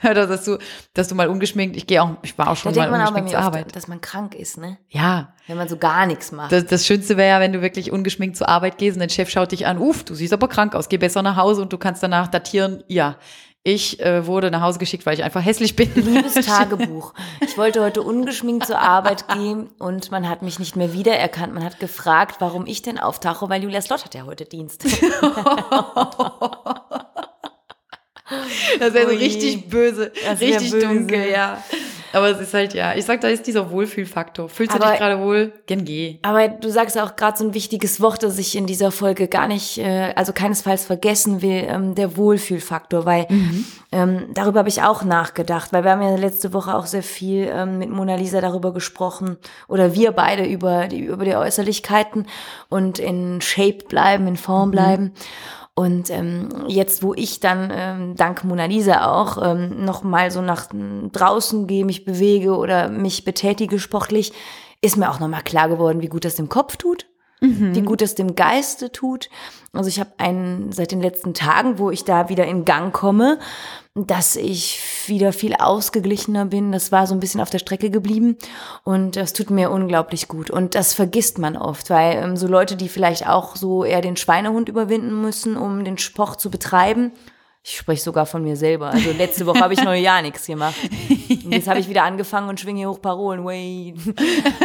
Oder 0.03 0.28
dass 0.28 0.45
du, 0.45 0.57
dass 0.93 1.07
du 1.07 1.16
mal 1.16 1.28
ungeschminkt, 1.28 1.76
ich 1.78 1.88
gehe 1.88 2.01
auch, 2.01 2.09
ich 2.22 2.38
war 2.38 2.49
auch 2.49 2.57
schon 2.57 2.76
mal 2.76 2.89
ungeschminkt 2.91 3.30
zur 3.30 3.39
oft, 3.39 3.47
Arbeit. 3.47 3.76
dass 3.76 3.88
man 3.88 4.01
krank 4.01 4.36
ist, 4.36 4.57
ne? 4.57 4.78
Ja, 4.89 5.34
Wenn 5.47 5.57
man 5.57 5.68
so 5.68 5.78
gar 5.78 6.05
nichts 6.05 6.32
macht. 6.32 6.51
das, 6.51 6.66
das 6.66 6.86
Schönste 6.86 7.18
wäre 7.18 7.30
ja, 7.30 7.39
wenn 7.39 7.53
du 7.53 7.61
wirklich 7.61 7.91
ungeschminkt 7.91 8.38
zur 8.38 8.49
Arbeit 8.49 8.78
gehst 8.78 8.95
und 8.95 8.99
dein 8.99 9.09
Chef 9.09 9.30
schaut 9.30 9.51
dich 9.51 9.66
an, 9.66 9.78
uff, 9.78 10.03
du 10.03 10.14
siehst 10.14 10.34
aber 10.34 10.47
krank 10.47 10.76
aus, 10.76 10.89
geh 10.89 10.97
besser 10.97 11.22
nach 11.22 11.38
Hause 11.38 11.61
und 11.61 11.74
du 11.74 11.78
kannst 11.78 12.03
danach 12.03 12.28
datieren, 12.28 12.84
ja, 12.88 13.18
ich 13.64 13.99
äh, 14.01 14.28
wurde 14.28 14.51
nach 14.51 14.61
Hause 14.61 14.78
geschickt, 14.78 15.05
weil 15.05 15.14
ich 15.14 15.24
einfach 15.24 15.43
hässlich 15.43 15.76
bin. 15.76 15.89
Liebes 15.95 16.34
Tagebuch. 16.45 17.14
Ich 17.39 17.57
wollte 17.57 17.82
heute 17.82 18.01
ungeschminkt 18.01 18.68
zur 18.68 18.80
Arbeit 18.80 19.30
gehen 19.30 19.70
und 19.80 20.11
man 20.11 20.28
hat 20.28 20.41
mich 20.41 20.59
nicht 20.59 20.76
mehr 20.76 20.91
wiedererkannt. 20.91 21.53
Man 21.53 21.64
hat 21.64 21.80
gefragt, 21.80 22.38
warum 22.39 22.66
ich 22.66 22.82
denn 22.82 22.99
auftauche, 22.99 23.49
weil 23.49 23.64
Julia 23.64 23.82
Slot 23.82 24.03
hat 24.03 24.16
ja 24.16 24.26
heute 24.26 24.43
Dienst. 24.43 24.86
Das 28.79 28.93
wäre 28.93 29.09
so 29.09 29.15
richtig 29.15 29.67
böse, 29.69 30.11
richtig 30.39 30.71
böse. 30.71 30.88
dunkel, 30.88 31.29
ja. 31.31 31.63
Aber 32.15 32.29
es 32.29 32.39
ist 32.39 32.53
halt, 32.53 32.75
ja, 32.75 32.93
ich 32.93 33.05
sag, 33.05 33.21
da 33.21 33.27
ist 33.27 33.47
dieser 33.47 33.71
Wohlfühlfaktor. 33.71 34.47
Fühlst 34.47 34.73
du 34.73 34.79
Aber- 34.79 34.91
dich 34.91 34.99
gerade 34.99 35.19
wohl? 35.19 35.51
Gen 35.65 35.84
geh. 35.84 36.19
Aber 36.21 36.47
du 36.47 36.69
sagst 36.69 36.95
ja 36.95 37.03
auch 37.03 37.15
gerade 37.15 37.36
so 37.39 37.43
ein 37.43 37.55
wichtiges 37.55 37.99
Wort, 38.01 38.21
das 38.21 38.38
ich 38.38 38.55
in 38.55 38.67
dieser 38.67 38.91
Folge 38.91 39.27
gar 39.27 39.47
nicht, 39.47 39.79
äh, 39.79 40.13
also 40.15 40.31
keinesfalls 40.31 40.86
vergessen 40.86 41.41
will, 41.41 41.65
ähm, 41.67 41.95
der 41.95 42.15
Wohlfühlfaktor, 42.15 43.05
weil 43.05 43.25
ähm, 43.91 44.25
darüber 44.36 44.59
habe 44.59 44.69
ich 44.69 44.84
auch 44.84 45.03
nachgedacht, 45.03 45.73
weil 45.73 45.84
wir 45.86 45.91
haben 45.91 46.03
ja 46.03 46.15
letzte 46.15 46.53
Woche 46.53 46.75
auch 46.75 46.86
sehr 46.86 47.01
viel 47.01 47.49
ähm, 47.51 47.79
mit 47.79 47.89
Mona 47.89 48.13
Lisa 48.15 48.41
darüber 48.41 48.73
gesprochen 48.73 49.38
oder 49.67 49.95
wir 49.95 50.11
beide 50.11 50.45
über 50.45 50.86
die, 50.88 50.99
über 50.99 51.25
die 51.25 51.36
Äußerlichkeiten 51.36 52.27
und 52.69 52.99
in 52.99 53.41
Shape 53.41 53.86
bleiben, 53.89 54.27
in 54.27 54.38
Form 54.38 54.69
bleiben. 54.69 55.13
Und 55.76 56.11
ähm, 56.11 56.49
jetzt, 56.67 57.01
wo 57.01 57.13
ich 57.15 57.39
dann 57.39 57.71
ähm, 57.74 58.15
dank 58.15 58.43
Mona 58.43 58.65
Lisa 58.65 59.11
auch 59.11 59.41
ähm, 59.43 59.84
noch 59.84 60.03
mal 60.03 60.30
so 60.30 60.41
nach 60.41 60.67
draußen 60.71 61.65
gehe, 61.65 61.84
mich 61.84 62.05
bewege 62.05 62.55
oder 62.55 62.89
mich 62.89 63.26
betätige 63.26 63.80
sportlich, 63.80 64.34
ist 64.82 64.97
mir 64.97 65.09
auch 65.09 65.19
noch 65.19 65.30
mal 65.30 65.41
klar 65.41 65.69
geworden, 65.69 66.01
wie 66.01 66.09
gut 66.09 66.26
das 66.26 66.36
dem 66.36 66.49
Kopf 66.49 66.78
tut, 66.78 67.07
wie 67.39 67.82
gut 67.82 68.01
das 68.01 68.15
dem 68.15 68.36
Geiste 68.36 68.91
tut. 68.91 69.30
Also 69.71 69.89
ich 69.89 69.99
habe 69.99 70.11
einen 70.17 70.71
seit 70.71 70.91
den 70.91 71.01
letzten 71.01 71.34
Tagen, 71.34 71.80
wo 71.80 71.89
ich 71.89 72.03
da 72.03 72.30
wieder 72.30 72.45
in 72.45 72.65
Gang 72.65 72.93
komme, 72.93 73.39
dass 73.95 74.35
ich 74.35 74.81
wieder 75.05 75.31
viel 75.33 75.53
ausgeglichener 75.53 76.45
bin. 76.45 76.71
Das 76.71 76.91
war 76.91 77.05
so 77.05 77.13
ein 77.13 77.19
bisschen 77.19 77.41
auf 77.41 77.51
der 77.51 77.59
Strecke 77.59 77.91
geblieben 77.91 78.37
und 78.83 79.15
das 79.15 79.33
tut 79.33 79.51
mir 79.51 79.69
unglaublich 79.69 80.27
gut. 80.27 80.49
Und 80.49 80.73
das 80.73 80.93
vergisst 80.93 81.37
man 81.37 81.55
oft, 81.55 81.91
weil 81.91 82.23
ähm, 82.23 82.35
so 82.35 82.47
Leute, 82.47 82.75
die 82.75 82.89
vielleicht 82.89 83.27
auch 83.27 83.55
so 83.55 83.83
eher 83.83 84.01
den 84.01 84.17
Schweinehund 84.17 84.67
überwinden 84.67 85.21
müssen, 85.21 85.57
um 85.57 85.83
den 85.83 85.99
Sport 85.99 86.41
zu 86.41 86.49
betreiben, 86.49 87.11
ich 87.66 87.78
spreche 87.78 88.01
sogar 88.01 88.26
von 88.26 88.43
mir 88.43 88.57
selber. 88.57 88.88
Also 88.89 89.11
letzte 89.11 89.45
Woche 89.45 89.61
habe 89.61 89.74
ich 89.74 89.82
noch 89.82 89.93
ja 89.93 90.22
nichts 90.22 90.47
gemacht. 90.47 90.76
Und 91.30 91.53
jetzt 91.53 91.70
habe 91.70 91.80
ich 91.80 91.88
wieder 91.88 92.03
angefangen 92.03 92.49
und 92.49 92.59
schwinge 92.59 92.80
hier 92.80 92.89
hoch 92.89 93.01
Parolen. 93.01 93.45
Wait. 93.45 93.95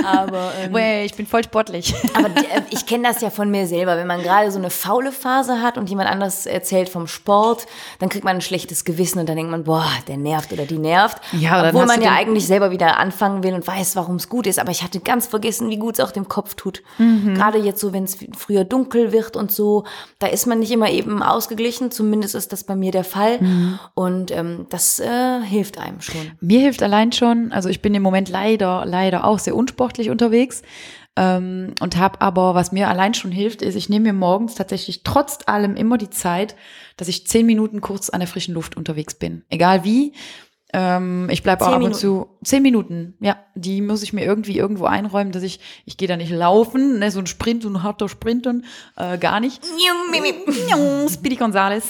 Aber 0.05 0.53
ähm, 0.61 0.73
Well, 0.75 1.07
ich 1.07 1.15
bin 1.15 1.25
voll 1.25 1.45
sportlich. 1.45 1.95
aber 2.15 2.27
äh, 2.29 2.63
ich 2.71 2.87
kenne 2.87 3.07
das 3.07 3.21
ja 3.21 3.31
von 3.31 3.53
mir 3.53 3.69
selber. 3.69 3.97
Wenn 3.97 4.09
man 4.09 4.21
gerade 4.25 4.51
so 4.51 4.59
eine 4.59 4.71
faule 4.71 5.13
Phase 5.13 5.63
hat 5.63 5.79
und 5.79 5.89
jemand 5.89 6.11
anders 6.11 6.47
erzählt 6.47 6.89
vom 6.89 7.07
Sport, 7.07 7.67
dann 8.01 8.09
kriegt 8.09 8.25
man 8.25 8.37
ein 8.39 8.41
schlechtes 8.41 8.85
Gewissen 8.85 9.21
und 9.21 9.29
dann 9.29 9.37
denkt 9.37 9.53
man, 9.53 9.63
boah, 9.63 9.89
der 10.09 10.17
nervt 10.17 10.53
oder 10.53 10.67
die 10.67 10.79
nervt. 10.79 11.19
Ja, 11.39 11.69
Obwohl 11.69 11.87
man 11.87 12.03
ja 12.03 12.11
eigentlich 12.15 12.49
selber 12.49 12.73
wieder 12.73 12.97
anfangen 12.99 13.45
will 13.45 13.55
und 13.55 13.65
weiß, 13.65 13.95
warum 13.95 14.17
es 14.17 14.29
gut 14.29 14.49
ist. 14.49 14.59
Aber 14.59 14.73
ich 14.73 14.83
hatte 14.83 14.99
ganz 14.99 15.29
vergessen, 15.29 15.71
wie 15.71 15.79
gut 15.79 16.01
es 16.01 16.05
auch 16.05 16.11
dem 16.11 16.27
Kopf 16.27 16.55
tut. 16.57 16.83
Mhm. 16.99 17.35
Gerade 17.37 17.59
jetzt 17.59 17.79
so, 17.79 17.93
wenn 17.93 18.03
es 18.05 18.19
früher 18.37 18.65
dunkel 18.65 19.13
wird 19.13 19.37
und 19.37 19.53
so, 19.53 19.85
da 20.19 20.27
ist 20.27 20.47
man 20.49 20.59
nicht 20.59 20.73
immer 20.73 20.91
eben 20.91 21.23
ausgeglichen. 21.23 21.93
Zumindest 21.93 22.35
ist 22.35 22.53
das 22.53 22.65
bei 22.65 22.75
mir 22.75 22.88
der 22.91 23.05
Fall. 23.05 23.41
Mhm. 23.41 23.79
Und 23.95 24.31
ähm, 24.31 24.67
das 24.71 25.01
äh, 25.01 25.41
hilft 25.43 25.79
einem 25.79 26.01
schon. 26.01 26.33
Mir 26.41 26.61
hilft 26.61 26.83
allein 26.83 27.13
schon, 27.13 27.53
also 27.53 27.69
ich 27.69 27.83
bin 27.83 27.95
im 27.95 28.03
Moment 28.03 28.29
leider, 28.29 28.85
leider 28.87 29.25
auch 29.25 29.39
sehr 29.39 29.57
unsportlich 29.57 30.11
unterwegs 30.11 30.63
ähm, 31.19 31.75
und 31.81 31.97
habe 31.97 32.21
aber, 32.21 32.55
was 32.55 32.71
mir 32.71 32.89
allein 32.89 33.13
schon 33.13 33.33
hilft, 33.33 33.61
ist, 33.61 33.75
ich 33.75 33.89
nehme 33.89 34.05
mir 34.05 34.13
morgens 34.13 34.55
tatsächlich 34.55 35.03
trotz 35.03 35.39
allem 35.47 35.75
immer 35.75 35.99
die 35.99 36.11
Zeit, 36.11 36.55
dass 36.97 37.09
ich 37.09 37.27
zehn 37.27 37.45
Minuten 37.45 37.81
kurz 37.81 38.09
an 38.09 38.21
der 38.21 38.29
frischen 38.29 38.55
Luft 38.55 38.77
unterwegs 38.77 39.15
bin. 39.15 39.43
Egal 39.49 39.83
wie. 39.83 40.13
Ähm, 40.75 41.29
ich 41.31 41.43
bleibe 41.43 41.63
auch 41.63 41.69
ab 41.69 41.75
und 41.77 41.81
Minuten? 41.81 41.99
zu 41.99 42.29
zehn 42.45 42.63
Minuten, 42.63 43.15
ja, 43.21 43.39
die 43.55 43.81
muss 43.81 44.03
ich 44.03 44.13
mir 44.13 44.25
irgendwie 44.25 44.59
irgendwo 44.59 44.85
einräumen, 44.85 45.33
dass 45.33 45.43
ich, 45.43 45.61
ich 45.87 45.97
gehe 45.97 46.09
da 46.09 46.17
nicht 46.17 46.31
laufen, 46.31 46.99
ne, 46.99 47.11
so 47.11 47.21
ein 47.21 47.27
Sprint, 47.27 47.63
so 47.63 47.71
ein 47.71 47.83
harter 47.83 48.07
Sprint 48.11 48.47
und 48.47 48.67
äh, 48.97 49.17
gar 49.17 49.41
nicht. 49.41 49.65
Speedy 51.09 51.37
Gonzales. 51.37 51.87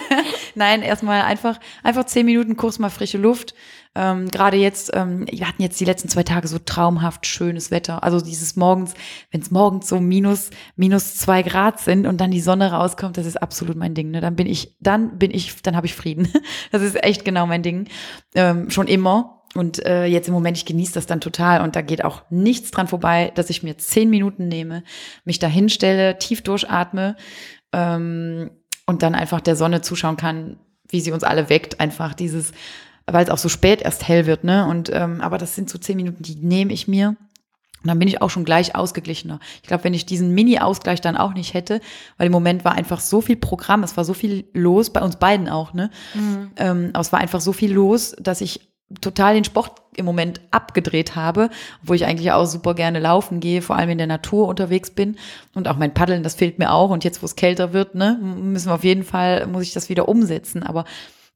Nein, 0.54 0.82
erstmal 0.82 1.22
einfach, 1.22 1.58
einfach 1.82 2.04
zehn 2.04 2.26
Minuten 2.26 2.58
kurz 2.58 2.78
mal 2.78 2.90
frische 2.90 3.16
Luft. 3.16 3.54
Ähm, 3.94 4.28
Gerade 4.28 4.56
jetzt, 4.56 4.90
ähm, 4.94 5.26
wir 5.30 5.46
hatten 5.48 5.62
jetzt 5.62 5.80
die 5.80 5.84
letzten 5.84 6.08
zwei 6.08 6.22
Tage 6.22 6.48
so 6.48 6.58
traumhaft 6.58 7.26
schönes 7.26 7.70
Wetter. 7.70 8.02
Also 8.02 8.20
dieses 8.20 8.56
morgens, 8.56 8.94
wenn 9.30 9.40
es 9.40 9.50
morgens 9.50 9.88
so 9.88 10.00
minus, 10.00 10.50
minus 10.76 11.16
zwei 11.16 11.42
Grad 11.42 11.80
sind 11.80 12.06
und 12.06 12.20
dann 12.20 12.30
die 12.30 12.40
Sonne 12.40 12.72
rauskommt, 12.72 13.16
das 13.16 13.26
ist 13.26 13.40
absolut 13.40 13.76
mein 13.76 13.94
Ding. 13.94 14.10
Ne? 14.10 14.20
Dann 14.20 14.36
bin 14.36 14.46
ich, 14.46 14.76
dann 14.80 15.18
bin 15.18 15.30
ich, 15.30 15.62
dann 15.62 15.76
habe 15.76 15.86
ich 15.86 15.94
Frieden. 15.94 16.28
Das 16.70 16.82
ist 16.82 17.02
echt 17.02 17.24
genau 17.24 17.46
mein 17.46 17.62
Ding. 17.62 17.88
Ähm, 18.34 18.70
schon 18.70 18.88
immer. 18.88 19.42
Und 19.54 19.84
äh, 19.86 20.04
jetzt 20.04 20.28
im 20.28 20.34
Moment, 20.34 20.56
ich 20.56 20.66
genieße 20.66 20.92
das 20.92 21.06
dann 21.06 21.20
total 21.20 21.62
und 21.62 21.76
da 21.76 21.80
geht 21.80 22.04
auch 22.04 22.22
nichts 22.30 22.70
dran 22.70 22.88
vorbei, 22.88 23.32
dass 23.34 23.48
ich 23.48 23.62
mir 23.62 23.78
zehn 23.78 24.10
Minuten 24.10 24.48
nehme, 24.48 24.84
mich 25.24 25.38
da 25.38 25.46
hinstelle, 25.46 26.18
tief 26.18 26.42
durchatme, 26.42 27.16
ähm, 27.72 28.50
und 28.86 29.02
dann 29.02 29.14
einfach 29.14 29.40
der 29.40 29.56
Sonne 29.56 29.82
zuschauen 29.82 30.16
kann, 30.16 30.58
wie 30.88 31.00
sie 31.00 31.12
uns 31.12 31.22
alle 31.22 31.50
weckt. 31.50 31.78
Einfach 31.78 32.14
dieses, 32.14 32.52
weil 33.12 33.24
es 33.24 33.30
auch 33.30 33.38
so 33.38 33.48
spät 33.48 33.82
erst 33.82 34.06
hell 34.06 34.26
wird, 34.26 34.44
ne? 34.44 34.66
Und 34.66 34.90
ähm, 34.92 35.20
aber 35.20 35.38
das 35.38 35.54
sind 35.54 35.70
so 35.70 35.78
zehn 35.78 35.96
Minuten, 35.96 36.22
die 36.22 36.36
nehme 36.36 36.72
ich 36.72 36.88
mir. 36.88 37.16
Und 37.82 37.88
dann 37.88 37.98
bin 37.98 38.08
ich 38.08 38.20
auch 38.20 38.30
schon 38.30 38.44
gleich 38.44 38.74
ausgeglichener. 38.74 39.38
Ich 39.62 39.68
glaube, 39.68 39.84
wenn 39.84 39.94
ich 39.94 40.04
diesen 40.04 40.34
Mini-Ausgleich 40.34 41.00
dann 41.00 41.16
auch 41.16 41.32
nicht 41.32 41.54
hätte, 41.54 41.80
weil 42.16 42.26
im 42.26 42.32
Moment 42.32 42.64
war 42.64 42.72
einfach 42.72 42.98
so 42.98 43.20
viel 43.20 43.36
Programm, 43.36 43.84
es 43.84 43.96
war 43.96 44.04
so 44.04 44.14
viel 44.14 44.48
los, 44.52 44.90
bei 44.90 45.00
uns 45.00 45.16
beiden 45.16 45.48
auch, 45.48 45.74
ne? 45.74 45.90
Mhm. 46.14 46.50
Ähm, 46.56 46.90
aber 46.92 47.00
es 47.00 47.12
war 47.12 47.20
einfach 47.20 47.40
so 47.40 47.52
viel 47.52 47.72
los, 47.72 48.16
dass 48.18 48.40
ich 48.40 48.68
total 49.00 49.34
den 49.34 49.44
Sport 49.44 49.82
im 49.96 50.06
Moment 50.06 50.40
abgedreht 50.50 51.14
habe, 51.14 51.50
wo 51.82 51.92
ich 51.92 52.06
eigentlich 52.06 52.32
auch 52.32 52.46
super 52.46 52.74
gerne 52.74 53.00
laufen 53.00 53.40
gehe, 53.40 53.62
vor 53.62 53.76
allem 53.76 53.90
in 53.90 53.98
der 53.98 54.06
Natur 54.06 54.48
unterwegs 54.48 54.90
bin 54.90 55.16
und 55.54 55.68
auch 55.68 55.76
mein 55.76 55.92
Paddeln, 55.92 56.22
das 56.22 56.34
fehlt 56.34 56.58
mir 56.58 56.72
auch 56.72 56.90
und 56.90 57.04
jetzt, 57.04 57.20
wo 57.20 57.26
es 57.26 57.36
kälter 57.36 57.72
wird, 57.72 57.94
ne, 57.94 58.18
müssen 58.20 58.68
wir 58.68 58.74
auf 58.74 58.84
jeden 58.84 59.04
Fall, 59.04 59.46
muss 59.46 59.64
ich 59.64 59.72
das 59.72 59.88
wieder 59.88 60.08
umsetzen, 60.08 60.62
aber 60.62 60.84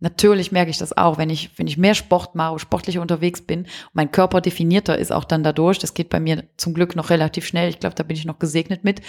Natürlich 0.03 0.50
merke 0.50 0.72
ich 0.72 0.78
das 0.78 0.96
auch, 0.96 1.16
wenn 1.16 1.30
ich, 1.30 1.57
wenn 1.57 1.68
ich 1.68 1.78
mehr 1.78 1.94
Sport 1.94 2.34
mache, 2.34 2.59
sportlicher 2.59 3.00
unterwegs 3.00 3.40
bin, 3.40 3.68
mein 3.92 4.11
Körper 4.11 4.40
definierter 4.40 4.98
ist 4.98 5.12
auch 5.12 5.22
dann 5.22 5.44
dadurch. 5.44 5.78
Das 5.78 5.94
geht 5.94 6.11
bei 6.11 6.18
mir 6.18 6.42
zum 6.57 6.74
Glück 6.74 6.96
noch 6.96 7.09
relativ 7.09 7.46
schnell. 7.46 7.68
Ich 7.68 7.78
glaube, 7.78 7.94
da 7.94 8.03
bin 8.03 8.16
ich 8.16 8.24
noch 8.24 8.40
gesegnet 8.40 8.82
mit. 8.82 9.00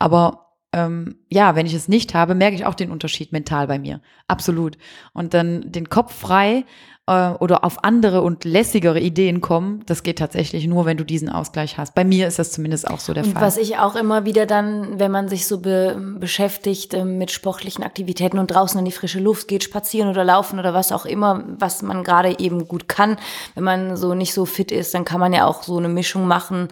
Aber 0.00 0.56
ähm, 0.72 1.20
ja, 1.28 1.54
wenn 1.54 1.66
ich 1.66 1.74
es 1.74 1.86
nicht 1.86 2.14
habe, 2.14 2.34
merke 2.34 2.56
ich 2.56 2.66
auch 2.66 2.74
den 2.74 2.90
Unterschied 2.90 3.30
mental 3.30 3.68
bei 3.68 3.78
mir. 3.78 4.00
Absolut. 4.26 4.76
Und 5.12 5.34
dann 5.34 5.70
den 5.70 5.88
Kopf 5.88 6.18
frei 6.18 6.64
äh, 7.10 7.32
oder 7.40 7.64
auf 7.64 7.82
andere 7.82 8.22
und 8.22 8.44
lässigere 8.44 9.00
Ideen 9.00 9.40
kommen, 9.40 9.82
das 9.86 10.04
geht 10.04 10.18
tatsächlich 10.18 10.66
nur, 10.68 10.86
wenn 10.86 10.96
du 10.96 11.04
diesen 11.04 11.28
Ausgleich 11.28 11.76
hast. 11.76 11.94
Bei 11.94 12.04
mir 12.04 12.28
ist 12.28 12.38
das 12.38 12.52
zumindest 12.52 12.88
auch 12.88 13.00
so 13.00 13.12
der 13.12 13.24
und 13.24 13.32
Fall. 13.32 13.42
Was 13.42 13.56
ich 13.56 13.78
auch 13.78 13.96
immer 13.96 14.24
wieder 14.24 14.46
dann, 14.46 15.00
wenn 15.00 15.10
man 15.10 15.28
sich 15.28 15.46
so 15.46 15.58
be 15.58 16.00
beschäftigt 16.20 16.94
äh, 16.94 17.04
mit 17.04 17.32
sportlichen 17.32 17.82
Aktivitäten 17.82 18.38
und 18.38 18.52
draußen 18.52 18.78
in 18.78 18.84
die 18.84 18.92
frische 18.92 19.18
Luft 19.18 19.48
geht, 19.48 19.64
spazieren 19.64 20.08
oder 20.08 20.24
laufen 20.24 20.58
oder 20.60 20.72
was 20.72 20.92
auch 20.92 21.04
immer, 21.04 21.42
was 21.58 21.82
man 21.82 22.04
gerade 22.04 22.38
eben 22.38 22.68
gut 22.68 22.88
kann. 22.88 23.16
Wenn 23.54 23.64
man 23.64 23.96
so 23.96 24.14
nicht 24.14 24.32
so 24.32 24.44
fit 24.44 24.70
ist, 24.70 24.94
dann 24.94 25.04
kann 25.04 25.18
man 25.18 25.32
ja 25.32 25.46
auch 25.46 25.64
so 25.64 25.78
eine 25.78 25.88
Mischung 25.88 26.28
machen 26.28 26.68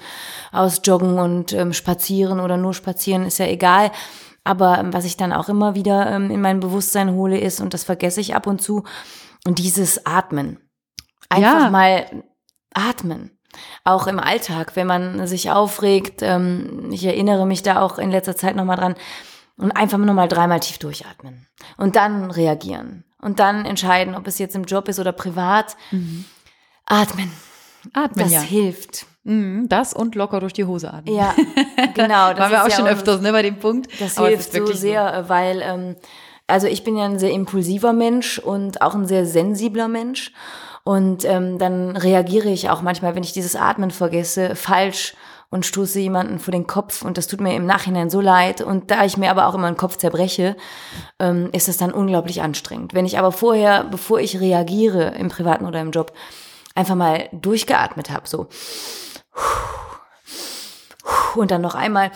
aus 0.53 0.81
Joggen 0.85 1.19
und 1.19 1.53
ähm, 1.53 1.73
Spazieren 1.73 2.39
oder 2.39 2.57
nur 2.57 2.75
Spazieren, 2.75 3.27
ist 3.27 3.39
ja 3.39 3.47
egal. 3.47 3.91
Aber 4.45 4.79
ähm, 4.79 4.93
was 4.93 5.05
ich 5.05 5.17
dann 5.17 5.33
auch 5.33 5.49
immer 5.49 5.75
wieder 5.75 6.11
ähm, 6.11 6.31
in 6.31 6.41
mein 6.41 6.61
Bewusstsein 6.61 7.13
hole, 7.13 7.39
ist, 7.39 7.61
und 7.61 7.75
das 7.75 7.85
vergesse 7.85 8.21
ich 8.21 8.35
ab 8.35 8.47
und 8.47 8.63
zu, 8.63 8.85
und 9.47 9.59
dieses 9.59 10.07
Atmen. 10.07 10.59
Einfach 11.29 11.65
ja. 11.65 11.71
mal 11.71 12.25
atmen. 12.75 13.39
Auch 13.85 14.07
im 14.07 14.19
Alltag, 14.19 14.77
wenn 14.77 14.87
man 14.87 15.27
sich 15.27 15.51
aufregt. 15.51 16.21
Ähm, 16.23 16.91
ich 16.93 17.05
erinnere 17.05 17.47
mich 17.47 17.63
da 17.63 17.81
auch 17.81 17.99
in 17.99 18.11
letzter 18.11 18.37
Zeit 18.37 18.57
nochmal 18.57 18.77
dran. 18.77 18.95
Und 19.57 19.73
einfach 19.73 19.99
nochmal 19.99 20.29
dreimal 20.29 20.61
tief 20.61 20.79
durchatmen. 20.79 21.47
Und 21.77 21.97
dann 21.97 22.31
reagieren. 22.31 23.05
Und 23.21 23.41
dann 23.41 23.65
entscheiden, 23.65 24.15
ob 24.15 24.27
es 24.29 24.39
jetzt 24.39 24.55
im 24.55 24.65
Job 24.65 24.89
ist 24.89 25.01
oder 25.01 25.13
privat. 25.13 25.77
Mhm. 25.91 26.25
Atmen. 26.87 27.33
Atmen, 27.93 28.25
das 28.25 28.33
ja. 28.33 28.41
hilft. 28.41 29.07
Mhm, 29.25 29.69
das 29.69 29.93
und 29.93 30.15
locker 30.15 30.41
durch 30.41 30.53
die 30.53 30.65
Hose 30.65 30.93
atmen. 30.93 31.15
Ja, 31.15 31.35
genau. 31.95 32.31
Das 32.35 32.39
Waren 32.39 32.51
wir 32.53 32.63
auch 32.63 32.69
ja 32.69 32.77
schon 32.77 32.87
öfters, 32.87 33.21
ne, 33.21 33.33
bei 33.33 33.43
dem 33.43 33.59
Punkt. 33.59 33.89
Das 34.01 34.17
Aber 34.17 34.29
hilft 34.29 34.53
so 34.53 34.67
sehr, 34.73 35.23
so. 35.25 35.29
weil 35.29 35.61
ähm, 35.63 35.97
also 36.49 36.67
ich 36.67 36.83
bin 36.83 36.97
ja 36.97 37.05
ein 37.05 37.19
sehr 37.19 37.31
impulsiver 37.31 37.93
Mensch 37.93 38.39
und 38.39 38.83
auch 38.83 38.95
ein 38.95 39.07
sehr 39.07 39.27
sensibler 39.27 39.87
Mensch. 39.87 40.33
Und 40.83 41.25
ähm, 41.27 41.59
dann 41.59 41.97
reagiere 41.97 42.49
ich 42.49 42.71
auch 42.71 42.81
manchmal, 42.81 43.15
wenn 43.15 43.23
ich 43.23 43.35
dieses 43.35 43.55
Atmen 43.55 43.91
vergesse, 43.91 44.57
falsch 44.57 45.15
und 45.51 45.67
stoße 45.67 46.01
jemanden 46.01 46.39
vor 46.39 46.53
den 46.53 46.67
Kopf 46.67 47.03
und 47.03 47.17
das 47.17 47.27
tut 47.27 47.41
mir 47.41 47.55
im 47.55 47.67
Nachhinein 47.67 48.11
so 48.11 48.21
leid. 48.21 48.63
Und 48.63 48.91
da 48.91 49.05
ich 49.05 49.17
mir 49.17 49.31
aber 49.31 49.47
auch 49.47 49.55
immer 49.55 49.71
den 49.71 49.77
Kopf 49.77 49.97
zerbreche, 49.97 50.57
ähm, 51.19 51.51
ist 51.53 51.69
das 51.69 51.77
dann 51.77 51.93
unglaublich 51.93 52.43
anstrengend. 52.43 52.95
Wenn 52.95 53.07
ich 53.07 53.19
aber 53.19 53.33
vorher, 53.33 53.85
bevor 53.85 54.21
ich 54.21 54.41
reagiere, 54.41 55.15
im 55.19 55.29
Privaten 55.29 55.67
oder 55.67 55.81
im 55.81 55.91
Job, 55.91 56.13
einfach 56.75 56.95
mal 56.95 57.29
durchgeatmet 57.33 58.11
habe, 58.11 58.29
so 58.29 58.49
und 61.35 61.51
dann 61.51 61.63
noch 61.63 61.75
einmal, 61.75 62.11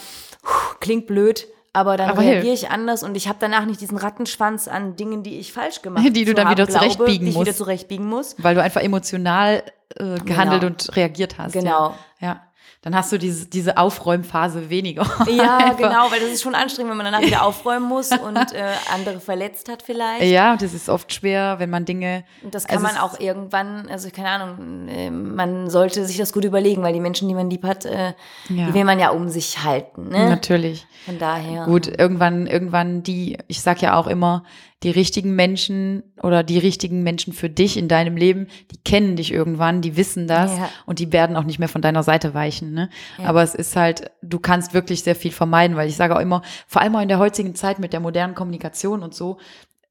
klingt 0.81 1.07
blöd, 1.07 1.47
aber 1.73 1.97
dann 1.97 2.11
aber 2.11 2.23
reagiere 2.23 2.53
ich 2.53 2.71
anders 2.71 3.03
und 3.03 3.17
ich 3.17 3.29
habe 3.29 3.39
danach 3.41 3.65
nicht 3.65 3.81
diesen 3.81 3.97
Rattenschwanz 3.97 4.69
an 4.69 4.97
Dingen, 4.97 5.23
die 5.23 5.39
ich 5.39 5.53
falsch 5.53 5.81
gemacht 5.81 6.05
habe. 6.05 6.13
Die 6.15 6.25
du 6.25 6.35
dann 6.35 6.51
wieder 6.51 6.67
glaube, 6.67 6.81
zurechtbiegen 6.81 7.27
die 7.27 7.33
musst. 7.33 7.47
wieder 7.47 7.57
zurechtbiegen 7.57 8.07
muss. 8.07 8.37
Weil 8.39 8.55
du 8.55 8.63
einfach 8.63 8.83
emotional 8.83 9.63
äh, 9.97 10.19
gehandelt 10.21 10.61
genau. 10.61 10.73
und 10.73 10.97
reagiert 10.97 11.39
hast. 11.39 11.53
Genau. 11.53 11.95
Ja. 12.21 12.29
ja 12.29 12.41
dann 12.83 12.97
hast 12.97 13.13
du 13.13 13.19
diese, 13.19 13.47
diese 13.47 13.77
Aufräumphase 13.77 14.69
weniger. 14.69 15.07
Ja, 15.33 15.73
genau, 15.79 16.11
weil 16.11 16.21
das 16.21 16.31
ist 16.31 16.43
schon 16.43 16.55
anstrengend, 16.55 16.91
wenn 16.91 16.97
man 16.97 17.07
danach 17.07 17.23
wieder 17.23 17.45
aufräumen 17.45 17.89
muss 17.89 18.11
und 18.27 18.37
äh, 18.37 18.65
andere 18.93 19.21
verletzt 19.21 19.69
hat 19.71 19.83
vielleicht. 19.83 20.25
Ja, 20.25 20.57
das 20.57 20.75
ist 20.75 20.89
oft 20.89 21.13
schwer, 21.13 21.59
wenn 21.59 21.71
man 21.71 21.85
Dinge. 21.85 22.25
Und 22.43 22.55
das 22.55 22.67
kann 22.67 22.85
also 22.85 22.89
man 22.89 23.03
auch 23.03 23.21
irgendwann, 23.21 23.89
also 23.89 24.11
keine 24.11 24.29
Ahnung, 24.29 24.89
äh, 24.89 25.11
man 25.11 25.71
sollte 25.71 26.05
sich 26.05 26.17
das 26.17 26.33
gut 26.33 26.45
überlegen, 26.45 26.83
weil 26.83 26.93
die 26.93 27.01
Menschen, 27.01 27.29
die 27.29 27.35
man 27.35 27.49
lieb 27.49 27.63
hat, 27.63 27.87
äh, 27.87 28.15
ja. 28.49 28.67
die 28.67 28.75
will 28.75 28.85
man 28.85 28.99
ja 28.99 29.11
um 29.11 29.29
sich 29.29 29.63
halten. 29.63 30.09
Ne? 30.09 30.29
Natürlich. 30.29 30.87
Von 31.07 31.19
daher. 31.19 31.65
Gut, 31.65 31.87
irgendwann, 31.87 32.47
irgendwann 32.47 33.03
die, 33.03 33.39
ich 33.47 33.63
sag 33.63 33.81
ja 33.81 33.97
auch 33.97 34.09
immer, 34.09 34.45
die 34.83 34.91
richtigen 34.91 35.35
Menschen 35.35 36.03
oder 36.23 36.43
die 36.43 36.59
richtigen 36.59 37.03
Menschen 37.03 37.33
für 37.33 37.49
dich 37.49 37.77
in 37.77 37.89
deinem 37.89 38.17
Leben, 38.17 38.49
die 38.71 38.79
kennen 38.79 39.17
dich 39.17 39.33
irgendwann, 39.33 39.81
die 39.81 39.97
wissen 39.97 40.27
das 40.27 40.57
ja. 40.57 40.69
und 40.87 40.99
die 40.99 41.13
werden 41.13 41.37
auch 41.37 41.45
nicht 41.45 41.59
mehr 41.59 41.69
von 41.69 41.83
deiner 41.83 42.03
Seite 42.03 42.35
weichen. 42.35 42.73
Ne? 42.73 42.91
Ja. 43.19 43.29
Aber 43.29 43.43
es 43.43 43.55
ist 43.55 43.77
halt, 43.77 44.11
du 44.23 44.39
kannst 44.41 44.75
wirklich 44.75 45.03
sehr 45.03 45.17
viel 45.17 45.33
vermeiden, 45.33 45.77
weil 45.77 45.89
ich 45.89 45.97
sage 45.97 46.17
auch 46.17 46.21
immer, 46.21 46.43
vor 46.67 46.83
allem 46.83 46.97
auch 46.97 47.03
in 47.03 47.09
der 47.09 47.19
heutigen 47.19 47.55
Zeit 47.55 47.79
mit 47.79 47.93
der 47.93 48.01
modernen 48.01 48.35
Kommunikation 48.35 49.03
und 49.03 49.15
so, 49.15 49.39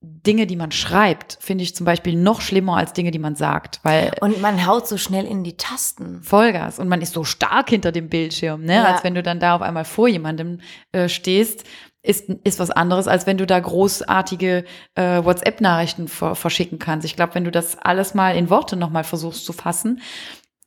Dinge, 0.04 0.48
die 0.48 0.56
man 0.56 0.72
schreibt, 0.72 1.38
finde 1.40 1.64
ich 1.64 1.76
zum 1.76 1.86
Beispiel 1.86 2.16
noch 2.16 2.42
schlimmer 2.42 2.78
als 2.78 2.94
Dinge, 2.94 3.12
die 3.12 3.20
man 3.20 3.36
sagt, 3.36 3.80
weil 3.84 4.12
und 4.22 4.42
man 4.42 4.66
haut 4.66 4.88
so 4.88 4.98
schnell 4.98 5.26
in 5.26 5.44
die 5.44 5.58
Tasten. 5.58 6.24
Vollgas 6.24 6.80
und 6.80 6.88
man 6.88 7.02
ist 7.02 7.14
so 7.14 7.24
stark 7.24 7.70
hinter 7.70 7.92
dem 7.92 8.10
Bildschirm, 8.10 8.64
ne, 8.64 8.78
ja. 8.78 8.86
als 8.86 9.04
wenn 9.04 9.14
du 9.14 9.22
dann 9.22 9.40
da 9.40 9.56
auf 9.56 9.62
einmal 9.62 9.86
vor 9.86 10.08
jemandem 10.08 10.60
äh, 10.92 11.08
stehst 11.08 11.66
ist, 12.04 12.30
ist 12.44 12.60
was 12.60 12.72
anderes, 12.72 13.08
als 13.08 13.28
wenn 13.28 13.38
du 13.38 13.46
da 13.46 13.60
großartige 13.60 14.66
äh, 14.96 15.24
WhatsApp-Nachrichten 15.24 16.08
verschicken 16.08 16.80
kannst. 16.80 17.06
Ich 17.06 17.16
glaube, 17.16 17.36
wenn 17.36 17.44
du 17.44 17.52
das 17.52 17.78
alles 17.78 18.14
mal 18.14 18.36
in 18.36 18.50
Worte 18.50 18.76
nochmal 18.76 19.04
versuchst 19.04 19.46
zu 19.46 19.54
fassen, 19.54 20.02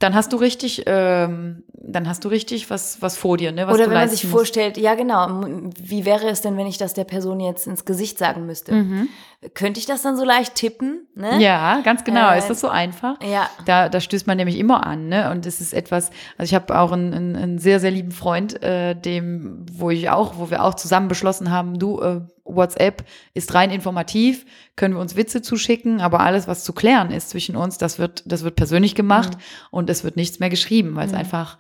dann 0.01 0.15
hast 0.15 0.33
du 0.33 0.37
richtig, 0.37 0.83
ähm, 0.87 1.63
dann 1.73 2.09
hast 2.09 2.25
du 2.25 2.29
richtig 2.29 2.69
was, 2.69 3.01
was 3.01 3.17
vor 3.17 3.37
dir, 3.37 3.53
ne? 3.53 3.67
Was 3.67 3.75
Oder 3.75 3.87
wenn 3.87 3.95
man 3.95 4.09
sich 4.09 4.25
musst. 4.25 4.33
vorstellt, 4.33 4.77
ja 4.77 4.95
genau, 4.97 5.45
wie 5.81 6.05
wäre 6.05 6.29
es 6.29 6.41
denn, 6.41 6.57
wenn 6.57 6.67
ich 6.67 6.79
das 6.79 6.95
der 6.95 7.05
Person 7.05 7.41
jetzt 7.41 7.67
ins 7.67 7.85
Gesicht 7.85 8.19
sagen 8.19 8.45
müsste? 8.45 8.73
Mhm. 8.73 9.09
Könnte 9.53 9.79
ich 9.79 9.87
das 9.87 10.03
dann 10.03 10.17
so 10.17 10.25
leicht 10.25 10.55
tippen? 10.55 11.07
Ne? 11.15 11.43
Ja, 11.43 11.81
ganz 11.83 12.05
genau. 12.05 12.31
Äh, 12.31 12.39
ist 12.39 12.49
das 12.49 12.61
so 12.61 12.69
einfach? 12.69 13.17
Ja. 13.23 13.51
Da, 13.67 13.89
da 13.89 14.01
stößt 14.01 14.27
man 14.27 14.37
nämlich 14.37 14.59
immer 14.59 14.87
an, 14.87 15.09
ne? 15.09 15.31
Und 15.31 15.45
es 15.45 15.61
ist 15.61 15.75
etwas, 15.75 16.11
also 16.39 16.51
ich 16.51 16.55
habe 16.55 16.79
auch 16.79 16.93
einen, 16.93 17.13
einen, 17.13 17.37
einen 17.37 17.59
sehr, 17.59 17.81
sehr 17.81 17.91
lieben 17.91 18.13
Freund, 18.13 18.63
äh, 18.63 18.95
dem, 18.95 19.67
wo 19.71 19.91
ich 19.91 20.09
auch, 20.09 20.39
wo 20.39 20.51
wir 20.51 20.65
auch 20.65 20.75
zusammen 20.75 21.09
beschlossen 21.09 21.51
haben, 21.51 21.79
du, 21.79 22.01
äh, 22.01 22.21
WhatsApp 22.45 23.05
ist 23.33 23.55
rein 23.55 23.71
informativ, 23.71 24.45
können 24.77 24.95
wir 24.95 25.01
uns 25.01 25.17
Witze 25.17 25.43
zuschicken, 25.43 26.01
aber 26.01 26.21
alles, 26.21 26.47
was 26.47 26.65
zu 26.65 26.73
klären 26.73 27.11
ist 27.11 27.31
zwischen 27.31 27.57
uns, 27.57 27.79
das 27.79 27.99
wird, 27.99 28.23
das 28.27 28.45
wird 28.45 28.57
persönlich 28.57 28.95
gemacht 28.95 29.35
mhm. 29.35 29.41
und 29.71 29.91
es 29.91 30.05
wird 30.05 30.17
nichts 30.17 30.41
mehr 30.41 30.51
geschrieben, 30.51 30.95
weil 30.95 31.07
mhm. 31.07 31.15
es 31.15 31.19
einfach, 31.19 31.59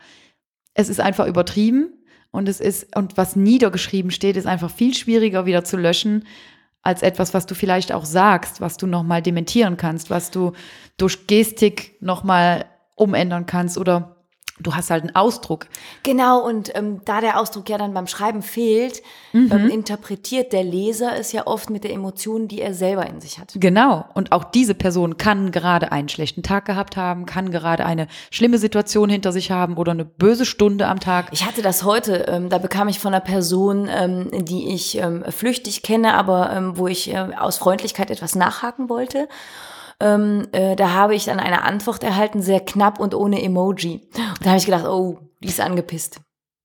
es 0.74 0.88
ist 0.88 1.00
einfach 1.00 1.26
übertrieben 1.26 1.92
und 2.30 2.48
es 2.48 2.60
ist, 2.60 2.96
und 2.96 3.16
was 3.16 3.36
niedergeschrieben 3.36 4.10
steht, 4.10 4.36
ist 4.36 4.46
einfach 4.46 4.70
viel 4.70 4.94
schwieriger 4.94 5.46
wieder 5.46 5.64
zu 5.64 5.76
löschen, 5.76 6.24
als 6.84 7.02
etwas, 7.02 7.34
was 7.34 7.46
du 7.46 7.54
vielleicht 7.54 7.92
auch 7.92 8.04
sagst, 8.04 8.60
was 8.60 8.76
du 8.76 8.86
nochmal 8.86 9.22
dementieren 9.22 9.76
kannst, 9.76 10.10
was 10.10 10.30
du 10.30 10.52
durch 10.98 11.26
Gestik 11.26 11.96
nochmal 12.00 12.66
umändern 12.94 13.46
kannst 13.46 13.78
oder 13.78 14.13
du 14.60 14.74
hast 14.74 14.90
halt 14.90 15.02
einen 15.02 15.16
Ausdruck. 15.16 15.66
Genau, 16.04 16.38
und 16.40 16.74
ähm, 16.76 17.00
da 17.04 17.20
der 17.20 17.40
Ausdruck 17.40 17.68
ja 17.68 17.76
dann 17.76 17.92
beim 17.92 18.06
Schreiben 18.06 18.42
fehlt, 18.42 19.02
mhm. 19.32 19.50
ähm, 19.52 19.68
interpretiert 19.68 20.52
der 20.52 20.62
Leser 20.62 21.16
es 21.16 21.32
ja 21.32 21.46
oft 21.46 21.70
mit 21.70 21.82
der 21.82 21.92
Emotion, 21.92 22.46
die 22.46 22.60
er 22.60 22.72
selber 22.72 23.06
in 23.06 23.20
sich 23.20 23.38
hat. 23.38 23.52
Genau, 23.56 24.04
und 24.14 24.30
auch 24.30 24.44
diese 24.44 24.74
Person 24.74 25.16
kann 25.16 25.50
gerade 25.50 25.90
einen 25.90 26.08
schlechten 26.08 26.42
Tag 26.42 26.66
gehabt 26.66 26.96
haben, 26.96 27.26
kann 27.26 27.50
gerade 27.50 27.84
eine 27.84 28.06
schlimme 28.30 28.58
Situation 28.58 29.08
hinter 29.08 29.32
sich 29.32 29.50
haben 29.50 29.76
oder 29.76 29.92
eine 29.92 30.04
böse 30.04 30.46
Stunde 30.46 30.86
am 30.86 31.00
Tag. 31.00 31.26
Ich 31.32 31.44
hatte 31.44 31.62
das 31.62 31.82
heute, 31.82 32.26
ähm, 32.28 32.48
da 32.48 32.58
bekam 32.58 32.86
ich 32.88 33.00
von 33.00 33.12
einer 33.12 33.24
Person, 33.24 33.88
ähm, 33.90 34.30
die 34.44 34.72
ich 34.72 34.98
ähm, 34.98 35.24
flüchtig 35.28 35.82
kenne, 35.82 36.14
aber 36.14 36.52
ähm, 36.52 36.78
wo 36.78 36.86
ich 36.86 37.12
äh, 37.12 37.16
aus 37.36 37.58
Freundlichkeit 37.58 38.10
etwas 38.10 38.36
nachhaken 38.36 38.88
wollte. 38.88 39.28
Ähm, 40.00 40.46
äh, 40.52 40.76
da 40.76 40.90
habe 40.92 41.14
ich 41.14 41.24
dann 41.26 41.40
eine 41.40 41.62
Antwort 41.62 42.02
erhalten, 42.02 42.42
sehr 42.42 42.60
knapp 42.60 42.98
und 43.00 43.14
ohne 43.14 43.42
Emoji. 43.42 44.02
Und 44.16 44.38
da 44.44 44.50
habe 44.50 44.58
ich 44.58 44.66
gedacht, 44.66 44.86
oh, 44.86 45.18
die 45.42 45.48
ist 45.48 45.60
angepisst. 45.60 46.20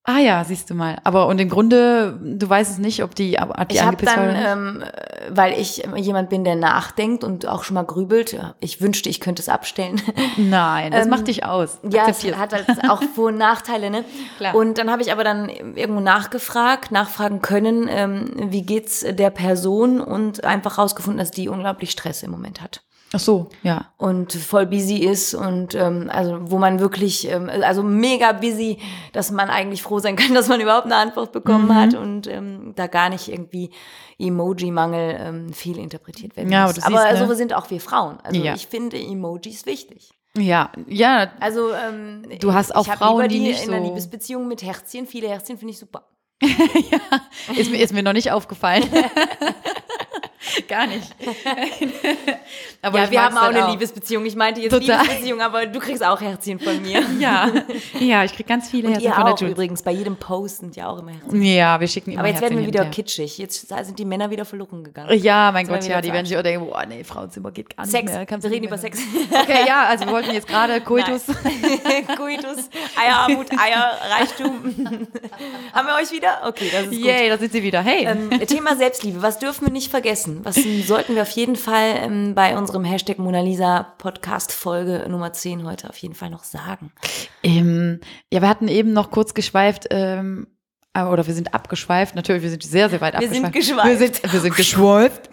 Ah 0.05 0.17
ja, 0.17 0.43
siehst 0.43 0.69
du 0.69 0.73
mal. 0.73 0.97
Aber 1.03 1.27
und 1.27 1.39
im 1.39 1.49
Grunde, 1.49 2.17
du 2.23 2.49
weißt 2.49 2.71
es 2.71 2.77
nicht, 2.79 3.03
ob 3.03 3.13
die, 3.13 3.37
ob 3.37 3.67
die 3.67 3.75
Ich 3.75 3.81
angepisst 3.83 4.17
war 4.17 4.25
dann, 4.25 4.29
oder 4.35 4.55
nicht? 4.55 4.81
ähm, 4.81 4.81
äh, 4.81 5.29
weil 5.29 5.59
ich 5.59 5.83
jemand 5.97 6.29
bin, 6.29 6.43
der 6.43 6.55
nachdenkt 6.55 7.23
und 7.23 7.45
auch 7.47 7.63
schon 7.63 7.75
mal 7.75 7.83
grübelt, 7.83 8.35
ich 8.59 8.81
wünschte, 8.81 9.09
ich 9.09 9.19
könnte 9.19 9.41
es 9.43 9.49
abstellen. 9.49 10.01
Nein, 10.37 10.91
das 10.93 11.07
macht 11.07 11.27
dich 11.27 11.45
aus. 11.45 11.79
ähm, 11.83 11.91
Ja, 11.91 12.07
es 12.07 12.23
hat 12.35 12.53
halt 12.53 12.89
auch 12.89 13.03
Vor- 13.15 13.27
und 13.27 13.37
Nachteile, 13.37 13.91
ne? 13.91 14.03
Klar. 14.37 14.55
Und 14.55 14.79
dann 14.79 14.89
habe 14.89 15.03
ich 15.03 15.11
aber 15.11 15.23
dann 15.23 15.47
irgendwo 15.49 16.01
nachgefragt, 16.01 16.91
nachfragen 16.91 17.41
können, 17.43 17.87
ähm, 17.91 18.31
wie 18.51 18.63
geht's 18.63 19.05
der 19.07 19.29
Person 19.29 20.01
und 20.01 20.43
einfach 20.43 20.79
rausgefunden, 20.79 21.19
dass 21.19 21.29
die 21.31 21.49
unglaublich 21.49 21.91
Stress 21.91 22.23
im 22.23 22.31
Moment 22.31 22.61
hat 22.61 22.81
Ach 23.11 23.19
so, 23.19 23.49
ja. 23.63 23.87
und 23.97 24.33
voll 24.33 24.67
busy 24.67 24.97
ist 24.97 25.33
und 25.33 25.73
ähm, 25.73 26.11
also 26.13 26.51
wo 26.51 26.59
man 26.59 26.79
wirklich 26.79 27.27
ähm, 27.27 27.49
also 27.49 27.81
mega 27.81 28.33
busy, 28.33 28.77
dass 29.13 29.31
man 29.31 29.49
eigentlich 29.49 29.81
froh 29.81 29.97
sein 29.97 30.15
kann, 30.15 30.33
dass 30.35 30.47
man 30.47 30.61
überhaupt 30.61 30.85
eine 30.85 30.95
Antwort 30.95 31.31
bekommen 31.31 31.69
Mhm. 31.69 31.75
hat 31.75 31.93
und 31.95 32.27
ähm, 32.27 32.73
da 32.75 32.85
gar 32.85 33.09
nicht 33.09 33.27
irgendwie 33.27 33.71
Emoji-Mangel 34.19 35.17
ähm, 35.19 35.53
viel 35.53 35.79
interpretiert 35.79 36.37
werden 36.37 36.51
Ja, 36.51 36.67
muss. 36.67 36.83
aber 36.83 36.99
aber 37.09 37.25
so 37.27 37.33
sind 37.33 37.53
auch 37.53 37.69
wir 37.71 37.81
Frauen. 37.81 38.19
Also 38.21 38.39
Ja. 38.43 38.53
ich 38.53 38.67
finde 38.67 38.97
Emojis 38.99 39.65
wichtig. 39.65 40.11
Ja, 40.37 40.71
ja, 40.87 41.31
Also 41.39 41.71
ähm, 41.73 42.21
Du 42.39 42.53
hast 42.53 42.75
auch 42.75 42.85
Frauen, 42.85 43.27
die 43.27 43.39
die 43.39 43.47
nicht 43.47 43.63
in 43.65 43.71
einer 43.73 43.81
so- 43.81 43.87
Liebesbeziehung 43.89 44.47
mit 44.47 44.61
Herzchen, 44.61 45.07
viele 45.07 45.27
Herzchen 45.29 45.57
finde 45.57 45.73
ich 45.73 45.79
super. 45.79 46.03
ist, 47.57 47.71
mir- 47.71 47.79
ist 47.81 47.91
mir 47.91 48.03
noch 48.03 48.13
nicht 48.13 48.31
aufgefallen. 48.31 48.83
Gar 50.69 50.87
nicht. 50.87 51.15
Aber 52.81 52.99
ja, 52.99 53.11
wir 53.11 53.23
haben 53.23 53.37
auch 53.37 53.41
halt 53.41 53.57
eine 53.57 53.71
Liebesbeziehung. 53.71 54.25
Ich 54.25 54.35
meinte 54.35 54.61
jetzt 54.61 54.71
Total. 54.71 55.01
Liebesbeziehung, 55.01 55.41
aber 55.41 55.65
du 55.65 55.79
kriegst 55.79 56.03
auch 56.03 56.21
Herzchen 56.21 56.59
von 56.59 56.81
mir. 56.81 57.03
Ja, 57.19 57.49
ja, 57.99 58.23
ich 58.23 58.33
krieg 58.33 58.47
ganz 58.47 58.69
viele 58.69 58.89
Herzen 58.89 59.03
Ihr 59.03 59.13
von 59.13 59.25
der 59.25 59.33
auch 59.33 59.39
Jules. 59.39 59.51
übrigens. 59.53 59.83
Bei 59.83 59.91
jedem 59.91 60.15
Post 60.15 60.59
sind 60.59 60.75
ja 60.77 60.87
auch 60.87 60.99
immer 60.99 61.11
Herzchen. 61.11 61.41
Ja, 61.41 61.79
wir 61.79 61.87
schicken 61.87 62.11
immer 62.11 62.21
Aber 62.21 62.29
jetzt 62.29 62.41
werden 62.41 62.51
wir 62.57 62.63
Herzchen 62.63 62.73
wieder 62.73 62.83
hinterher. 62.83 63.03
kitschig. 63.03 63.37
Jetzt 63.37 63.67
sind 63.67 63.99
die 63.99 64.05
Männer 64.05 64.29
wieder 64.29 64.45
verloren 64.45 64.83
gegangen. 64.85 65.17
Ja, 65.19 65.51
mein 65.51 65.67
Gott, 65.67 65.83
ja, 65.85 65.99
die 65.99 66.13
werden 66.13 66.25
sich 66.25 66.37
auch 66.37 66.43
denken, 66.43 66.67
boah, 66.67 66.85
nee, 66.85 67.03
Frauenzimmer 67.03 67.51
geht 67.51 67.75
gar 67.75 67.83
nicht 67.83 67.91
Sex. 67.91 68.11
mehr. 68.13 68.25
Kannst 68.25 68.43
Wir 68.45 68.49
du 68.49 68.55
reden 68.55 68.67
über 68.67 68.75
mehr 68.77 68.81
Sex. 68.81 68.99
Okay, 69.31 69.65
ja, 69.67 69.83
also 69.87 70.05
wir 70.05 70.13
wollten 70.13 70.31
jetzt 70.33 70.47
gerade 70.47 70.79
Koitus. 70.79 71.23
Coitus, 72.15 72.69
Eierarmut, 72.97 73.47
Eierreichtum. 73.57 75.07
Haben 75.73 75.87
wir 75.87 75.95
euch 75.95 76.11
wieder? 76.11 76.41
Okay, 76.47 76.69
das 76.71 76.83
ist 76.83 76.91
gut. 76.91 76.99
Yay, 76.99 77.29
da 77.29 77.37
sind 77.37 77.51
sie 77.51 77.63
wieder. 77.63 77.81
Hey. 77.81 78.05
Ähm, 78.05 78.29
Thema 78.47 78.75
Selbstliebe, 78.77 79.21
was 79.21 79.39
dürfen 79.39 79.65
wir 79.67 79.73
nicht 79.73 79.89
vergessen? 79.91 80.28
Was 80.43 80.55
sollten 80.85 81.15
wir 81.15 81.21
auf 81.23 81.29
jeden 81.31 81.55
Fall 81.55 81.95
ähm, 81.97 82.35
bei 82.35 82.57
unserem 82.57 82.83
Hashtag 82.83 83.17
Mona 83.19 83.41
Lisa 83.41 83.83
Podcast 83.97 84.51
Folge 84.51 85.05
Nummer 85.09 85.33
10 85.33 85.65
heute 85.65 85.89
auf 85.89 85.97
jeden 85.97 86.15
Fall 86.15 86.29
noch 86.29 86.43
sagen? 86.43 86.91
Ähm, 87.43 87.99
ja, 88.31 88.41
wir 88.41 88.49
hatten 88.49 88.67
eben 88.67 88.93
noch 88.93 89.11
kurz 89.11 89.33
geschweift, 89.33 89.87
ähm, 89.91 90.47
äh, 90.93 91.03
oder 91.03 91.25
wir 91.27 91.33
sind 91.33 91.53
abgeschweift. 91.53 92.15
Natürlich, 92.15 92.43
wir 92.43 92.49
sind 92.49 92.63
sehr, 92.63 92.89
sehr 92.89 93.01
weit 93.01 93.19
Wir 93.19 93.29
sind 93.29 93.45
abgeschweift. 93.45 93.99
geschweift. 93.99 93.99
Wir 93.99 94.07
sind, 94.07 94.33
wir 94.33 94.39
sind 94.41 94.55
geschweift. 94.55 95.29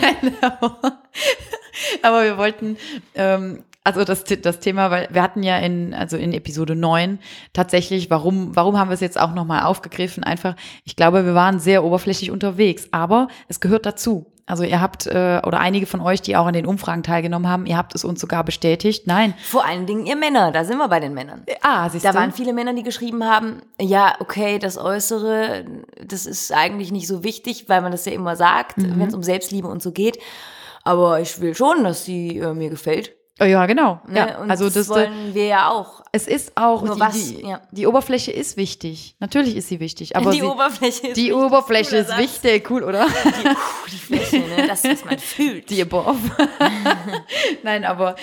Nein, 0.02 0.34
aber, 0.40 1.02
aber 2.02 2.24
wir 2.24 2.36
wollten, 2.36 2.76
ähm, 3.14 3.64
also 3.84 4.04
das, 4.04 4.24
das 4.24 4.60
Thema, 4.60 4.90
weil 4.90 5.08
wir 5.10 5.22
hatten 5.22 5.42
ja 5.42 5.58
in, 5.58 5.92
also 5.94 6.16
in 6.16 6.32
Episode 6.32 6.74
9 6.76 7.18
tatsächlich, 7.52 8.10
warum, 8.10 8.54
warum 8.54 8.78
haben 8.78 8.90
wir 8.90 8.94
es 8.94 9.00
jetzt 9.00 9.20
auch 9.20 9.32
nochmal 9.34 9.64
aufgegriffen? 9.64 10.22
Einfach, 10.24 10.54
ich 10.84 10.96
glaube, 10.96 11.24
wir 11.26 11.34
waren 11.34 11.58
sehr 11.58 11.82
oberflächlich 11.84 12.30
unterwegs, 12.30 12.88
aber 12.92 13.28
es 13.48 13.60
gehört 13.60 13.86
dazu. 13.86 14.26
Also 14.44 14.64
ihr 14.64 14.80
habt, 14.80 15.06
äh, 15.06 15.40
oder 15.46 15.60
einige 15.60 15.86
von 15.86 16.00
euch, 16.00 16.20
die 16.20 16.36
auch 16.36 16.46
an 16.46 16.52
den 16.52 16.66
Umfragen 16.66 17.04
teilgenommen 17.04 17.48
haben, 17.48 17.64
ihr 17.64 17.76
habt 17.76 17.94
es 17.94 18.04
uns 18.04 18.20
sogar 18.20 18.42
bestätigt. 18.44 19.06
Nein. 19.06 19.34
Vor 19.42 19.64
allen 19.64 19.86
Dingen 19.86 20.04
ihr 20.04 20.16
Männer, 20.16 20.50
da 20.50 20.64
sind 20.64 20.78
wir 20.78 20.88
bei 20.88 20.98
den 20.98 21.14
Männern. 21.14 21.44
Ah, 21.62 21.88
siehst 21.88 22.04
Da 22.04 22.10
du? 22.10 22.18
waren 22.18 22.32
viele 22.32 22.52
Männer, 22.52 22.74
die 22.74 22.82
geschrieben 22.82 23.24
haben, 23.24 23.62
ja, 23.80 24.14
okay, 24.18 24.58
das 24.58 24.78
Äußere, 24.78 25.64
das 26.04 26.26
ist 26.26 26.52
eigentlich 26.52 26.90
nicht 26.90 27.06
so 27.06 27.22
wichtig, 27.22 27.68
weil 27.68 27.82
man 27.82 27.92
das 27.92 28.04
ja 28.04 28.12
immer 28.12 28.34
sagt, 28.36 28.78
Mhm. 28.78 28.98
wenn 28.98 29.08
es 29.08 29.14
um 29.14 29.22
Selbstliebe 29.22 29.68
und 29.68 29.80
so 29.80 29.92
geht. 29.92 30.18
Aber 30.82 31.20
ich 31.20 31.40
will 31.40 31.54
schon, 31.54 31.84
dass 31.84 32.04
sie 32.04 32.38
äh, 32.38 32.52
mir 32.52 32.68
gefällt. 32.68 33.12
Oh, 33.42 33.46
ja, 33.46 33.66
genau. 33.66 34.00
Ne? 34.06 34.18
Ja, 34.18 34.38
und 34.38 34.50
also 34.50 34.70
das, 34.70 34.88
wollen 34.88 35.34
wir 35.34 35.46
ja 35.46 35.70
auch. 35.70 36.02
es 36.12 36.26
ist 36.28 36.52
auch 36.56 36.82
Nur 36.82 36.94
die, 36.94 37.00
was, 37.00 37.14
die, 37.14 37.46
ja. 37.46 37.60
die 37.70 37.86
Oberfläche 37.86 38.30
ist 38.30 38.56
wichtig. 38.56 39.16
Natürlich 39.18 39.56
ist 39.56 39.68
sie 39.68 39.80
wichtig, 39.80 40.16
aber 40.16 40.30
die 40.30 40.40
sie, 40.40 40.42
Oberfläche 40.44 41.08
ist 41.08 41.16
die 41.16 41.30
wichtig. 41.30 41.34
Oberfläche 41.34 41.96
ist 41.96 42.18
wichtig, 42.18 42.70
cool, 42.70 42.84
oder? 42.84 43.06
Die, 43.06 43.48
puh, 43.48 43.90
die 43.90 43.96
Fläche, 43.96 44.38
ne? 44.38 44.66
das, 44.68 44.84
was 44.84 45.04
man 45.04 45.18
fühlt. 45.18 45.70
Die 45.70 45.82
above. 45.82 46.18
Nein, 47.62 47.84
aber 47.84 48.16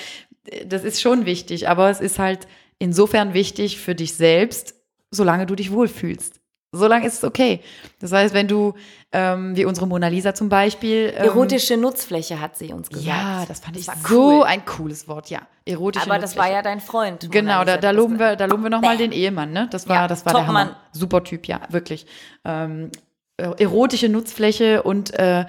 das 0.66 0.84
ist 0.84 1.02
schon 1.02 1.26
wichtig, 1.26 1.68
aber 1.68 1.90
es 1.90 2.00
ist 2.00 2.20
halt 2.20 2.48
insofern 2.80 3.34
wichtig 3.34 3.80
für 3.80 3.96
dich 3.96 4.14
selbst, 4.14 4.74
solange 5.12 5.46
du 5.46 5.56
dich 5.56 5.72
wohlfühlst. 5.72 6.40
Solange 6.72 7.08
ist 7.08 7.16
es 7.16 7.24
okay. 7.24 7.62
Das 8.00 8.12
heißt, 8.12 8.34
wenn 8.34 8.48
du, 8.48 8.74
ähm, 9.12 9.56
wie 9.56 9.66
unsere 9.66 9.88
Mona 9.88 10.08
Lisa 10.08 10.34
zum 10.36 10.50
Beispiel. 10.50 11.14
Ähm, 11.16 11.26
Erotische 11.26 11.78
Nutzfläche 11.78 12.40
hat 12.40 12.58
sie 12.58 12.74
uns 12.74 12.90
gesagt. 12.90 13.08
Ja, 13.08 13.46
das 13.48 13.60
fand 13.60 13.78
ich 13.78 13.86
so 13.86 13.92
cool. 14.10 14.44
ein 14.44 14.66
cooles 14.66 15.08
Wort, 15.08 15.30
ja. 15.30 15.42
Erotische 15.66 16.06
Aber 16.06 16.20
das 16.20 16.36
war 16.38 16.46
Nutzfläche. 16.46 16.56
ja 16.56 16.62
dein 16.62 16.80
Freund. 16.80 17.28
Genau, 17.32 17.54
Mona 17.60 17.66
da, 17.66 17.72
Lisa. 17.76 17.82
da 17.82 17.88
Das 17.92 17.96
loben 17.98 18.20
wir, 18.20 18.36
da 18.36 18.46
loben 18.46 18.64
wir 18.64 18.70
nochmal 18.70 18.98
den 18.98 19.12
Ehemann, 19.12 19.52
ne? 19.52 19.68
Das 19.72 19.88
war, 19.90 19.96
Ja, 19.96 20.08
das 20.08 20.26
war 20.26 20.34
der. 20.34 20.48
Hammer. 20.48 20.76
Super 20.92 21.24
Typ, 21.24 21.48
ja, 21.48 21.62
wirklich. 21.70 22.06
Ähm, 22.46 22.92
äh, 23.38 23.50
erotische 23.64 24.10
Nutzfläche 24.10 24.84
und 24.84 25.18
äh, 25.18 25.46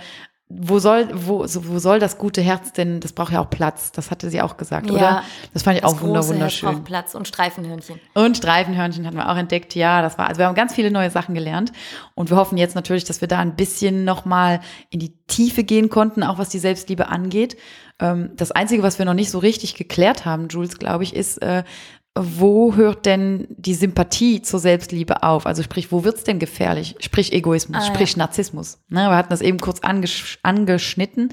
wo 0.53 0.81
soll, 0.81 1.09
wo, 1.15 1.45
wo 1.45 1.79
soll 1.79 2.01
das 2.01 2.19
gute 2.19 2.41
Herz 2.43 2.73
denn, 2.73 2.99
das 2.99 3.13
braucht 3.13 3.33
ja 3.33 3.41
auch 3.41 3.49
Platz, 3.51 3.93
das 3.93 4.11
hatte 4.11 4.29
sie 4.31 4.43
auch 4.43 4.57
gesagt, 4.57 4.89
Ja. 4.91 4.93
oder? 4.97 5.23
Das 5.55 5.63
fand 5.63 5.77
ich 5.77 5.83
Das 5.83 5.93
auch 5.93 6.01
wunder, 6.03 6.15
große 6.21 6.29
Herz 6.31 6.35
wunderschön. 6.35 6.69
braucht 6.73 6.85
Platz 6.85 7.15
und 7.15 7.29
Streifenhörnchen. 7.29 8.01
Und 8.15 8.37
Streifenhörnchen 8.37 9.07
hatten 9.07 9.17
wir 9.17 9.31
auch 9.31 9.37
entdeckt. 9.37 9.77
Ja, 9.77 10.03
das 10.03 10.19
war, 10.19 10.27
also 10.29 10.41
wir 10.41 10.47
haben 10.47 10.57
ganz 10.57 10.75
viele 10.75 10.91
neue 10.91 11.11
Sachen 11.11 11.35
gelernt. 11.37 11.73
Und 12.17 12.31
wir 12.31 12.37
hoffen 12.37 12.59
jetzt 12.59 12.75
natürlich, 12.75 13.05
dass 13.05 13.21
wir 13.21 13.29
da 13.29 13.39
ein 13.39 13.55
bisschen 13.55 14.05
nochmal 14.05 14.61
in 14.91 14.99
die 14.99 15.15
Tiefe 15.29 15.63
gehen 15.63 15.89
konnten, 15.89 16.25
auch 16.25 16.39
was 16.39 16.49
die 16.49 16.59
Selbstliebe 16.59 17.07
angeht. 17.09 17.57
Ähm, 18.01 18.31
das 18.37 18.51
Einzige, 18.51 18.83
was 18.83 18.99
wir 18.99 19.07
noch 19.07 19.15
nicht 19.15 19.31
so 19.31 19.39
richtig 19.39 19.77
geklärt 19.77 20.25
haben, 20.25 20.49
Jules, 20.49 20.79
glaube 20.79 21.05
ich, 21.05 21.15
ist, 21.15 21.39
äh, 21.43 21.63
wo 22.23 22.75
hört 22.75 23.07
denn 23.07 23.47
die 23.51 23.75
Sympathie 23.75 24.43
zur 24.43 24.61
Selbstliebe 24.61 25.23
auf? 25.23 25.47
Also 25.47 25.63
sprich, 25.63 25.91
wo 25.91 26.05
wird's 26.05 26.25
denn 26.25 26.39
gefährlich? 26.39 26.97
Sprich 27.01 27.33
Egoismus, 27.33 27.79
Ah, 27.83 27.87
ja. 27.87 27.95
sprich 27.95 28.17
Narzissmus. 28.17 28.79
Ne, 28.89 29.09
wir 29.09 29.17
hatten 29.17 29.31
das 29.31 29.41
eben 29.41 29.59
kurz 29.59 29.81
angesch 29.81 30.39
angeschnitten. 30.43 31.33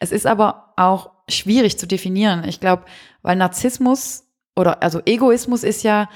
Es 0.00 0.12
ist 0.12 0.26
aber 0.26 0.72
auch 0.76 1.10
schwierig 1.28 1.78
zu 1.78 1.86
definieren. 1.86 2.44
Ich 2.48 2.60
glaube, 2.60 2.84
weil 3.22 3.36
Narzissmus 3.36 4.24
oder 4.56 4.82
also 4.82 5.00
Egoismus 5.06 5.62
ist 5.62 5.82
ja, 5.84 6.08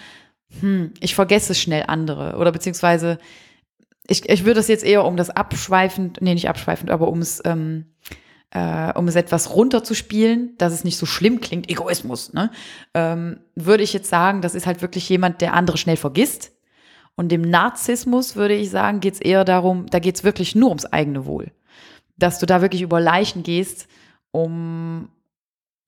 hm, 0.61 0.93
ich 1.01 1.15
vergesse 1.15 1.55
schnell 1.55 1.85
andere 1.87 2.37
oder 2.37 2.53
beziehungsweise 2.53 3.19
ich, 4.09 4.29
ich 4.29 4.45
würde 4.45 4.61
es 4.61 4.69
jetzt 4.69 4.85
eher 4.85 5.05
um 5.05 5.17
das 5.17 5.31
abschweifend, 5.31 6.19
nee, 6.23 6.35
nicht 6.35 6.49
abschweifend, 6.49 6.91
aber 6.91 7.09
um 7.09 7.21
es, 7.21 7.43
ähm, 7.45 7.87
äh, 8.51 8.93
um 8.95 9.09
es 9.09 9.17
etwas 9.17 9.55
runterzuspielen, 9.55 10.55
dass 10.59 10.73
es 10.73 10.85
nicht 10.85 10.97
so 10.97 11.07
schlimm 11.07 11.41
klingt, 11.41 11.71
Egoismus, 11.71 12.33
ne? 12.33 12.51
Ähm, 12.95 13.41
würde 13.55 13.83
ich 13.83 13.93
jetzt 13.93 14.09
sagen, 14.09 14.41
das 14.41 14.55
ist 14.55 14.67
halt 14.67 14.81
wirklich 14.81 15.09
jemand, 15.09 15.41
der 15.41 15.55
andere 15.55 15.77
schnell 15.77 15.97
vergisst. 15.97 16.53
Und 17.15 17.31
dem 17.31 17.43
Narzissmus 17.43 18.37
würde 18.37 18.55
ich 18.55 18.71
sagen, 18.71 19.01
geht 19.01 19.15
es 19.15 19.21
eher 19.21 19.45
darum, 19.45 19.87
da 19.87 19.99
geht 19.99 20.17
es 20.17 20.25
wirklich 20.25 20.55
nur 20.55 20.69
ums 20.69 20.87
eigene 20.87 21.27
Wohl. 21.27 21.51
Dass 22.17 22.39
du 22.39 22.47
da 22.47 22.63
wirklich 22.63 22.81
über 22.81 23.01
Leichen 23.01 23.43
gehst, 23.43 23.89
um, 24.31 25.09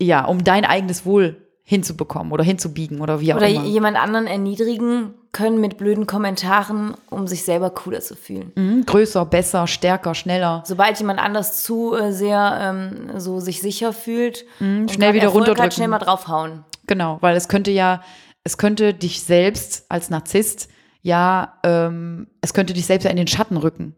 ja, 0.01 0.25
um 0.25 0.43
dein 0.45 0.65
eigenes 0.65 1.07
Wohl 1.07 1.47
hinzubekommen 1.63 2.33
oder 2.33 2.43
hinzubiegen 2.43 3.01
oder 3.01 3.21
wie 3.21 3.33
auch 3.33 3.37
Oder 3.37 3.49
immer. 3.49 3.65
jemand 3.65 3.97
anderen 3.97 4.27
erniedrigen 4.27 5.15
können 5.33 5.61
mit 5.61 5.79
blöden 5.79 6.07
Kommentaren, 6.07 6.95
um 7.09 7.27
sich 7.29 7.45
selber 7.45 7.71
cooler 7.71 8.01
zu 8.01 8.17
fühlen. 8.17 8.53
Mhm, 8.57 8.85
größer, 8.85 9.25
besser, 9.27 9.67
stärker, 9.67 10.15
schneller. 10.15 10.63
Sobald 10.67 10.99
jemand 10.99 11.21
anders 11.21 11.63
zu 11.63 11.95
äh, 11.95 12.13
sehr 12.13 12.59
ähm, 12.61 13.19
so 13.21 13.41
sich 13.41 13.61
sicher 13.61 13.93
fühlt, 13.93 14.45
Mhm, 14.59 14.89
schnell 14.89 15.15
wieder 15.15 15.25
Erfolg 15.25 15.43
runterdrücken. 15.43 15.65
Hat, 15.65 15.75
schnell 15.75 15.89
mal 15.89 15.99
draufhauen. 15.99 16.65
Genau, 16.87 17.19
weil 17.21 17.37
es 17.37 17.49
könnte 17.49 17.71
ja, 17.71 18.03
es 18.43 18.59
könnte 18.59 18.93
dich 18.95 19.23
selbst 19.23 19.85
als 19.89 20.11
Narzisst 20.11 20.69
ja, 21.03 21.55
ähm, 21.63 22.27
es 22.41 22.53
könnte 22.53 22.75
dich 22.75 22.87
selbst 22.87 23.05
ja 23.05 23.11
in 23.11 23.17
den 23.17 23.27
Schatten 23.27 23.57
rücken. 23.57 23.95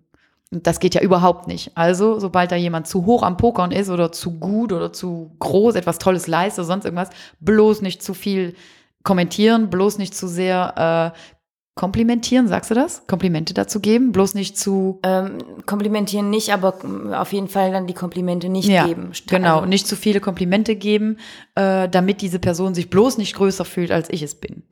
Und 0.53 0.67
das 0.67 0.81
geht 0.81 0.95
ja 0.95 1.01
überhaupt 1.01 1.49
nicht. 1.49 1.73
Also, 1.77 2.21
sobald 2.21 2.53
da 2.53 2.57
jemand 2.57 2.87
zu 2.87 3.07
hoch 3.07 3.23
am 3.23 3.39
Pokern 3.39 3.73
ist 3.73 3.89
oder 3.89 4.13
zu 4.13 4.39
gut 4.39 4.73
oder 4.73 4.93
zu 4.93 5.35
groß, 5.39 5.75
etwas 5.77 5.99
Tolles 5.99 6.27
leistet 6.27 6.61
oder 6.61 6.67
sonst 6.67 6.85
irgendwas, 6.85 7.11
bloß 7.41 7.81
nicht 7.81 8.03
zu 8.03 8.13
viel 8.15 8.55
kommentieren, 9.03 9.71
bloß 9.71 9.99
nicht 9.99 10.15
zu 10.15 10.29
sehr 10.29 11.13
äh, 11.15 11.19
komplimentieren, 11.75 12.49
sagst 12.49 12.71
du 12.71 12.75
das? 12.75 13.07
Komplimente 13.07 13.55
dazu 13.55 13.81
geben, 13.81 14.13
bloß 14.13 14.35
nicht 14.35 14.59
zu 14.59 15.01
Ähm, 15.03 15.39
komplimentieren 15.65 16.29
nicht, 16.29 16.53
aber 16.53 16.75
auf 17.13 17.33
jeden 17.33 17.49
Fall 17.49 17.73
dann 17.73 17.87
die 17.87 17.95
Komplimente 17.95 18.49
nicht 18.49 18.69
ja, 18.69 18.87
geben. 18.87 19.13
Genau, 19.27 19.57
Also, 19.57 19.67
nicht 19.67 19.87
zu 19.87 19.97
viele 19.97 20.21
Komplimente 20.21 20.77
geben, 20.77 21.17
äh, 21.55 21.89
damit 21.89 22.21
diese 22.21 22.39
Person 22.39 22.75
sich 22.75 22.91
bloß 22.91 23.17
nicht 23.19 23.35
größer 23.35 23.65
fühlt, 23.65 23.91
als 23.91 24.11
ich 24.11 24.23
es 24.23 24.35
bin. 24.35 24.65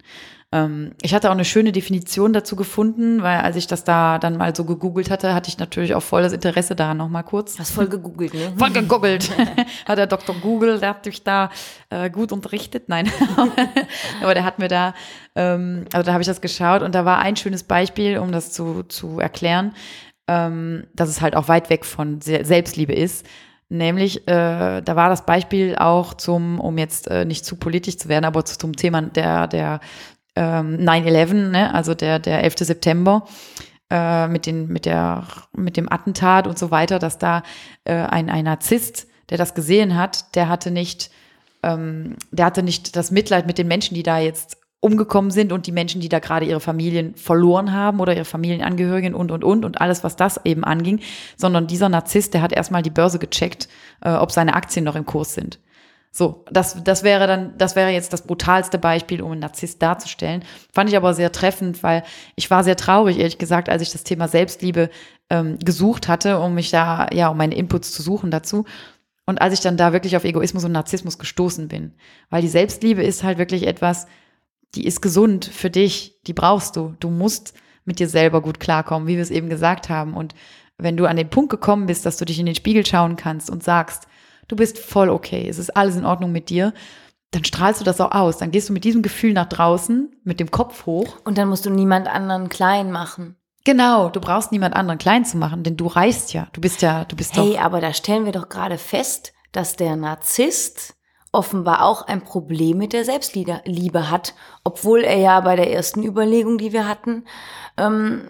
Ähm, 0.53 0.93
ich 1.01 1.15
hatte 1.15 1.29
auch 1.29 1.35
eine 1.35 1.45
schöne 1.45 1.71
Definition 1.71 2.33
dazu 2.33 2.57
gefunden, 2.57 3.23
weil 3.23 3.39
als 3.39 3.55
ich 3.55 3.69
das 3.69 3.85
da 3.85 4.19
dann 4.19 4.37
mal 4.37 4.55
so 4.55 4.65
gegoogelt 4.65 5.09
hatte, 5.09 5.33
hatte 5.33 5.49
ich 5.49 5.59
natürlich 5.59 5.95
auch 5.95 6.03
voll 6.03 6.23
das 6.23 6.33
Interesse 6.33 6.75
daran 6.75 6.97
noch 6.97 7.09
mal 7.09 7.23
kurz. 7.23 7.59
Hast 7.59 7.71
voll 7.71 7.87
gegoogelt, 7.87 8.35
ne? 8.35 8.53
Voll 8.57 8.71
gegoogelt. 8.71 9.31
hat 9.87 9.99
der 9.99 10.09
Dr. 10.09 10.35
Google, 10.35 10.81
der 10.81 10.89
hat 10.91 11.07
mich 11.07 11.23
da 11.23 11.51
äh, 11.89 12.11
gut 12.11 12.33
unterrichtet. 12.33 12.89
Nein, 12.89 13.09
aber 14.23 14.35
der 14.35 14.45
hat 14.45 14.59
mir 14.59 14.67
da, 14.67 14.95
ähm, 15.37 15.85
also 15.93 16.05
da 16.05 16.13
habe 16.13 16.23
ich 16.23 16.29
das 16.29 16.41
geschaut 16.41 16.83
und 16.83 16.97
da 16.97 17.05
war 17.05 17.21
ein 17.21 17.37
schönes 17.37 17.63
Beispiel, 17.63 18.19
um 18.19 18.33
das 18.33 18.53
zu, 18.53 18.83
zu 18.83 19.21
erklären, 19.21 19.73
ähm, 20.27 20.89
dass 20.95 21.09
es 21.09 21.21
halt 21.21 21.37
auch 21.37 21.47
weit 21.47 21.71
weg 21.71 21.85
von 21.85 22.21
Selbstliebe 22.21 22.93
ist. 22.93 23.25
Nämlich, 23.69 24.27
äh, 24.27 24.81
da 24.81 24.97
war 24.97 25.11
das 25.11 25.25
Beispiel 25.25 25.77
auch 25.77 26.15
zum, 26.15 26.59
um 26.59 26.77
jetzt 26.77 27.07
äh, 27.07 27.25
nicht 27.25 27.45
zu 27.45 27.55
politisch 27.55 27.99
zu 27.99 28.09
werden, 28.09 28.25
aber 28.25 28.45
zum 28.45 28.75
Thema 28.75 29.01
der, 29.03 29.47
der 29.47 29.79
ähm, 30.41 30.79
9-11, 30.79 31.51
ne? 31.51 31.75
also 31.75 31.95
der, 31.95 32.19
der 32.19 32.43
11. 32.43 32.61
September 32.61 33.27
äh, 33.91 34.27
mit, 34.27 34.47
den, 34.47 34.69
mit, 34.69 34.87
der, 34.87 35.25
mit 35.55 35.77
dem 35.77 35.93
Attentat 35.93 36.47
und 36.47 36.59
so 36.59 36.71
weiter, 36.71 36.99
dass 36.99 37.19
da 37.19 37.43
äh, 37.85 37.93
ein, 37.95 38.31
ein 38.31 38.47
Narzisst, 38.47 39.07
der 39.29 39.37
das 39.37 39.55
gesehen 39.55 39.97
hat, 39.97 40.35
der 40.35 40.49
hatte 40.49 40.71
nicht, 40.71 41.11
ähm, 41.63 42.17
der 42.31 42.47
hatte 42.47 42.63
nicht 42.63 42.97
das 42.97 43.11
Mitleid 43.11 43.47
mit 43.47 43.59
den 43.59 43.69
Menschen, 43.69 43.95
die 43.95 44.03
da 44.03 44.19
jetzt 44.19 44.57
umgekommen 44.81 45.31
sind 45.31 45.53
und 45.53 45.67
die 45.67 45.73
Menschen, 45.73 46.01
die 46.01 46.09
da 46.09 46.21
gerade 46.21 46.47
ihre 46.47 46.61
Familien 46.61 47.15
verloren 47.15 47.75
haben 47.75 48.01
oder 48.01 48.15
ihre 48.15 48.25
Familienangehörigen 48.25 49.15
und, 49.15 49.31
und, 49.31 49.45
und 49.45 49.67
und 49.67 49.79
alles, 49.83 50.05
was 50.05 50.17
das 50.17 50.41
eben 50.47 50.65
anging, 50.65 51.01
sondern 51.37 51.67
dieser 51.67 51.91
Narzisst, 51.91 52.33
der 52.33 52.41
hat 52.41 52.53
erstmal 52.53 52.81
die 52.81 52.89
Börse 52.89 53.19
gecheckt, 53.19 53.69
äh, 54.01 54.11
ob 54.11 54.33
seine 54.33 54.55
Aktien 54.55 54.87
noch 54.87 54.97
im 54.97 55.05
Kurs 55.05 55.35
sind. 55.35 55.59
So, 56.13 56.45
das, 56.51 56.83
das 56.83 57.05
wäre 57.05 57.29
dann, 57.29 57.57
das 57.57 57.77
wäre 57.77 57.91
jetzt 57.91 58.13
das 58.13 58.23
brutalste 58.23 58.79
Beispiel, 58.79 59.23
um 59.23 59.31
einen 59.31 59.41
Narzisst 59.41 59.81
darzustellen. 59.81 60.45
Fand 60.73 60.91
ich 60.91 60.97
aber 60.97 61.15
sehr 61.15 61.31
treffend, 61.31 61.85
weil 61.85 62.03
ich 62.35 62.51
war 62.51 62.65
sehr 62.65 62.77
traurig, 62.77 63.19
ehrlich 63.19 63.39
gesagt, 63.39 63.69
als 63.69 63.81
ich 63.81 63.93
das 63.93 64.03
Thema 64.03 64.27
Selbstliebe 64.27 64.91
ähm, 65.31 65.59
gesucht 65.61 66.09
hatte, 66.09 66.41
um 66.41 66.55
mich 66.55 66.71
da, 66.71 67.07
ja, 67.13 67.29
um 67.29 67.37
meine 67.37 67.55
Inputs 67.55 67.93
zu 67.93 68.03
suchen 68.03 68.33
dazu. 68.33 68.65
Und 69.25 69.41
als 69.41 69.55
ich 69.55 69.61
dann 69.61 69.77
da 69.77 69.93
wirklich 69.93 70.17
auf 70.17 70.25
Egoismus 70.25 70.65
und 70.65 70.73
Narzissmus 70.73 71.17
gestoßen 71.17 71.69
bin. 71.69 71.95
Weil 72.29 72.43
die 72.43 72.49
Selbstliebe 72.49 73.05
ist 73.05 73.23
halt 73.23 73.39
wirklich 73.39 73.69
etwas, 73.69 74.09
die 74.75 74.87
ist 74.87 75.03
gesund 75.03 75.45
für 75.45 75.71
dich, 75.71 76.21
die 76.27 76.33
brauchst 76.33 76.75
du. 76.75 76.97
Du 76.99 77.11
musst 77.11 77.55
mit 77.85 78.01
dir 78.01 78.09
selber 78.09 78.43
gut 78.43 78.59
klarkommen, 78.59 79.07
wie 79.07 79.15
wir 79.15 79.23
es 79.23 79.31
eben 79.31 79.49
gesagt 79.49 79.89
haben. 79.89 80.15
Und 80.15 80.35
wenn 80.79 80.97
du 80.97 81.07
an 81.07 81.17
den 81.17 81.31
Punkt 81.31 81.51
gekommen 81.51 81.87
bist, 81.87 82.05
dass 82.05 82.17
du 82.17 82.25
dich 82.25 82.41
in 82.41 82.47
den 82.47 82.55
Spiegel 82.57 82.85
schauen 82.85 83.15
kannst 83.15 83.49
und 83.51 83.63
sagst, 83.63 84.09
du 84.51 84.57
bist 84.57 84.79
voll 84.79 85.09
okay, 85.09 85.49
es 85.49 85.59
ist 85.59 85.77
alles 85.77 85.97
in 85.97 86.05
Ordnung 86.05 86.33
mit 86.33 86.51
dir, 86.51 86.73
dann 87.31 87.45
strahlst 87.45 87.81
du 87.81 87.85
das 87.85 88.01
auch 88.01 88.13
aus. 88.13 88.39
Dann 88.39 88.51
gehst 88.51 88.69
du 88.69 88.73
mit 88.73 88.85
diesem 88.85 89.03
Gefühl 89.03 89.33
nach 89.33 89.49
draußen, 89.49 90.11
mit 90.25 90.41
dem 90.41 90.51
Kopf 90.51 90.87
hoch. 90.87 91.17
Und 91.25 91.39
dann 91.39 91.49
musst 91.49 91.65
du 91.65 91.71
niemand 91.71 92.09
anderen 92.09 92.49
klein 92.49 92.91
machen. 92.91 93.37
Genau, 93.65 94.09
du 94.09 94.21
brauchst 94.21 94.53
niemand 94.53 94.75
anderen 94.75 94.99
klein 94.99 95.25
zu 95.25 95.37
machen, 95.37 95.63
denn 95.63 95.77
du 95.77 95.87
reichst 95.87 96.33
ja. 96.33 96.49
Du 96.53 96.61
bist 96.61 96.83
ja, 96.83 97.05
du 97.05 97.15
bist 97.15 97.37
hey, 97.37 97.51
doch. 97.51 97.51
Hey, 97.53 97.59
aber 97.59 97.81
da 97.81 97.93
stellen 97.93 98.25
wir 98.25 98.33
doch 98.33 98.49
gerade 98.49 98.79
fest, 98.79 99.33
dass 99.53 99.77
der 99.77 99.97
Narzisst 99.97 100.95
offenbar 101.33 101.85
auch 101.85 102.03
ein 102.03 102.23
Problem 102.23 102.79
mit 102.79 102.93
der 102.93 103.05
Selbstliebe 103.05 104.11
hat, 104.11 104.35
obwohl 104.65 105.03
er 105.03 105.17
ja 105.17 105.41
bei 105.41 105.55
der 105.55 105.73
ersten 105.73 106.03
Überlegung, 106.03 106.59
die 106.59 106.73
wir 106.73 106.89
hatten, 106.89 107.25
ähm, 107.77 108.23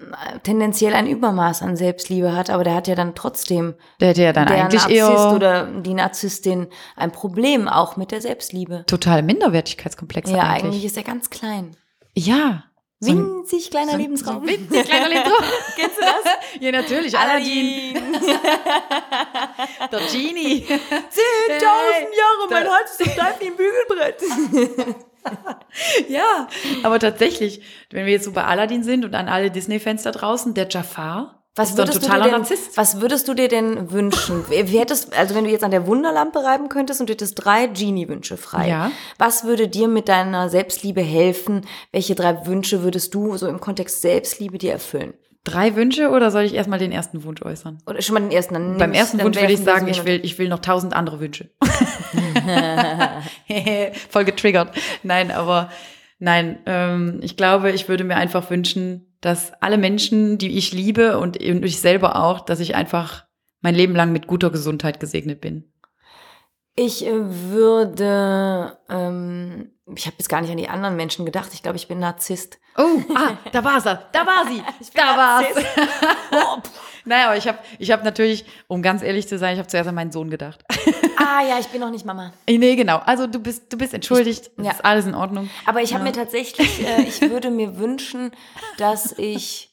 tendenziell 0.43 0.93
ein 0.93 1.07
Übermaß 1.07 1.63
an 1.63 1.77
Selbstliebe 1.77 2.35
hat, 2.37 2.51
aber 2.51 2.63
der 2.63 2.75
hat 2.75 2.89
ja 2.89 2.95
dann 2.95 3.15
trotzdem 3.15 3.75
der, 4.01 4.13
der 4.13 4.33
dann 4.35 4.49
der 4.49 4.65
eigentlich 4.65 4.83
Narzisst 4.83 4.97
eher 4.97 5.33
oder 5.33 5.65
die 5.65 5.95
Narzisstin 5.95 6.69
ein 6.95 7.11
Problem 7.11 7.69
auch 7.69 7.97
mit 7.97 8.13
der 8.13 8.21
Selbstliebe. 8.21 8.85
Totale 8.87 9.23
Minderwertigkeitskomplexe. 9.23 10.35
Ja, 10.35 10.43
eigentlich. 10.43 10.65
eigentlich 10.65 10.85
ist 10.85 10.97
er 10.99 11.05
ganz 11.05 11.31
klein. 11.31 11.77
Ja. 12.15 12.65
Winzig 13.03 13.71
kleiner 13.71 13.93
so 13.93 13.97
Lebensraum. 13.97 14.47
So 14.47 14.53
winzig 14.53 14.85
kleiner 14.85 15.09
Lebensraum. 15.09 15.45
Kennst 15.77 15.97
du 15.97 16.03
das? 16.03 16.61
Ja, 16.61 16.71
natürlich. 16.71 17.17
Aladdin. 17.17 17.95
Der 19.91 20.01
Genie. 20.01 20.67
10.000 20.67 20.79
Jahre, 21.59 22.49
mein 22.51 22.69
Hals 22.69 23.01
ist 23.01 23.13
steif 23.13 23.41
wie 23.41 23.47
ein 23.47 23.57
Bügelbrett. 23.57 24.23
ja, 26.09 26.49
aber 26.83 26.99
tatsächlich, 26.99 27.63
wenn 27.91 28.05
wir 28.05 28.13
jetzt 28.13 28.25
so 28.25 28.33
bei 28.33 28.45
Aladdin 28.45 28.83
sind 28.83 29.07
und 29.07 29.15
an 29.15 29.29
alle 29.29 29.51
Disney-Fans 29.51 30.03
da 30.03 30.11
draußen, 30.11 30.53
der 30.53 30.69
Jafar, 30.69 31.40
was 31.57 31.77
würdest, 31.77 32.05
du 32.05 32.09
denn, 32.09 32.31
Narzisst. 32.31 32.77
was 32.77 33.01
würdest 33.01 33.27
du 33.29 33.35
dir 33.35 33.49
denn 33.49 33.91
wünschen? 33.91 34.45
Wie 34.49 34.79
hättest, 34.79 35.17
also 35.19 35.35
wenn 35.35 35.45
du 35.45 35.51
jetzt 35.51 35.65
an 35.65 35.73
der 35.73 35.87
Wunderlampe 35.87 36.43
reiben 36.45 36.69
könntest 36.69 37.01
und 37.01 37.09
du 37.09 37.13
hättest 37.13 37.45
drei 37.45 37.67
Genie-Wünsche 37.67 38.37
frei, 38.37 38.69
Ja. 38.69 38.91
was 39.19 39.45
würde 39.45 39.69
dir 39.69 39.89
mit 39.89 40.09
deiner 40.09 40.49
Selbstliebe 40.49 41.03
helfen? 41.03 41.63
Welche 41.93 42.15
drei 42.15 42.47
Wünsche 42.47 42.83
würdest 42.83 43.13
du 43.15 43.37
so 43.37 43.49
im 43.49 43.61
Kontext 43.61 44.01
Selbstliebe 44.01 44.59
dir 44.59 44.73
erfüllen? 44.73 45.15
Drei 45.43 45.75
Wünsche 45.75 46.11
oder 46.11 46.31
soll 46.31 46.43
ich 46.43 46.55
erstmal 46.55 46.79
den 46.79 46.93
ersten 46.93 47.25
Wunsch 47.25 47.43
äußern? 47.43 47.79
Oder 47.87 48.01
schon 48.03 48.15
mal 48.15 48.21
den 48.21 48.31
ersten? 48.31 48.55
Dann 48.55 48.77
Beim 48.79 48.93
ersten 48.93 49.21
Wunsch 49.23 49.41
würde 49.41 49.53
ich 49.53 49.61
sagen, 49.61 49.89
ich 49.89 50.05
will, 50.05 50.21
ich 50.23 50.39
will 50.39 50.49
noch 50.51 50.59
tausend 50.61 50.93
andere 50.95 51.19
Wünsche. 51.19 51.51
Voll 54.11 54.25
getriggert. 54.25 54.75
Nein, 55.03 55.31
aber 55.31 55.71
nein, 56.19 56.59
ähm, 56.67 57.21
ich 57.23 57.37
glaube, 57.37 57.71
ich 57.73 57.89
würde 57.89 58.05
mir 58.05 58.17
einfach 58.17 58.51
wünschen, 58.51 59.10
dass 59.21 59.53
alle 59.61 59.79
Menschen, 59.79 60.39
die 60.39 60.57
ich 60.57 60.73
liebe 60.73 61.19
und, 61.19 61.37
und 61.37 61.65
ich 61.65 61.81
selber 61.81 62.17
auch, 62.23 62.41
dass 62.41 62.61
ich 62.61 62.75
einfach 62.75 63.27
mein 63.61 63.75
Leben 63.75 63.95
lang 63.95 64.13
mit 64.13 64.27
guter 64.27 64.51
Gesundheit 64.51 65.01
gesegnet 65.01 65.41
bin. 65.41 65.73
Ich 66.77 67.05
würde, 67.05 68.79
ähm, 68.89 69.71
ich 69.97 70.07
habe 70.07 70.17
jetzt 70.19 70.29
gar 70.29 70.41
nicht 70.41 70.51
an 70.51 70.57
die 70.57 70.69
anderen 70.69 70.97
Menschen 70.97 71.25
gedacht. 71.27 71.51
Ich 71.53 71.63
glaube, 71.63 71.77
ich 71.77 71.89
bin 71.89 71.99
Narzisst. 71.99 72.59
Oh, 72.77 73.01
ah, 73.15 73.33
da 73.53 73.65
war 73.65 73.81
sie, 73.81 73.99
da 74.13 74.27
war 74.27 74.47
sie, 74.47 74.63
da 74.95 75.17
war's. 75.17 75.47
Oh, 76.33 76.59
Naja, 77.05 77.27
aber 77.27 77.37
ich 77.37 77.49
habe 77.49 77.59
ich 77.79 77.91
hab 77.91 78.05
natürlich, 78.05 78.45
um 78.69 78.83
ganz 78.83 79.03
ehrlich 79.03 79.27
zu 79.27 79.39
sein, 79.39 79.55
ich 79.55 79.59
habe 79.59 79.69
zuerst 79.69 79.89
an 79.89 79.95
meinen 79.95 80.13
Sohn 80.13 80.31
gedacht. 80.31 80.65
ah 81.17 81.43
ja, 81.49 81.59
ich 81.59 81.67
bin 81.69 81.81
noch 81.81 81.91
nicht 81.91 82.05
Mama. 82.05 82.33
nee, 82.49 82.77
genau. 82.77 82.99
Also 83.05 83.27
du 83.27 83.41
bist, 83.41 83.73
du 83.73 83.79
bist 83.79 83.95
entschuldigt. 83.95 84.51
Ich- 84.57 84.65
ja. 84.65 84.71
ist 84.73 84.85
alles 84.85 85.07
in 85.07 85.15
Ordnung. 85.15 85.51
Aber 85.67 85.83
ich 85.83 85.95
habe 85.95 86.05
mir 86.05 86.13
tatsächlich, 86.13 86.87
äh, 86.87 87.03
ich 87.03 87.21
würde 87.23 87.51
mir 87.51 87.79
wünschen, 87.79 88.31
dass 88.79 89.13
ich, 89.19 89.70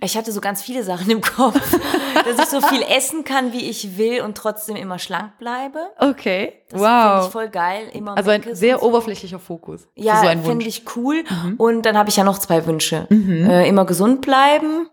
ich 0.00 0.16
hatte 0.16 0.32
so 0.32 0.40
ganz 0.40 0.62
viele 0.62 0.82
Sachen 0.82 1.10
im 1.10 1.20
Kopf, 1.20 1.54
dass 2.24 2.38
ich 2.38 2.46
so 2.46 2.60
viel 2.60 2.82
essen 2.82 3.24
kann, 3.24 3.52
wie 3.52 3.68
ich 3.68 3.96
will 3.96 4.22
und 4.22 4.36
trotzdem 4.36 4.76
immer 4.76 4.98
schlank 4.98 5.38
bleibe. 5.38 5.78
Okay. 5.98 6.62
Das 6.70 6.80
finde 6.80 6.96
wow. 6.96 7.26
ich 7.26 7.32
voll 7.32 7.48
geil. 7.48 7.88
Immer 7.92 8.16
Also 8.16 8.30
ein 8.30 8.42
sehr 8.54 8.80
so. 8.80 8.86
oberflächlicher 8.86 9.38
Fokus. 9.38 9.86
Ja, 9.94 10.22
so 10.22 10.48
finde 10.48 10.66
ich 10.66 10.84
cool. 10.96 11.24
Und 11.56 11.82
dann 11.86 11.96
habe 11.96 12.08
ich 12.08 12.16
ja 12.16 12.24
noch 12.24 12.38
zwei 12.38 12.66
Wünsche. 12.66 13.06
Äh, 13.10 13.68
immer 13.68 13.84
gesund 13.84 14.22
bleiben. 14.22 14.88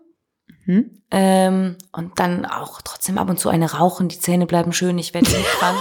Mhm. 0.64 1.02
Ähm, 1.10 1.76
und 1.92 2.18
dann 2.18 2.46
auch 2.46 2.80
trotzdem 2.82 3.18
ab 3.18 3.28
und 3.28 3.38
zu 3.38 3.48
eine 3.48 3.72
rauchen, 3.72 4.08
die 4.08 4.18
Zähne 4.18 4.46
bleiben 4.46 4.72
schön, 4.72 4.96
ich 4.98 5.12
werde 5.12 5.30
nicht 5.30 5.44
krank. 5.58 5.76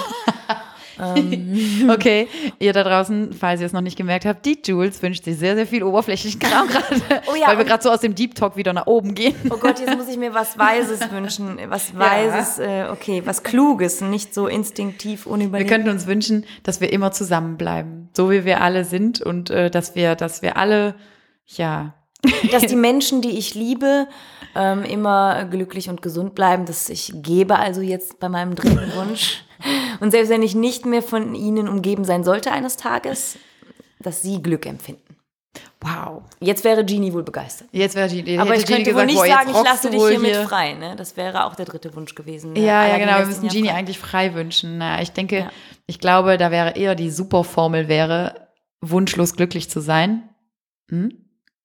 Okay, 1.90 2.28
ihr 2.60 2.74
da 2.74 2.84
draußen, 2.84 3.34
falls 3.34 3.60
ihr 3.62 3.66
es 3.68 3.74
noch 3.74 3.82
nicht 3.82 3.98
gemerkt 3.98 4.26
habt, 4.26 4.46
die 4.46 4.58
Jules 4.64 5.02
wünscht 5.02 5.24
sich 5.24 5.38
sehr, 5.38 5.56
sehr 5.56 5.68
viel 5.68 5.84
oberflächlichen 5.84 6.40
Kram 6.40 6.68
gerade, 6.70 6.86
Oh 7.32 7.36
ja, 7.36 7.48
weil 7.48 7.58
wir 7.58 7.66
gerade 7.66 7.84
so 7.84 7.90
aus 7.90 8.02
dem 8.02 8.16
Deep 8.16 8.36
Talk 8.36 8.56
wieder 8.56 8.74
nach 8.74 8.88
oben 8.88 9.16
gehen. 9.16 9.36
Oh 9.50 9.58
Gott, 9.58 9.80
jetzt 9.80 9.96
muss 9.98 10.08
ich 10.08 10.18
mir 10.18 10.34
was 10.34 10.58
Weises 10.58 11.00
wünschen. 11.12 11.60
Was 11.70 11.98
Weises, 11.98 12.60
äh, 12.60 12.86
okay, 12.92 13.22
was 13.26 13.44
Kluges, 13.44 14.02
nicht 14.02 14.34
so 14.34 14.48
instinktiv, 14.48 15.26
Wir 15.26 15.32
unüberlegt. 15.32 15.70
könnten 15.70 15.90
uns 15.90 16.08
wünschen, 16.08 16.46
dass 16.64 16.82
wir 16.82 16.92
immer 16.92 17.12
zusammenbleiben, 17.12 18.10
so 18.16 18.32
wie 18.32 18.46
wir 18.46 18.62
alle 18.62 18.86
sind 18.86 19.22
und 19.22 19.50
äh, 19.50 19.70
dass 19.70 19.96
wir, 19.96 20.16
dass 20.16 20.42
wir 20.42 20.58
alle, 20.58 20.96
ja, 21.48 21.94
dass 22.52 22.66
die 22.68 22.76
Menschen, 22.76 23.22
die 23.22 23.38
ich 23.38 23.56
liebe, 23.56 24.08
ähm, 24.56 24.84
immer 24.84 25.46
glücklich 25.46 25.90
und 25.90 26.02
gesund 26.02 26.36
bleiben. 26.36 26.66
Dass 26.66 26.90
ich 26.90 27.12
gebe 27.16 27.58
also 27.58 27.82
jetzt 27.82 28.20
bei 28.20 28.30
meinem 28.30 28.56
dritten 28.56 28.94
Wunsch. 28.96 29.44
Und 30.00 30.12
selbst 30.12 30.30
wenn 30.30 30.44
ich 30.44 30.56
nicht 30.56 30.86
mehr 30.86 31.02
von 31.04 31.36
ihnen 31.36 31.68
umgeben 31.68 32.04
sein 32.04 32.24
sollte 32.24 32.52
eines 32.52 32.78
Tages, 32.78 33.38
dass 34.00 34.22
sie 34.22 34.42
Glück 34.42 34.66
empfinden. 34.66 35.16
wow. 35.82 36.24
Jetzt 36.40 36.64
wäre 36.64 36.84
Genie 36.86 37.12
wohl 37.14 37.24
begeistert. 37.24 37.68
Jetzt 37.72 37.96
wäre 37.96 38.08
die, 38.08 38.38
Aber 38.38 38.56
ich 38.56 38.66
Genie 38.66 38.84
könnte 38.84 38.96
wohl 38.96 39.06
gesagt, 39.06 39.08
nicht 39.08 39.16
boah, 39.18 39.28
sagen, 39.28 39.50
ich 39.50 39.64
lasse 39.64 39.90
dich 39.90 40.02
hiermit 40.08 40.36
hier. 40.36 40.48
frei. 40.48 40.74
Ne? 40.74 40.96
Das 40.96 41.18
wäre 41.18 41.46
auch 41.46 41.56
der 41.56 41.66
dritte 41.66 41.94
Wunsch 41.96 42.16
gewesen. 42.16 42.56
Ja, 42.56 42.88
ja, 42.88 42.98
genau. 42.98 43.18
Wir 43.20 43.26
müssen 43.26 43.46
ja 43.46 43.52
Genie 43.52 43.68
frei. 43.70 43.76
eigentlich 43.76 44.00
frei 44.00 44.34
wünschen. 44.34 44.78
Naja, 44.78 45.02
ich 45.02 45.12
denke, 45.12 45.40
Ja. 45.40 45.52
ich 45.88 46.00
glaube, 46.00 46.38
da 46.38 46.52
wäre 46.52 46.72
eher 46.78 46.96
die 46.96 47.10
Superformel 47.12 47.88
wäre, 47.88 48.48
wunschlos 48.82 49.36
glücklich 49.36 49.70
zu 49.70 49.82
sein. 49.82 50.24
Hm? 50.90 51.14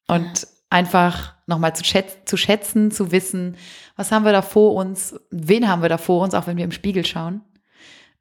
Und 0.09 0.47
einfach 0.70 1.34
nochmal 1.47 1.74
zu, 1.76 1.84
schätz 1.84 2.16
zu 2.26 2.36
schätzen, 2.36 2.90
zu 2.90 3.12
wissen, 3.12 3.57
was 3.97 4.11
haben 4.12 4.24
wir 4.24 4.32
da 4.32 4.42
vor 4.42 4.74
uns, 4.74 5.14
wen 5.30 5.68
haben 5.68 5.80
wir 5.82 5.88
da 5.88 5.97
vor 5.99 6.22
uns, 6.22 6.34
auch 6.34 6.47
wenn 6.47 6.57
wir 6.57 6.64
im 6.64 6.72
Spiegel 6.72 7.07
schauen. 7.07 7.40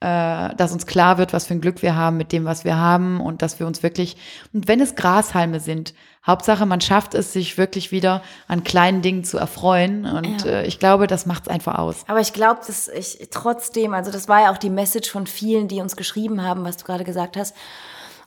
Äh, 0.05 0.53
dass 0.55 0.71
uns 0.71 0.85
klar 0.85 1.17
wird, 1.17 1.33
was 1.33 1.47
für 1.47 1.55
ein 1.55 1.61
Glück 1.61 1.81
wir 1.81 1.95
haben 1.95 2.15
mit 2.17 2.31
dem, 2.31 2.45
was 2.45 2.63
wir 2.63 2.77
haben 2.77 3.19
und 3.19 3.41
dass 3.41 3.59
wir 3.59 3.65
uns 3.65 3.81
wirklich, 3.81 4.17
und 4.53 4.67
wenn 4.67 4.79
es 4.79 4.93
Grashalme 4.93 5.59
sind, 5.59 5.95
Hauptsache, 6.27 6.67
man 6.67 6.79
schafft 6.79 7.15
es, 7.15 7.33
sich 7.33 7.57
wirklich 7.57 7.91
wieder 7.91 8.21
an 8.47 8.63
kleinen 8.63 9.01
Dingen 9.01 9.23
zu 9.23 9.39
erfreuen. 9.39 10.05
Und 10.05 10.45
Ja. 10.45 10.51
äh, 10.51 10.67
ich 10.67 10.77
glaube, 10.77 11.07
das 11.07 11.25
macht 11.25 11.43
es 11.43 11.47
einfach 11.47 11.79
aus. 11.79 12.03
Aber 12.07 12.19
ich 12.19 12.33
glaube, 12.33 12.59
dass 12.67 12.87
ich 12.87 13.29
trotzdem, 13.31 13.95
also 13.95 14.11
das 14.11 14.27
war 14.27 14.41
ja 14.43 14.51
auch 14.51 14.59
die 14.59 14.69
Message 14.69 15.09
von 15.09 15.25
vielen, 15.25 15.67
die 15.67 15.81
uns 15.81 15.95
geschrieben 15.95 16.43
haben, 16.43 16.63
was 16.65 16.77
du 16.77 16.85
gerade 16.85 17.03
gesagt 17.03 17.35
hast. 17.35 17.55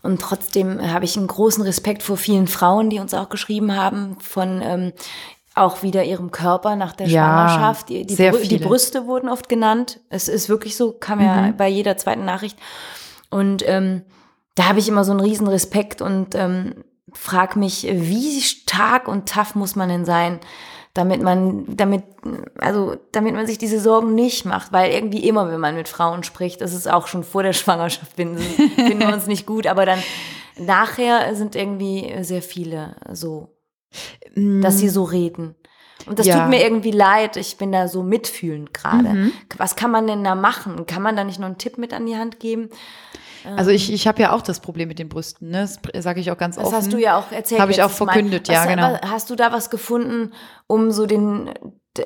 Und 0.03 0.21
trotzdem 0.21 0.81
habe 0.93 1.05
ich 1.05 1.17
einen 1.17 1.29
großen 1.29 1.63
Respekt 1.63 2.03
vor 2.03 2.17
vielen 2.17 2.49
Frauen, 2.49 2.91
die 2.91 2.99
uns 2.99 3.15
auch 3.15 3.29
geschrieben 3.29 3.77
haben, 3.77 4.17
von 4.21 4.63
ähm, 4.63 4.93
auch 5.63 5.83
wieder 5.83 6.05
ihrem 6.05 6.31
Körper 6.31 6.77
nach 6.77 6.93
der 6.95 7.07
Ja, 7.09 7.25
Schwangerschaft. 7.25 7.89
Die, 7.89 8.07
die, 8.07 8.15
Brü- 8.17 8.41
die 8.41 8.47
viele. 8.49 8.67
Brüste 8.67 9.07
wurden 9.07 9.29
oft 9.29 9.49
genannt. 9.49 10.01
Es 10.11 10.29
ist 10.29 10.49
wirklich 10.49 10.77
so, 10.77 10.93
kam 10.93 11.21
ja 11.21 11.43
Mhm. 11.43 11.57
bei 11.57 11.69
jeder 11.69 11.97
zweiten 11.97 12.25
Nachricht. 12.25 12.59
Und 13.31 13.67
ähm, 13.69 14.03
da 14.55 14.69
habe 14.69 14.79
ich 14.79 14.89
immer 14.89 15.05
so 15.05 15.13
einen 15.13 15.21
riesen 15.21 15.47
Respekt 15.47 16.01
und 16.03 16.35
ähm, 16.35 16.85
frag 17.13 17.57
mich, 17.57 17.87
wie 17.91 18.41
stark 18.41 19.09
und 19.09 19.29
tough 19.29 19.55
muss 19.55 19.77
man 19.77 19.89
denn 19.89 20.05
sein, 20.05 20.41
damit 20.95 21.23
man, 21.23 21.65
damit, 21.77 22.03
also 22.59 22.97
damit 23.13 23.35
man 23.35 23.47
sich 23.47 23.59
diese 23.59 23.79
Sorgen 23.81 24.15
nicht 24.15 24.45
macht, 24.45 24.73
weil 24.73 24.91
irgendwie 24.91 25.29
immer, 25.29 25.49
wenn 25.51 25.61
man 25.61 25.77
mit 25.77 25.87
Frauen 25.89 26.25
spricht, 26.25 26.61
das 26.61 26.73
ist 26.75 26.91
auch 26.91 27.07
schon 27.07 27.23
vor 27.23 27.43
der 27.45 27.53
Schwangerschaft, 27.55 28.15
finden, 28.15 28.39
finden 28.39 28.99
wir 29.01 29.13
uns 29.13 29.27
nicht 29.27 29.47
gut, 29.47 29.67
aber 29.67 29.87
dann 29.87 30.03
nachher 30.59 31.35
sind 31.37 31.55
irgendwie 31.55 32.13
sehr 32.23 32.43
viele 32.43 32.97
so, 33.13 33.49
dass 34.35 34.79
sie 34.79 34.89
so 34.89 35.05
reden. 35.05 35.55
Und 36.07 36.19
das 36.19 36.27
Ja. 36.27 36.41
tut 36.41 36.49
mir 36.51 36.63
irgendwie 36.63 36.91
leid. 36.93 37.37
Ich 37.37 37.57
bin 37.59 37.73
da 37.73 37.89
so 37.89 38.03
mitfühlend 38.03 38.73
gerade. 38.73 39.09
Mhm. 39.09 39.33
Was 39.57 39.77
kann 39.77 39.91
man 39.91 40.07
denn 40.07 40.23
da 40.25 40.35
machen? 40.35 40.87
Kann 40.87 41.03
man 41.03 41.17
da 41.17 41.25
nicht 41.25 41.39
noch 41.41 41.47
einen 41.47 41.59
Tipp 41.59 41.77
mit 41.77 41.93
an 41.93 42.07
die 42.07 42.17
Hand 42.17 42.39
geben? 42.41 42.71
Also 43.57 43.71
ich, 43.71 43.93
ich 43.93 44.07
habe 44.07 44.21
ja 44.23 44.33
auch 44.33 44.43
das 44.43 44.61
Problem 44.61 44.89
mit 44.89 44.99
den 44.99 45.09
Brüsten, 45.09 45.51
ne? 45.51 45.69
Das 45.93 46.05
sage 46.05 46.21
ich 46.21 46.31
auch 46.31 46.37
ganz 46.39 46.57
Das 46.57 46.67
offen. 46.67 46.77
hast 46.77 46.93
du 46.93 46.99
ja 46.99 47.19
auch 47.19 47.31
erzählt. 47.33 47.61
Habe 47.61 47.73
ich 47.73 47.83
auch 47.83 47.87
letztes 47.89 48.07
Mal. 48.07 48.13
verkündet, 48.13 48.49
ja, 48.49 48.61
was, 48.63 48.69
genau. 48.69 48.99
Hast 49.03 49.31
du 49.31 49.37
da 49.37 49.53
was 49.53 49.71
gefunden, 49.71 50.33
um 50.67 50.91
so 50.91 51.07
den, 51.07 51.51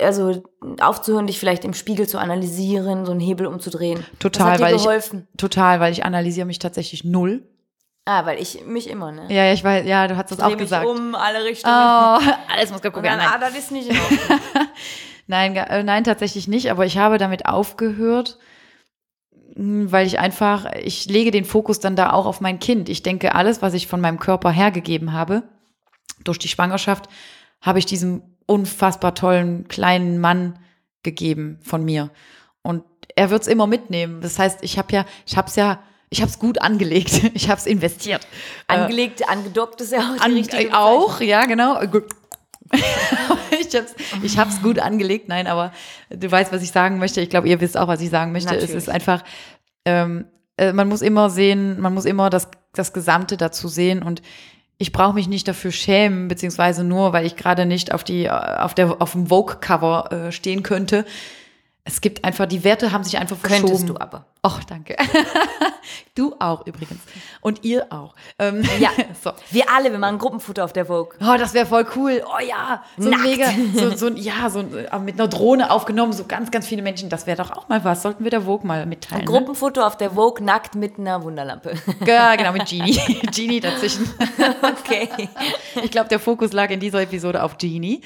also 0.01 0.43
aufzuhören, 0.81 1.27
dich 1.27 1.39
vielleicht 1.39 1.65
im 1.65 1.75
Spiegel 1.75 2.07
zu 2.07 2.19
analysieren, 2.19 3.05
so 3.07 3.13
einen 3.13 3.21
Hebel 3.21 3.47
umzudrehen? 3.47 4.05
Total, 4.19 4.47
was 4.47 4.53
hat 4.53 4.59
dir 4.61 4.65
weil 4.65 4.77
ich- 4.77 4.83
geholfen? 4.83 5.29
Total, 5.37 5.81
weil 5.81 5.93
ich 5.93 6.05
analysiere 6.05 6.47
mich 6.47 6.59
tatsächlich 6.59 7.05
null. 7.05 7.49
Ah, 8.05 8.27
weil 8.27 8.41
ich 8.41 8.65
mich 8.67 8.91
immer, 8.91 9.13
ne? 9.13 9.27
Ja, 9.33 9.53
ich 9.53 9.63
weiß, 9.63 9.87
ja, 9.87 10.09
du 10.09 10.17
hast 10.17 10.31
das 10.33 10.41
auch 10.41 10.49
mich 10.49 10.59
gesagt. 10.59 10.87
um, 10.87 11.15
alle 11.15 11.45
Richtungen. 11.45 11.73
Oh, 11.75 12.19
alles 12.53 12.71
muss 12.73 12.83
geguckt 12.83 13.05
werden. 13.05 13.21
ah, 13.21 13.31
Nein. 13.39 13.41
das 13.41 13.57
ist 13.57 13.71
nicht 13.71 13.89
in. 13.89 13.97
Nein, 15.29 15.55
äh, 15.55 15.83
nein, 15.85 16.03
tatsächlich 16.03 16.49
nicht, 16.49 16.71
aber 16.71 16.85
ich 16.85 16.99
habe 16.99 17.17
damit 17.19 17.47
aufgehört, 17.47 18.39
mh, 19.55 19.93
weil 19.93 20.07
ich 20.07 20.19
einfach, 20.19 20.67
ich 20.75 21.07
lege 21.07 21.31
den 21.31 21.45
Fokus 21.45 21.79
dann 21.79 21.95
da 21.95 22.13
auch 22.13 22.27
auf 22.27 22.41
mein 22.41 22.59
Kind. 22.59 22.89
Ich 22.89 23.05
denke, 23.05 23.35
alles, 23.37 23.63
was 23.63 23.73
ich 23.75 23.87
von 23.87 24.01
meinem 24.01 24.19
Körper 24.19 24.51
hergegeben 24.51 25.13
habe, 25.13 25.45
durch 26.25 26.39
die 26.39 26.49
Schwangerschaft, 26.49 27.09
habe 27.61 27.79
ich 27.79 27.87
diesem 27.87 28.23
unfassbar 28.47 29.15
tollen 29.15 29.69
kleinen 29.69 30.19
Mann 30.19 30.59
gegeben 31.05 31.61
von 31.63 31.85
mir. 31.85 32.11
Und 32.63 32.83
er 33.15 33.31
wird 33.31 33.43
es 33.43 33.49
immer 33.49 33.69
mitnehmen. 33.69 34.21
Das 34.21 34.41
heißt, 34.41 34.65
ich 34.65 34.77
habe 34.77 34.93
ja, 34.93 35.05
ich 35.25 35.37
habe 35.37 35.47
es 35.49 35.55
ja, 35.57 35.79
ich 36.13 36.21
habe 36.21 36.31
es 36.31 36.39
gut 36.39 36.61
angelegt. 36.61 37.23
Ich 37.35 37.49
habe 37.49 37.59
es 37.59 37.67
investiert. 37.67 38.27
Angelegt, 38.67 39.29
angedockt 39.29 39.81
ist 39.81 39.93
ja 39.93 40.01
auch 40.01 40.25
die 40.27 40.33
richtige 40.33 40.69
äh, 40.69 40.73
auch, 40.73 41.21
ja, 41.21 41.47
genau. 41.47 41.81
ich 43.51 43.75
hab's, 43.75 43.95
ich 44.23 44.39
hab's 44.39 44.63
gut 44.63 44.79
angelegt, 44.79 45.29
nein, 45.29 45.47
aber 45.47 45.73
du 46.11 46.31
weißt, 46.31 46.53
was 46.53 46.63
ich 46.63 46.71
sagen 46.71 46.99
möchte. 46.99 47.21
Ich 47.21 47.31
glaube, 47.31 47.49
ihr 47.49 47.61
wisst 47.61 47.79
auch, 47.79 47.89
was 47.89 48.01
ich 48.01 48.11
sagen 48.11 48.33
möchte. 48.33 48.55
Es 48.55 48.63
Natürlich. 48.63 48.77
ist 48.77 48.89
einfach, 48.91 49.25
ähm, 49.87 50.27
äh, 50.59 50.73
man 50.73 50.89
muss 50.89 51.01
immer 51.01 51.31
sehen, 51.31 51.81
man 51.81 51.95
muss 51.95 52.05
immer 52.05 52.29
das, 52.29 52.49
das 52.73 52.93
Gesamte 52.93 53.37
dazu 53.37 53.69
sehen 53.69 54.03
und 54.03 54.23
ich 54.79 54.93
brauche 54.93 55.15
mich 55.15 55.29
nicht 55.29 55.49
dafür 55.49 55.73
schämen, 55.73 56.29
beziehungsweise 56.29 56.85
nur, 56.85 57.13
weil 57.13 57.25
ich 57.25 57.37
gerade 57.37 57.65
nicht 57.65 57.93
auf 57.93 58.05
die, 58.05 58.25
äh, 58.25 58.31
auf 58.31 58.75
der, 58.75 59.01
auf 59.01 59.13
dem 59.13 59.29
Vogue-Cover 59.29 60.13
äh, 60.13 60.33
stehen 60.33 60.63
könnte. 60.63 61.07
Es 61.85 62.01
gibt 62.01 62.25
einfach, 62.25 62.47
die 62.47 62.65
Werte 62.65 62.93
haben 62.93 63.05
sich 63.05 63.19
einfach 63.19 63.37
verschoben. 63.37 63.67
Könntest 63.67 63.89
du 63.89 63.97
aber. 63.97 64.27
Och, 64.45 64.59
danke. 64.65 64.97
du 66.17 66.35
auch 66.41 66.67
übrigens. 66.67 66.99
Und 67.43 67.63
ihr 67.65 67.87
auch. 67.93 68.17
Ähm, 68.41 68.65
Ja. 68.81 68.91
so. 69.23 69.31
Wir 69.53 69.71
alle, 69.71 69.93
wir 69.93 70.01
machen 70.01 70.17
ein 70.17 70.19
Gruppenfoto 70.19 70.65
auf 70.65 70.73
der 70.73 70.87
Vogue. 70.87 71.15
Oh, 71.21 71.37
das 71.39 71.55
wäre 71.55 71.65
voll 71.65 71.87
cool. 71.95 72.25
Oh 72.27 72.43
ja, 72.45 72.83
so 72.99 73.09
Nackt. 73.09 73.23
mega, 73.23 73.53
so, 73.75 73.95
so 73.97 74.09
ja, 74.17 74.51
so 74.51 74.63
äh, 74.63 74.99
mit 74.99 75.15
einer 75.21 75.29
Drohne 75.29 75.71
aufgenommen, 75.71 76.13
so 76.13 76.25
ganz, 76.25 76.51
ganz 76.51 76.67
viele 76.67 76.83
Menschen. 76.83 77.09
Das 77.09 77.29
wäre 77.29 77.37
doch 77.37 77.53
auch 77.53 77.69
mal 77.69 77.85
was. 77.85 78.03
Sollten 78.03 78.25
wir 78.25 78.33
der 78.33 78.43
Vogue 78.43 78.67
mal 78.67 78.85
mitteilen. 78.85 79.23
Ein 79.23 79.27
Gruppenfoto 79.27 79.81
auf 79.81 79.97
der 79.97 80.11
Vogue 80.11 80.45
nackt 80.45 80.75
mit 80.75 80.99
einer 80.99 81.23
Wunderlampe. 81.23 81.75
Ne? 81.75 81.95
Ja, 82.05 82.35
genau, 82.35 82.51
mit 82.51 82.69
Genie. 82.69 82.99
Genie 83.33 83.61
dazwischen. 83.61 84.13
okay. 84.63 85.09
Ich 85.85 85.91
glaube, 85.93 86.09
der 86.09 86.19
Fokus 86.19 86.53
lag 86.53 86.69
in 86.71 86.81
dieser 86.81 87.01
Episode 87.03 87.45
auf 87.45 87.59
Genie. 87.59 88.01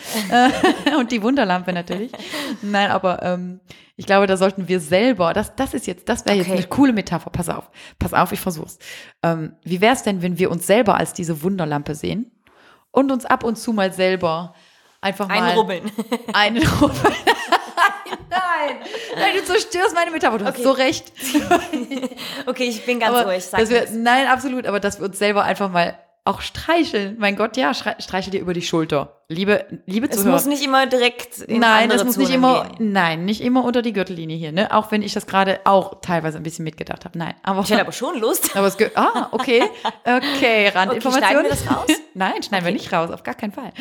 Und 0.98 1.12
die 1.12 1.22
Wunderlampe 1.22 1.72
natürlich. 1.72 2.12
Nein, 2.60 2.90
aber 2.90 3.22
ähm, 3.22 3.60
ich 3.96 4.06
glaube, 4.06 4.26
da 4.26 4.36
sollten 4.36 4.68
wir 4.68 4.78
selber, 4.80 5.32
das, 5.32 5.54
das 5.56 5.72
ist 5.74 5.86
jetzt, 5.86 6.08
das 6.08 6.24
wäre 6.26 6.36
jetzt 6.36 6.46
Okay. 6.48 6.58
eine 6.58 6.66
coole 6.68 6.92
Metapher. 6.92 7.30
Pass 7.30 7.48
auf, 7.48 7.70
pass 7.98 8.12
auf, 8.12 8.30
ich 8.32 8.40
versuch's. 8.40 8.78
Ähm, 9.22 9.56
wie 9.64 9.80
wäre 9.80 9.94
es 9.94 10.02
denn, 10.02 10.22
wenn 10.22 10.38
wir 10.38 10.50
uns 10.50 10.66
selber 10.66 10.96
als 10.96 11.12
diese 11.12 11.42
Wunderlampe 11.42 11.94
sehen 11.94 12.30
und 12.90 13.10
uns 13.10 13.24
ab 13.26 13.42
und 13.44 13.56
zu 13.56 13.72
mal 13.72 13.92
selber 13.92 14.54
einfach 15.00 15.28
mal 15.28 15.42
Einrubbeln. 15.50 15.90
einrubbeln? 16.32 17.14
Nein, 18.30 18.76
nein, 19.16 19.34
du 19.36 19.44
zerstörst 19.44 19.94
meine 19.94 20.10
Metapher. 20.10 20.38
Du 20.38 20.44
hast 20.44 20.54
Okay. 20.54 20.62
so 20.62 20.70
recht. 20.72 21.12
Okay, 22.46 22.64
ich 22.64 22.84
bin 22.86 23.00
ganz 23.00 23.14
Aber 23.16 23.30
ruhig. 23.30 23.44
Sag 23.44 23.68
wir, 23.68 23.88
nein, 23.90 24.26
absolut, 24.28 24.66
aber 24.66 24.78
dass 24.80 24.98
wir 25.00 25.06
uns 25.06 25.18
selber 25.18 25.42
einfach 25.44 25.70
mal 25.70 25.98
auch 26.26 26.40
streicheln. 26.40 27.16
Mein 27.18 27.36
Gott, 27.36 27.56
ja, 27.56 27.72
streichel 27.74 28.30
dir 28.30 28.40
über 28.40 28.52
die 28.52 28.62
Schulter. 28.62 29.22
Liebe, 29.28 29.66
liebe 29.86 30.08
es 30.08 30.16
Zuhörer. 30.16 30.32
muss 30.32 30.46
nicht 30.46 30.64
immer 30.64 30.86
direkt 30.86 31.38
in 31.38 31.58
Nein, 31.60 31.88
das 31.88 32.04
muss 32.04 32.16
nicht 32.16 32.32
immer, 32.32 32.68
Gehen. 32.76 32.92
nein, 32.92 33.24
nicht 33.24 33.40
immer 33.40 33.64
unter 33.64 33.82
die 33.82 33.92
Gürtellinie 33.92 34.36
hier, 34.36 34.52
ne? 34.52 34.72
Auch 34.72 34.92
wenn 34.92 35.02
ich 35.02 35.14
das 35.14 35.26
gerade 35.26 35.60
auch 35.64 36.00
teilweise 36.00 36.36
ein 36.36 36.44
bisschen 36.44 36.64
mitgedacht 36.64 37.04
habe. 37.04 37.18
Nein, 37.18 37.34
aber, 37.42 37.62
Ich 37.62 37.70
hätte 37.70 37.80
aber 37.80 37.92
schon 37.92 38.20
Lust. 38.20 38.56
aber 38.56 38.68
es 38.68 38.76
ah, 38.94 39.28
okay, 39.32 39.62
okay, 40.04 40.68
Randinformation. 40.68 41.12
schneiden 41.28 41.42
wir 41.42 41.50
das 41.50 41.70
raus? 41.70 41.86
Nein, 42.14 42.42
schneiden 42.42 42.66
wir 42.66 42.72
nicht 42.72 42.92
raus, 42.92 43.10
auf 43.10 43.22
gar 43.24 43.34
keinen 43.34 43.52
Fall. 43.52 43.72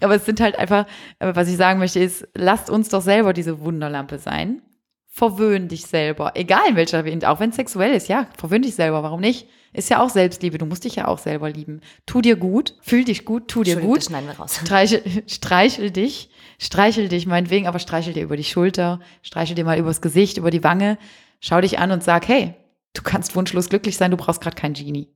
aber 0.00 0.14
es 0.14 0.24
sind 0.24 0.40
halt 0.40 0.58
einfach, 0.58 0.86
was 1.18 1.48
ich 1.48 1.56
sagen 1.56 1.78
möchte 1.78 2.00
ist, 2.00 2.26
lasst 2.34 2.70
uns 2.70 2.88
doch 2.88 3.02
selber 3.02 3.32
diese 3.32 3.60
Wunderlampe 3.60 4.18
sein. 4.18 4.62
Verwöhn 5.06 5.68
dich 5.68 5.86
selber, 5.86 6.32
egal 6.34 6.70
in 6.70 6.76
welcher 6.76 7.04
auch 7.30 7.40
wenn 7.40 7.50
es 7.50 7.56
sexuell 7.56 7.92
ist, 7.92 8.08
ja, 8.08 8.26
verwöhn 8.36 8.62
dich 8.62 8.74
selber, 8.74 9.02
warum 9.02 9.20
nicht? 9.20 9.46
Ist 9.74 9.90
ja 9.90 10.00
auch 10.00 10.08
Selbstliebe, 10.08 10.56
du 10.56 10.66
musst 10.66 10.84
dich 10.84 10.94
ja 10.94 11.08
auch 11.08 11.18
selber 11.18 11.50
lieben. 11.50 11.80
Tu 12.06 12.20
dir 12.20 12.36
gut, 12.36 12.76
fühl 12.80 13.04
dich 13.04 13.24
gut, 13.24 13.48
tu 13.48 13.64
dir 13.64 13.76
gut. 13.76 13.98
das 13.98 14.04
schneiden 14.06 14.28
wir 14.28 14.36
raus. 14.36 14.60
Streichel, 14.62 15.02
streichel 15.26 15.90
dich, 15.90 16.30
streichel 16.60 17.08
dich 17.08 17.26
meinetwegen, 17.26 17.66
aber 17.66 17.80
streichel 17.80 18.12
dir 18.12 18.22
über 18.22 18.36
die 18.36 18.44
Schulter, 18.44 19.00
streichel 19.22 19.56
dir 19.56 19.64
mal 19.64 19.76
übers 19.76 20.00
Gesicht, 20.00 20.36
über 20.36 20.52
die 20.52 20.62
Wange, 20.62 20.96
schau 21.40 21.60
dich 21.60 21.80
an 21.80 21.90
und 21.90 22.04
sag, 22.04 22.28
hey, 22.28 22.54
du 22.92 23.02
kannst 23.02 23.34
wunschlos 23.34 23.68
glücklich 23.68 23.96
sein, 23.96 24.12
du 24.12 24.16
brauchst 24.16 24.40
gerade 24.40 24.54
kein 24.54 24.74
Genie. 24.74 25.08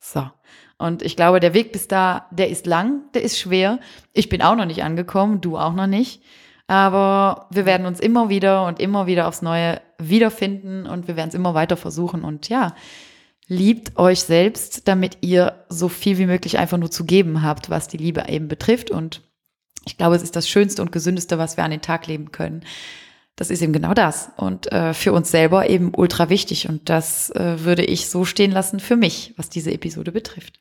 So. 0.00 0.30
Und 0.78 1.02
ich 1.02 1.14
glaube, 1.14 1.40
der 1.40 1.52
Weg 1.52 1.72
bis 1.72 1.86
da, 1.86 2.28
der 2.30 2.48
ist 2.48 2.66
lang, 2.66 3.02
der 3.12 3.22
ist 3.22 3.38
schwer. 3.38 3.78
Ich 4.14 4.30
bin 4.30 4.40
auch 4.40 4.56
noch 4.56 4.64
nicht 4.64 4.82
angekommen, 4.82 5.42
du 5.42 5.58
auch 5.58 5.74
noch 5.74 5.86
nicht. 5.86 6.22
Aber 6.66 7.46
wir 7.50 7.66
werden 7.66 7.84
uns 7.84 8.00
immer 8.00 8.30
wieder 8.30 8.66
und 8.66 8.80
immer 8.80 9.06
wieder 9.06 9.28
aufs 9.28 9.42
Neue 9.42 9.82
wiederfinden 9.98 10.86
und 10.86 11.08
wir 11.08 11.16
werden 11.16 11.28
es 11.28 11.34
immer 11.34 11.52
weiter 11.52 11.76
versuchen. 11.76 12.24
Und 12.24 12.48
ja, 12.48 12.74
liebt 13.50 13.98
euch 13.98 14.20
selbst, 14.20 14.86
damit 14.86 15.18
ihr 15.22 15.64
so 15.68 15.88
viel 15.88 16.18
wie 16.18 16.26
möglich 16.26 16.56
einfach 16.56 16.78
nur 16.78 16.90
zu 16.90 17.04
geben 17.04 17.42
habt, 17.42 17.68
was 17.68 17.88
die 17.88 17.96
Liebe 17.96 18.24
eben 18.28 18.46
betrifft. 18.46 18.92
Und 18.92 19.22
ich 19.84 19.98
glaube, 19.98 20.14
es 20.14 20.22
ist 20.22 20.36
das 20.36 20.48
Schönste 20.48 20.80
und 20.82 20.92
Gesündeste, 20.92 21.36
was 21.36 21.56
wir 21.56 21.64
an 21.64 21.72
den 21.72 21.82
Tag 21.82 22.06
leben 22.06 22.30
können. 22.30 22.64
Das 23.34 23.50
ist 23.50 23.60
eben 23.60 23.72
genau 23.72 23.92
das. 23.92 24.30
Und 24.36 24.70
äh, 24.70 24.94
für 24.94 25.12
uns 25.12 25.32
selber 25.32 25.68
eben 25.68 25.92
ultra 25.96 26.28
wichtig. 26.28 26.68
Und 26.68 26.88
das 26.88 27.30
äh, 27.30 27.64
würde 27.64 27.84
ich 27.84 28.08
so 28.08 28.24
stehen 28.24 28.52
lassen 28.52 28.78
für 28.78 28.96
mich, 28.96 29.34
was 29.36 29.50
diese 29.50 29.72
Episode 29.72 30.12
betrifft. 30.12 30.60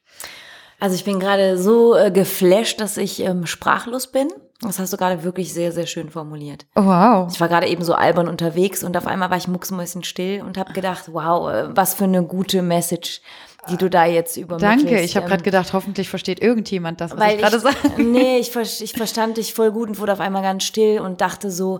Also 0.79 0.95
ich 0.95 1.03
bin 1.03 1.19
gerade 1.19 1.57
so 1.57 1.95
äh, 1.95 2.11
geflasht, 2.11 2.79
dass 2.79 2.97
ich 2.97 3.19
ähm, 3.21 3.45
sprachlos 3.45 4.07
bin. 4.07 4.29
Das 4.61 4.79
hast 4.79 4.91
du 4.91 4.97
gerade 4.97 5.23
wirklich 5.23 5.53
sehr, 5.53 5.71
sehr 5.71 5.87
schön 5.87 6.09
formuliert. 6.09 6.65
Wow. 6.75 7.29
Ich 7.31 7.39
war 7.39 7.47
gerade 7.47 7.67
eben 7.67 7.83
so 7.83 7.93
albern 7.93 8.27
unterwegs 8.27 8.83
und 8.83 8.97
auf 8.97 9.07
einmal 9.07 9.29
war 9.29 9.37
ich 9.37 9.47
mucksmäuschen 9.47 10.03
still 10.03 10.41
und 10.41 10.57
habe 10.57 10.73
gedacht, 10.73 11.05
wow, 11.13 11.49
äh, 11.49 11.75
was 11.75 11.93
für 11.93 12.03
eine 12.05 12.23
gute 12.23 12.61
Message, 12.61 13.21
die 13.69 13.77
du 13.77 13.89
da 13.89 14.05
jetzt 14.05 14.37
übermittelst. 14.37 14.85
Danke. 14.85 15.01
Ich 15.01 15.15
habe 15.15 15.25
Ähm, 15.25 15.29
gerade 15.29 15.43
gedacht, 15.43 15.73
hoffentlich 15.73 16.09
versteht 16.09 16.41
irgendjemand 16.41 16.99
das, 17.01 17.11
was 17.11 17.19
weil 17.19 17.35
ich 17.35 17.41
gerade 17.41 17.59
sage. 17.59 17.75
nee, 17.97 18.37
ich, 18.39 18.53
ich 18.55 18.93
verstand 18.93 19.37
dich 19.37 19.53
voll 19.53 19.71
gut 19.71 19.89
und 19.89 19.99
wurde 19.99 20.13
auf 20.13 20.19
einmal 20.19 20.41
ganz 20.41 20.63
still 20.63 20.99
und 20.99 21.21
dachte 21.21 21.51
so, 21.51 21.79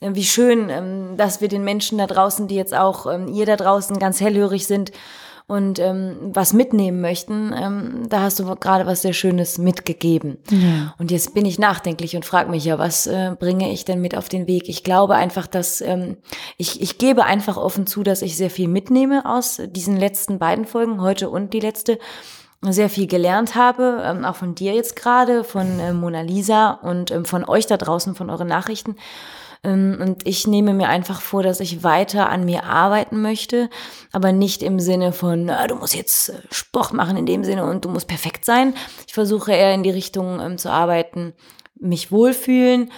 äh, 0.00 0.10
wie 0.12 0.24
schön, 0.24 0.70
ähm, 0.70 1.16
dass 1.16 1.40
wir 1.40 1.48
den 1.48 1.64
Menschen 1.64 1.98
da 1.98 2.06
draußen, 2.06 2.46
die 2.48 2.56
jetzt 2.56 2.74
auch, 2.74 3.12
ähm, 3.12 3.28
ihr 3.28 3.46
da 3.46 3.56
draußen 3.56 3.98
ganz 3.98 4.20
hellhörig 4.20 4.66
sind 4.66 4.92
und 5.50 5.80
ähm, 5.80 6.30
was 6.32 6.52
mitnehmen 6.52 7.00
möchten, 7.00 7.52
ähm, 7.52 8.08
da 8.08 8.20
hast 8.20 8.38
du 8.38 8.44
gerade 8.54 8.86
was 8.86 9.02
sehr 9.02 9.12
Schönes 9.12 9.58
mitgegeben. 9.58 10.38
Und 10.98 11.10
jetzt 11.10 11.34
bin 11.34 11.44
ich 11.44 11.58
nachdenklich 11.58 12.14
und 12.14 12.24
frage 12.24 12.48
mich 12.50 12.64
ja, 12.64 12.78
was 12.78 13.08
äh, 13.08 13.34
bringe 13.36 13.72
ich 13.72 13.84
denn 13.84 14.00
mit 14.00 14.16
auf 14.16 14.28
den 14.28 14.46
Weg? 14.46 14.68
Ich 14.68 14.84
glaube 14.84 15.16
einfach, 15.16 15.48
dass 15.48 15.80
ähm, 15.80 16.18
ich, 16.56 16.80
ich 16.80 16.98
gebe 16.98 17.24
einfach 17.24 17.56
offen 17.56 17.88
zu, 17.88 18.04
dass 18.04 18.22
ich 18.22 18.36
sehr 18.36 18.48
viel 18.48 18.68
mitnehme 18.68 19.26
aus 19.26 19.60
diesen 19.66 19.96
letzten 19.96 20.38
beiden 20.38 20.66
Folgen, 20.66 21.00
heute 21.00 21.28
und 21.28 21.52
die 21.52 21.60
letzte 21.60 21.98
sehr 22.62 22.90
viel 22.90 23.08
gelernt 23.08 23.56
habe, 23.56 24.02
ähm, 24.04 24.24
auch 24.24 24.36
von 24.36 24.54
dir 24.54 24.74
jetzt 24.74 24.94
gerade, 24.94 25.42
von 25.42 25.80
äh, 25.80 25.92
Mona 25.92 26.20
Lisa 26.20 26.70
und 26.70 27.10
ähm, 27.10 27.24
von 27.24 27.44
euch 27.44 27.66
da 27.66 27.76
draußen, 27.76 28.14
von 28.14 28.30
euren 28.30 28.48
Nachrichten. 28.48 28.94
Ähm, 29.62 29.98
und 30.00 30.26
ich 30.26 30.46
nehme 30.46 30.72
mir 30.72 30.88
einfach 30.88 31.20
vor, 31.20 31.42
dass 31.42 31.60
ich 31.60 31.82
weiter 31.82 32.30
an 32.30 32.44
mir 32.44 32.64
arbeiten 32.64 33.20
möchte, 33.20 33.68
aber 34.12 34.32
nicht 34.32 34.62
im 34.62 34.80
Sinne 34.80 35.12
von, 35.12 35.46
na, 35.46 35.66
du 35.66 35.74
musst 35.74 35.94
jetzt 35.94 36.30
äh, 36.30 36.34
Sport 36.50 36.92
machen 36.92 37.16
in 37.16 37.26
dem 37.26 37.44
Sinne 37.44 37.64
und 37.64 37.84
du 37.84 37.88
musst 37.88 38.08
perfekt 38.08 38.44
sein. 38.44 38.74
Ich 39.06 39.14
versuche 39.14 39.52
eher 39.52 39.74
in 39.74 39.82
die 39.82 39.90
Richtung 39.90 40.40
ähm, 40.40 40.56
zu 40.56 40.70
arbeiten, 40.70 41.34
mich 41.78 42.10
wohlfühlen 42.10 42.90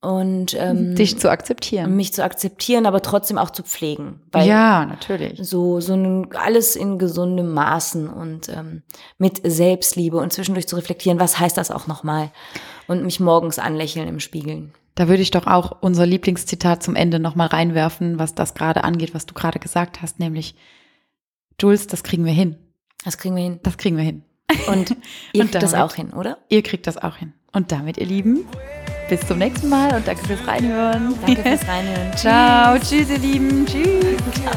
und 0.00 0.54
ähm, 0.54 0.94
dich 0.94 1.18
zu 1.18 1.28
akzeptieren. 1.28 1.96
Mich 1.96 2.12
zu 2.12 2.22
akzeptieren, 2.22 2.86
aber 2.86 3.02
trotzdem 3.02 3.38
auch 3.38 3.50
zu 3.50 3.64
pflegen. 3.64 4.20
Ja, 4.36 4.86
natürlich. 4.86 5.40
So, 5.42 5.80
so 5.80 5.94
ein, 5.94 6.28
alles 6.36 6.76
in 6.76 6.98
gesundem 6.98 7.52
Maßen 7.52 8.08
und 8.08 8.48
ähm, 8.48 8.82
mit 9.18 9.40
Selbstliebe 9.42 10.18
und 10.18 10.32
zwischendurch 10.32 10.68
zu 10.68 10.76
reflektieren, 10.76 11.18
was 11.18 11.40
heißt 11.40 11.56
das 11.56 11.72
auch 11.72 11.88
nochmal? 11.88 12.30
Und 12.86 13.02
mich 13.02 13.18
morgens 13.18 13.58
anlächeln 13.58 14.06
im 14.06 14.20
Spiegeln. 14.20 14.72
Da 14.96 15.08
würde 15.08 15.22
ich 15.22 15.30
doch 15.30 15.46
auch 15.46 15.82
unser 15.82 16.06
Lieblingszitat 16.06 16.82
zum 16.82 16.96
Ende 16.96 17.20
nochmal 17.20 17.48
reinwerfen, 17.48 18.18
was 18.18 18.34
das 18.34 18.54
gerade 18.54 18.82
angeht, 18.82 19.14
was 19.14 19.26
du 19.26 19.34
gerade 19.34 19.58
gesagt 19.58 20.00
hast, 20.02 20.18
nämlich, 20.18 20.56
Jules, 21.60 21.86
das 21.86 22.02
kriegen 22.02 22.24
wir 22.24 22.32
hin. 22.32 22.56
Das 23.04 23.18
kriegen 23.18 23.36
wir 23.36 23.42
hin. 23.42 23.60
Das 23.62 23.76
kriegen 23.76 23.98
wir 23.98 24.04
hin. 24.04 24.22
Und 24.68 24.90
ihr 25.32 25.42
und 25.42 25.50
kriegt 25.50 25.54
damit, 25.54 25.62
das 25.62 25.74
auch 25.74 25.94
hin, 25.94 26.12
oder? 26.12 26.38
Ihr 26.48 26.62
kriegt 26.62 26.86
das 26.86 26.96
auch 26.96 27.16
hin. 27.16 27.34
Und 27.52 27.72
damit, 27.72 27.98
ihr 27.98 28.06
Lieben, 28.06 28.46
bis 29.10 29.20
zum 29.20 29.38
nächsten 29.38 29.68
Mal 29.68 29.94
und 29.94 30.08
danke 30.08 30.24
fürs 30.24 30.46
Reinhören. 30.46 31.14
Danke 31.26 31.42
fürs 31.42 31.68
Reinhören. 31.68 32.16
Ciao. 32.16 32.78
Tschüss, 32.78 33.10
ihr 33.10 33.18
Lieben. 33.18 33.66
Tschüss. 33.66 34.16
Ciao. 34.34 34.56